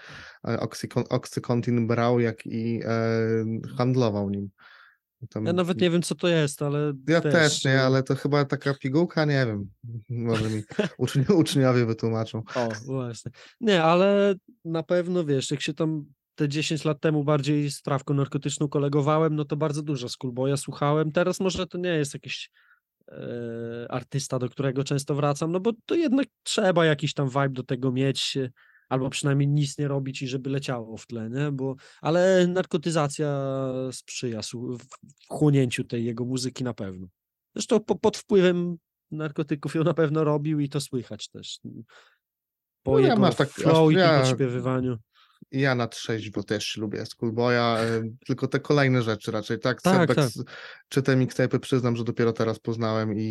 e, 0.49 0.61
oksykon, 0.61 1.05
oksykontin 1.11 1.87
brał, 1.87 2.21
jak 2.21 2.47
i 2.47 2.81
e, 2.85 3.45
handlował 3.77 4.31
nim. 4.31 4.51
Tam, 5.29 5.47
Ja 5.47 5.53
nawet 5.53 5.81
nie 5.81 5.91
wiem, 5.91 6.03
co 6.03 6.15
to 6.15 6.29
jest, 6.29 6.63
ale 6.63 6.93
ja 7.09 7.21
też, 7.21 7.33
też 7.33 7.65
nie, 7.65 7.75
y, 7.75 7.81
ale 7.81 8.03
to 8.03 8.15
chyba 8.15 8.45
taka 8.45 8.75
pigułka, 8.75 9.25
nie 9.25 9.47
wiem. 9.47 9.71
Może 10.29 10.51
mi 10.51 10.63
uczni, 10.99 11.25
uczniowie 11.35 11.87
wytłumaczą. 11.87 12.43
O, 12.55 12.69
właśnie. 12.87 13.33
Nie, 13.61 13.83
ale 13.83 14.35
na 14.65 14.83
pewno 14.83 15.25
wiesz, 15.25 15.51
jak 15.51 15.61
się 15.61 15.75
tam 15.75 16.05
te 16.35 16.49
10 16.49 16.85
lat 16.85 17.01
temu 17.01 17.25
bardziej 17.25 17.71
z 17.71 17.83
trawką 17.83 18.15
narkotyczną 18.15 18.69
kolegowałem, 18.69 19.37
no 19.37 19.45
to 19.45 19.57
bardzo 19.57 19.83
dużo 19.83 20.09
Schoolboya 20.09 20.57
słuchałem. 20.57 21.13
Teraz 21.13 21.41
może 21.41 21.67
to 21.67 21.79
nie 21.79 21.89
jest 21.89 22.15
jakiś 22.15 22.51
e, 23.09 23.87
artysta, 23.91 24.39
do 24.39 24.49
którego 24.49 24.85
często 24.85 25.15
wracam, 25.15 25.53
no 25.53 25.61
bo 25.61 25.73
to 25.87 25.95
jednak 25.95 26.27
trzeba 26.43 26.85
jakiś 26.85 27.15
tam 27.15 27.29
vibe 27.29 27.49
do 27.49 27.63
tego 27.63 27.93
mieć, 27.93 28.39
albo 28.89 29.11
przynajmniej 29.11 29.49
nic 29.49 29.79
nie 29.79 29.89
robić 29.89 30.23
i 30.23 30.29
żeby 30.29 30.51
leciało 30.51 30.97
w 30.97 31.07
tle, 31.07 31.31
nie? 31.31 31.53
Bo, 31.53 31.75
ale 32.01 32.47
narkotyzacja 32.47 33.43
sprzyja 33.93 34.41
wchłonięciu 35.25 35.85
tej 35.85 36.05
jego 36.05 36.25
muzyki 36.25 36.65
na 36.65 36.75
pewno. 36.75 37.07
Zresztą 37.55 37.81
po, 37.81 37.95
pod 37.95 38.17
wpływem 38.17 38.77
narkotyków 39.11 39.75
ją 39.75 39.85
na 39.85 39.95
pewno 39.95 40.25
robił 40.25 40.61
i 40.61 40.69
to 40.69 40.81
słychać 40.81 41.29
też. 41.29 41.59
Po 42.83 42.93
No 42.93 42.99
ja 42.99 43.09
jego 43.09 43.31
tak- 43.31 43.49
aż 43.49 43.55
flow 43.55 43.93
i 43.93 43.95
tym 43.95 45.12
ja- 45.51 45.75
na 45.75 45.89
trzeźwo 45.89 46.43
też 46.43 46.77
lubię 46.77 47.07
Schoolboya, 47.07 47.77
tylko 48.27 48.49
te 48.49 48.61
kolejne 48.61 49.03
rzeczy 49.03 49.31
raczej, 49.31 49.59
tak? 49.59 49.83
Tak, 49.83 50.09
Setbacks, 50.09 50.43
Czy 50.89 51.03
te 51.03 51.17
mixtape'y 51.17 51.59
przyznam, 51.59 51.97
że 51.97 52.05
dopiero 52.05 52.33
teraz 52.33 52.59
poznałem 52.59 53.19
i, 53.19 53.23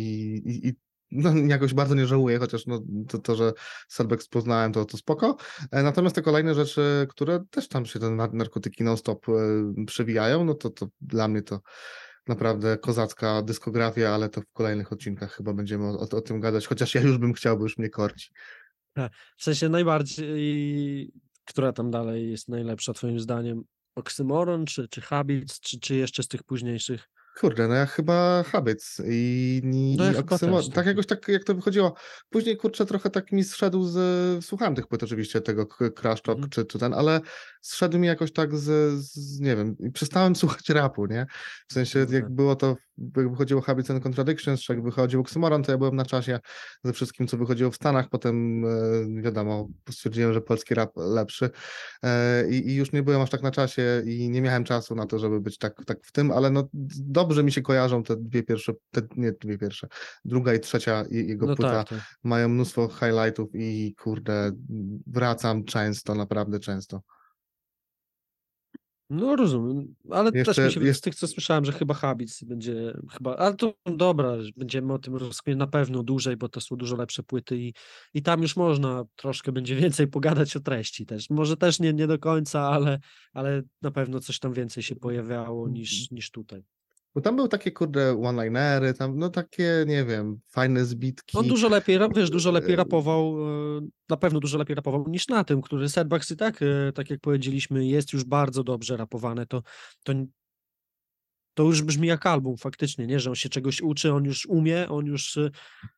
i, 0.44 0.68
i 0.68 0.72
no, 1.10 1.36
jakoś 1.36 1.74
bardzo 1.74 1.94
nie 1.94 2.06
żałuję, 2.06 2.38
chociaż 2.38 2.66
no, 2.66 2.82
to, 3.08 3.18
to 3.18 3.36
że 3.36 3.52
Setbacks 3.88 4.28
poznałem, 4.28 4.72
to, 4.72 4.84
to 4.84 4.96
spoko. 4.96 5.36
E, 5.70 5.82
Natomiast 5.82 6.14
te 6.14 6.22
kolejne 6.22 6.54
rzeczy, 6.54 7.06
które 7.10 7.44
też 7.50 7.68
tam 7.68 7.86
się 7.86 7.98
te 7.98 8.06
nar- 8.06 8.34
narkotyki 8.34 8.84
non-stop 8.84 9.28
e, 9.28 9.32
przewijają, 9.86 10.44
no 10.44 10.54
to, 10.54 10.70
to 10.70 10.86
dla 11.00 11.28
mnie 11.28 11.42
to 11.42 11.60
naprawdę 12.28 12.78
kozacka 12.78 13.42
dyskografia, 13.42 14.14
ale 14.14 14.28
to 14.28 14.40
w 14.40 14.52
kolejnych 14.52 14.92
odcinkach 14.92 15.32
chyba 15.32 15.52
będziemy 15.52 15.84
o, 15.84 16.00
o, 16.00 16.16
o 16.16 16.20
tym 16.20 16.40
gadać, 16.40 16.66
chociaż 16.66 16.94
ja 16.94 17.00
już 17.00 17.18
bym 17.18 17.32
chciał, 17.32 17.56
bo 17.58 17.62
już 17.62 17.78
mnie 17.78 17.90
korci. 17.90 18.30
W 19.36 19.42
sensie 19.44 19.68
najbardziej, 19.68 21.12
która 21.44 21.72
tam 21.72 21.90
dalej 21.90 22.30
jest 22.30 22.48
najlepsza 22.48 22.92
twoim 22.92 23.20
zdaniem? 23.20 23.64
Oksymoron, 23.96 24.66
czy, 24.66 24.88
czy 24.88 25.00
Habits, 25.00 25.60
czy, 25.60 25.80
czy 25.80 25.94
jeszcze 25.94 26.22
z 26.22 26.28
tych 26.28 26.42
późniejszych? 26.42 27.08
Kurde, 27.40 27.68
no 27.68 27.74
ja 27.74 27.86
chyba 27.86 28.42
Habits 28.42 29.02
i, 29.08 29.60
i, 29.64 29.96
No 29.98 30.04
ja 30.04 30.12
i 30.12 30.14
chyba 30.14 30.36
Oksymor- 30.36 30.56
też 30.56 30.66
tak 30.66 30.74
tak. 30.74 30.86
jakoś 30.86 31.06
tak 31.06 31.28
jak 31.28 31.44
to 31.44 31.54
wychodziło. 31.54 31.94
Później 32.30 32.56
kurczę 32.56 32.86
trochę 32.86 33.10
tak 33.10 33.32
mi 33.32 33.44
zszedł 33.44 33.84
z, 33.84 34.44
słuchałem 34.44 34.74
tych 34.74 34.86
płyt 34.86 35.02
oczywiście, 35.02 35.40
tego 35.40 35.66
Crash 35.66 36.22
Talk 36.22 36.36
Mhm. 36.38 36.50
czy, 36.50 36.64
czy 36.64 36.78
ten, 36.78 36.94
ale 36.94 37.20
zszedł 37.62 37.98
mi 37.98 38.06
jakoś 38.06 38.32
tak 38.32 38.56
z, 38.56 38.92
z 39.04 39.40
nie 39.40 39.56
wiem, 39.56 39.76
i 39.78 39.90
przestałem 39.90 40.36
słuchać 40.42 40.68
rapu, 40.68 41.06
nie? 41.06 41.26
W 41.68 41.72
sensie 41.72 42.06
No 42.08 42.14
jak 42.14 42.30
było 42.30 42.56
to, 42.56 42.76
jak 43.16 43.30
wychodziło 43.30 43.60
Habits 43.60 43.90
and 43.90 44.02
Contradictions, 44.02 44.60
czy 44.60 44.72
jak 44.72 44.82
wychodził 44.82 45.20
Oxymoron, 45.20 45.62
to 45.62 45.72
ja 45.72 45.78
byłem 45.78 45.96
na 45.96 46.04
czasie 46.04 46.40
ze 46.84 46.92
wszystkim, 46.92 47.26
co 47.26 47.36
wychodziło 47.36 47.70
w 47.70 47.76
Stanach, 47.76 48.08
potem 48.08 48.64
e, 48.64 49.22
wiadomo, 49.22 49.68
stwierdziłem, 49.90 50.32
że 50.32 50.40
polski 50.40 50.74
rap 50.74 50.92
lepszy 50.96 51.50
e, 52.02 52.48
i, 52.50 52.68
i 52.68 52.74
już 52.74 52.92
nie 52.92 53.02
byłem 53.02 53.20
aż 53.20 53.30
tak 53.30 53.42
na 53.42 53.50
czasie 53.50 54.02
i 54.06 54.30
nie 54.30 54.42
miałem 54.42 54.64
czasu 54.64 54.94
na 54.94 55.06
to, 55.06 55.18
żeby 55.18 55.40
być 55.40 55.58
tak, 55.58 55.84
tak 55.86 55.98
w 56.04 56.12
tym, 56.12 56.30
ale 56.30 56.50
no 56.50 56.68
dobrze 57.06 57.44
mi 57.44 57.52
się 57.52 57.62
kojarzą 57.62 58.02
te 58.02 58.16
dwie 58.16 58.42
pierwsze, 58.42 58.72
te, 58.90 59.02
nie 59.16 59.32
dwie 59.32 59.58
pierwsze, 59.58 59.88
druga 60.24 60.54
i 60.54 60.60
trzecia 60.60 61.04
je- 61.10 61.22
jego 61.22 61.46
No 61.46 61.56
płyta 61.56 61.70
tak, 61.84 61.88
tak. 61.88 61.98
mają 62.24 62.48
mnóstwo 62.48 62.88
highlightów 62.88 63.48
i 63.54 63.94
kurde, 63.98 64.52
wracam 65.06 65.64
często, 65.64 66.14
naprawdę 66.14 66.58
często. 66.58 67.02
No 69.12 69.36
rozumiem, 69.36 69.94
ale 70.10 70.32
też 70.32 70.46
Jeszcze 70.46 70.80
mi 70.80 70.86
się 70.86 70.94
z 70.94 71.00
tych, 71.00 71.14
co 71.14 71.26
słyszałem, 71.26 71.64
że 71.64 71.72
chyba 71.72 71.94
Habits 71.94 72.44
będzie 72.44 72.92
chyba, 73.10 73.36
ale 73.36 73.54
to 73.56 73.74
dobra, 73.86 74.42
że 74.42 74.50
będziemy 74.56 74.92
o 74.92 74.98
tym 74.98 75.16
rozkminiać 75.16 75.58
na 75.58 75.66
pewno 75.66 76.02
dłużej, 76.02 76.36
bo 76.36 76.48
to 76.48 76.60
są 76.60 76.76
dużo 76.76 76.96
lepsze 76.96 77.22
płyty 77.22 77.58
i, 77.58 77.74
i 78.14 78.22
tam 78.22 78.42
już 78.42 78.56
można 78.56 79.04
troszkę 79.16 79.52
będzie 79.52 79.76
więcej 79.76 80.08
pogadać 80.08 80.56
o 80.56 80.60
treści 80.60 81.06
też. 81.06 81.30
Może 81.30 81.56
też 81.56 81.80
nie, 81.80 81.92
nie 81.92 82.06
do 82.06 82.18
końca, 82.18 82.60
ale, 82.60 82.98
ale 83.32 83.62
na 83.82 83.90
pewno 83.90 84.20
coś 84.20 84.38
tam 84.38 84.52
więcej 84.52 84.82
się 84.82 84.96
pojawiało 84.96 85.68
niż, 85.68 86.10
niż 86.10 86.30
tutaj. 86.30 86.64
Bo 87.14 87.20
tam 87.20 87.36
były 87.36 87.48
takie 87.48 87.72
kurde 87.72 88.22
one-linery, 88.22 88.94
tam 88.94 89.18
no 89.18 89.30
takie, 89.30 89.84
nie 89.86 90.04
wiem, 90.04 90.40
fajne 90.48 90.84
zbitki. 90.84 91.38
On 91.38 91.48
dużo 91.48 91.68
lepiej, 91.68 91.98
wiesz, 92.14 92.30
dużo 92.30 92.50
lepiej 92.50 92.72
e, 92.72 92.76
rapował, 92.76 93.36
e, 93.78 93.80
na 94.08 94.16
pewno 94.16 94.40
dużo 94.40 94.58
lepiej 94.58 94.76
rapował 94.76 95.04
niż 95.08 95.28
na 95.28 95.44
tym, 95.44 95.62
który 95.62 95.88
Setbacks 95.88 96.30
i 96.30 96.36
tak, 96.36 96.62
e, 96.62 96.92
tak 96.92 97.10
jak 97.10 97.20
powiedzieliśmy, 97.20 97.86
jest 97.86 98.12
już 98.12 98.24
bardzo 98.24 98.64
dobrze 98.64 98.96
rapowane, 98.96 99.46
to, 99.46 99.62
to, 100.02 100.12
to 101.54 101.62
już 101.62 101.82
brzmi 101.82 102.08
jak 102.08 102.26
album 102.26 102.56
faktycznie, 102.56 103.06
nie, 103.06 103.20
że 103.20 103.30
on 103.30 103.36
się 103.36 103.48
czegoś 103.48 103.80
uczy, 103.80 104.12
on 104.12 104.24
już 104.24 104.46
umie, 104.46 104.88
on 104.88 105.06
już 105.06 105.38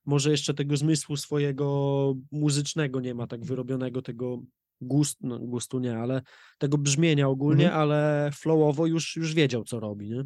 może 0.05 0.31
jeszcze 0.31 0.55
tego 0.55 0.77
zmysłu 0.77 1.17
swojego 1.17 2.15
muzycznego 2.33 3.01
nie 3.01 3.15
ma 3.15 3.27
tak 3.27 3.45
wyrobionego, 3.45 4.03
tego 4.03 4.43
gust, 4.81 5.19
no, 5.21 5.39
gustu 5.39 5.79
nie, 5.79 5.99
ale 5.99 6.23
tego 6.59 6.79
brzmienia 6.79 7.29
ogólnie, 7.29 7.65
Mhm. 7.65 7.81
ale 7.81 8.31
flowowo 8.35 8.87
już, 8.87 9.17
już 9.17 9.35
wiedział, 9.35 9.65
co 9.65 9.81
robi, 9.81 10.11
nie? 10.11 10.25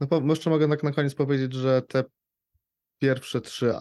No 0.00 0.22
jeszcze 0.28 0.50
mogę 0.50 0.68
tak 0.68 0.82
na 0.82 0.92
koniec 0.92 1.14
powiedzieć, 1.14 1.54
że 1.54 1.82
te 1.82 2.04
pierwsze 2.98 3.40
trzy 3.40 3.74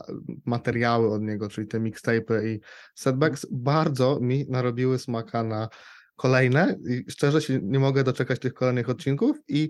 materiały 0.45 1.13
od 1.13 1.21
niego, 1.21 1.49
czyli 1.49 1.67
te 1.67 1.79
mixtape'y 1.79 2.47
i 2.47 2.59
setbacks, 2.95 3.47
bardzo 3.51 4.19
mi 4.21 4.45
narobiły 4.49 4.99
smaka 4.99 5.43
na 5.43 5.69
kolejne 6.15 6.77
i 6.89 7.11
szczerze 7.11 7.41
się 7.41 7.59
nie 7.63 7.79
mogę 7.79 8.03
doczekać 8.03 8.39
tych 8.39 8.53
kolejnych 8.53 8.89
odcinków 8.89 9.37
i 9.47 9.69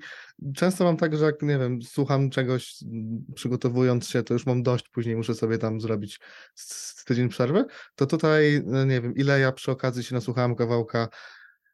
często 0.55 0.83
mam 0.83 0.97
tak, 0.97 1.17
że 1.17 1.25
jak, 1.25 1.41
nie 1.41 1.59
wiem, 1.59 1.81
słucham 1.81 2.29
czegoś 2.29 2.75
mm, 2.83 3.25
przygotowując 3.35 4.07
się, 4.07 4.23
to 4.23 4.33
już 4.33 4.45
mam 4.45 4.63
dość, 4.63 4.89
później 4.89 5.15
muszę 5.15 5.35
sobie 5.35 5.57
tam 5.57 5.81
zrobić 5.81 6.19
tydzień 7.05 7.29
przerwy, 7.29 7.65
to 7.95 8.05
tutaj, 8.05 8.61
no 8.65 8.85
nie 8.85 9.01
wiem, 9.01 9.15
ile 9.15 9.39
ja 9.39 9.51
przy 9.51 9.71
okazji 9.71 10.03
się 10.03 10.15
nasłuchałem 10.15 10.55
kawałka 10.55 11.07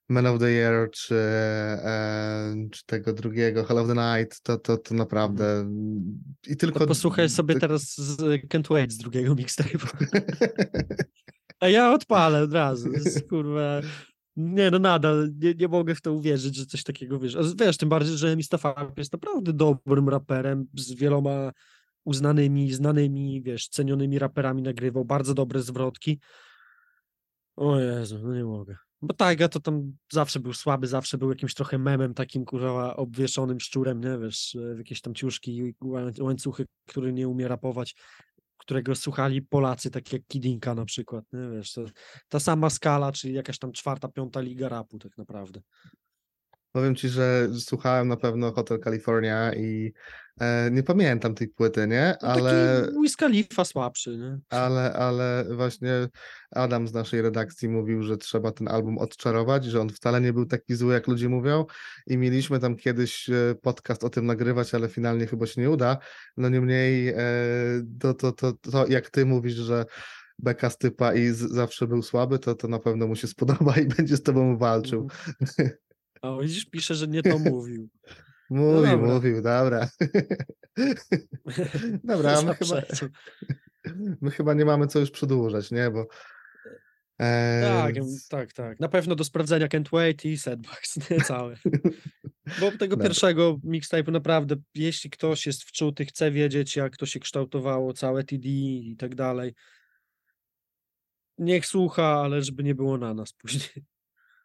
Man 0.09 0.25
of 0.25 0.39
the 0.39 0.51
Year, 0.51 0.89
czy, 0.91 1.15
e, 1.15 2.55
czy 2.71 2.85
tego 2.85 3.13
drugiego, 3.13 3.63
Hell 3.63 3.77
of 3.77 3.87
the 3.87 3.93
Night, 3.93 4.41
to, 4.41 4.57
to, 4.57 4.77
to 4.77 4.95
naprawdę 4.95 5.59
mm, 5.59 6.23
i 6.47 6.57
tylko... 6.57 6.79
To 6.79 6.87
posłuchaj 6.87 7.29
sobie 7.29 7.59
teraz 7.59 7.95
z 7.95 8.19
Can't 8.47 8.69
Wait 8.69 8.91
z 8.91 8.97
drugiego 8.97 9.35
mixtape'u. 9.35 9.87
A 11.59 11.67
ja 11.67 11.93
odpalę 11.93 12.41
od 12.41 12.53
razu. 12.53 12.91
Jest, 12.91 13.29
kurwa. 13.29 13.81
Nie, 14.35 14.71
no 14.71 14.79
nadal 14.79 15.29
nie, 15.39 15.53
nie 15.53 15.67
mogę 15.67 15.95
w 15.95 16.01
to 16.01 16.13
uwierzyć, 16.13 16.55
że 16.55 16.65
coś 16.65 16.83
takiego 16.83 17.19
wiesz. 17.19 17.37
Wiesz, 17.59 17.77
tym 17.77 17.89
bardziej, 17.89 18.17
że 18.17 18.35
Mistafar 18.35 18.93
jest 18.97 19.13
naprawdę 19.13 19.53
dobrym 19.53 20.09
raperem 20.09 20.67
z 20.73 20.93
wieloma 20.93 21.51
uznanymi, 22.03 22.73
znanymi, 22.73 23.41
wiesz, 23.41 23.67
cenionymi 23.67 24.19
raperami 24.19 24.61
nagrywał, 24.61 25.05
bardzo 25.05 25.33
dobre 25.33 25.61
zwrotki. 25.61 26.19
O 27.55 27.79
Jezu, 27.79 28.19
no 28.23 28.35
nie 28.35 28.43
mogę. 28.43 28.77
Bo 29.03 29.13
Taiga 29.13 29.47
to 29.47 29.59
tam 29.59 29.97
zawsze 30.11 30.39
był 30.39 30.53
słaby, 30.53 30.87
zawsze 30.87 31.17
był 31.17 31.29
jakimś 31.29 31.53
trochę 31.53 31.77
memem 31.77 32.13
takim 32.13 32.45
kurwa 32.45 32.95
obwieszonym 32.95 33.59
szczurem, 33.59 34.01
nie 34.01 34.17
wiesz, 34.17 34.57
w 34.75 34.77
jakieś 34.77 35.01
tam 35.01 35.15
ciuszki, 35.15 35.73
łań- 35.81 36.21
łańcuchy, 36.21 36.65
który 36.87 37.13
nie 37.13 37.27
umie 37.27 37.47
rapować, 37.47 37.95
którego 38.57 38.95
słuchali 38.95 39.41
Polacy, 39.41 39.91
tak 39.91 40.13
jak 40.13 40.21
Kidinka 40.27 40.75
na 40.75 40.85
przykład, 40.85 41.25
nie 41.33 41.57
wiesz, 41.57 41.75
ta 42.29 42.39
sama 42.39 42.69
skala, 42.69 43.11
czyli 43.11 43.33
jakaś 43.33 43.59
tam 43.59 43.71
czwarta, 43.71 44.07
piąta 44.07 44.41
liga 44.41 44.69
rapu 44.69 44.99
tak 44.99 45.17
naprawdę. 45.17 45.61
Powiem 46.73 46.95
ci, 46.95 47.09
że 47.09 47.49
słuchałem 47.59 48.07
na 48.07 48.17
pewno 48.17 48.51
Hotel 48.51 48.79
California 48.79 49.53
i 49.53 49.93
e, 50.39 50.71
nie 50.71 50.83
pamiętam 50.83 51.35
tej 51.35 51.47
płyty, 51.47 51.87
nie? 51.87 52.15
No 52.21 52.27
Ale, 52.27 52.81
taki 52.85 53.01
Wiz 53.01 53.17
Khalifa 53.17 53.65
słabszy, 53.65 54.17
nie? 54.17 54.39
ale, 54.49 54.93
ale 54.93 55.45
właśnie 55.55 55.91
Adam 56.51 56.87
z 56.87 56.93
naszej 56.93 57.21
redakcji 57.21 57.69
mówił, 57.69 58.03
że 58.03 58.17
trzeba 58.17 58.51
ten 58.51 58.67
album 58.67 58.97
odczarować, 58.97 59.65
że 59.65 59.81
on 59.81 59.89
wcale 59.89 60.21
nie 60.21 60.33
był 60.33 60.45
taki 60.45 60.75
zły, 60.75 60.93
jak 60.93 61.07
ludzie 61.07 61.29
mówią 61.29 61.65
i 62.07 62.17
mieliśmy 62.17 62.59
tam 62.59 62.75
kiedyś 62.75 63.29
e, 63.29 63.55
podcast 63.61 64.03
o 64.03 64.09
tym 64.09 64.25
nagrywać, 64.25 64.75
ale 64.75 64.89
finalnie 64.89 65.27
chyba 65.27 65.45
się 65.45 65.61
nie 65.61 65.69
uda. 65.69 65.97
No 66.37 66.49
niemniej 66.49 67.09
e, 67.09 67.15
to, 67.99 68.13
to, 68.13 68.31
to, 68.31 68.53
to 68.53 68.87
jak 68.87 69.09
ty 69.09 69.25
mówisz, 69.25 69.55
że 69.55 69.85
beka 70.39 70.69
z 70.69 70.77
typa 70.77 71.13
i 71.13 71.27
z, 71.27 71.37
zawsze 71.37 71.87
był 71.87 72.01
słaby, 72.01 72.39
to, 72.39 72.55
to 72.55 72.67
na 72.67 72.79
pewno 72.79 73.07
mu 73.07 73.15
się 73.15 73.27
spodoba 73.27 73.75
i 73.75 73.85
będzie 73.97 74.17
z 74.17 74.23
tobą 74.23 74.57
walczył. 74.57 75.07
Mhm. 75.41 75.69
A 76.23 76.37
widzisz, 76.41 76.65
pisze, 76.65 76.95
że 76.95 77.07
nie 77.07 77.23
to 77.23 77.39
mówił. 77.39 77.89
Mówił, 78.49 78.81
dobra. 78.91 79.13
mówił, 79.13 79.41
dobra. 79.41 79.89
Dobra, 82.03 82.41
my 82.45 82.55
chyba, 82.55 82.81
my 84.21 84.31
chyba 84.31 84.53
nie 84.53 84.65
mamy 84.65 84.87
co 84.87 84.99
już 84.99 85.11
przedłużać, 85.11 85.71
nie? 85.71 85.91
Bo. 85.91 86.07
E, 87.21 87.61
Tak, 87.61 87.95
tak, 88.29 88.53
tak. 88.53 88.79
Na 88.79 88.87
pewno 88.87 89.15
do 89.15 89.23
sprawdzenia 89.23 89.67
Can't 89.67 89.89
Wait 89.91 90.25
i 90.25 90.37
Setbacks, 90.37 91.09
nie 91.09 91.21
całe. 91.21 91.55
Bo 92.59 92.71
tego 92.71 92.87
Dobra. 92.87 93.07
pierwszego 93.07 93.57
mixtape'u 93.63 94.11
naprawdę, 94.11 94.55
jeśli 94.75 95.09
ktoś 95.09 95.45
jest 95.45 95.63
wczuty, 95.63 96.05
chce 96.05 96.31
wiedzieć, 96.31 96.75
jak 96.75 96.97
to 96.97 97.05
się 97.05 97.19
kształtowało, 97.19 97.93
całe 97.93 98.23
TD 98.23 98.49
i 98.49 98.95
tak 98.99 99.15
dalej, 99.15 99.53
niech 101.37 101.65
słucha, 101.65 102.05
ale 102.05 102.41
żeby 102.41 102.63
nie 102.63 102.75
było 102.75 102.97
na 102.97 103.13
nas 103.13 103.33
później. 103.33 103.85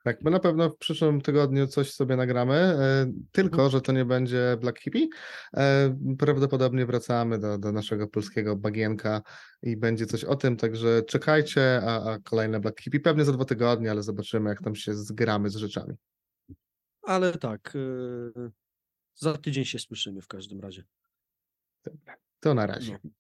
Tak, 0.09 0.23
my 0.23 0.31
na 0.31 0.41
pewno 0.41 0.71
w 0.71 0.77
przyszłym 0.77 1.21
tygodniu 1.21 1.67
coś 1.67 1.93
sobie 1.93 2.17
nagramy, 2.17 2.55
e, 2.55 3.13
tylko 3.33 3.71
że 3.71 3.81
to 3.81 3.93
nie 3.93 4.05
będzie 4.05 4.57
Black 4.61 4.81
Hippie. 4.81 5.09
E, 5.57 5.97
prawdopodobnie 6.19 6.87
wracamy 6.87 7.39
do, 7.39 7.59
do 7.59 7.73
naszego 7.73 8.09
polskiego 8.09 8.57
bagienka 8.57 9.23
i 9.63 9.77
będzie 9.77 10.07
coś 10.07 10.25
o 10.25 10.37
tym, 10.37 10.57
także 10.57 11.03
czekajcie, 11.03 11.81
a, 11.87 12.13
a 12.13 12.19
kolejne 12.19 12.61
Black 12.61 12.81
Hippie 12.81 13.01
pewnie 13.01 13.25
za 13.25 13.33
dwa 13.33 13.45
tygodnie, 13.45 13.91
ale 13.91 14.03
zobaczymy, 14.03 14.51
jak 14.51 14.63
tam 14.63 14.75
się 14.75 14.95
zgramy 14.95 15.51
z 15.51 15.57
rzeczami. 15.57 15.95
Ale 17.03 17.33
tak, 17.33 17.73
yy, 17.75 18.51
za 19.15 19.39
tydzień 19.39 19.65
się 19.65 19.79
słyszymy 19.79 20.21
w 20.23 20.29
każdym 20.29 20.61
razie. 20.61 20.85
To 22.41 22.55
na 22.55 22.67
razie. 22.67 22.99
No. 23.05 23.11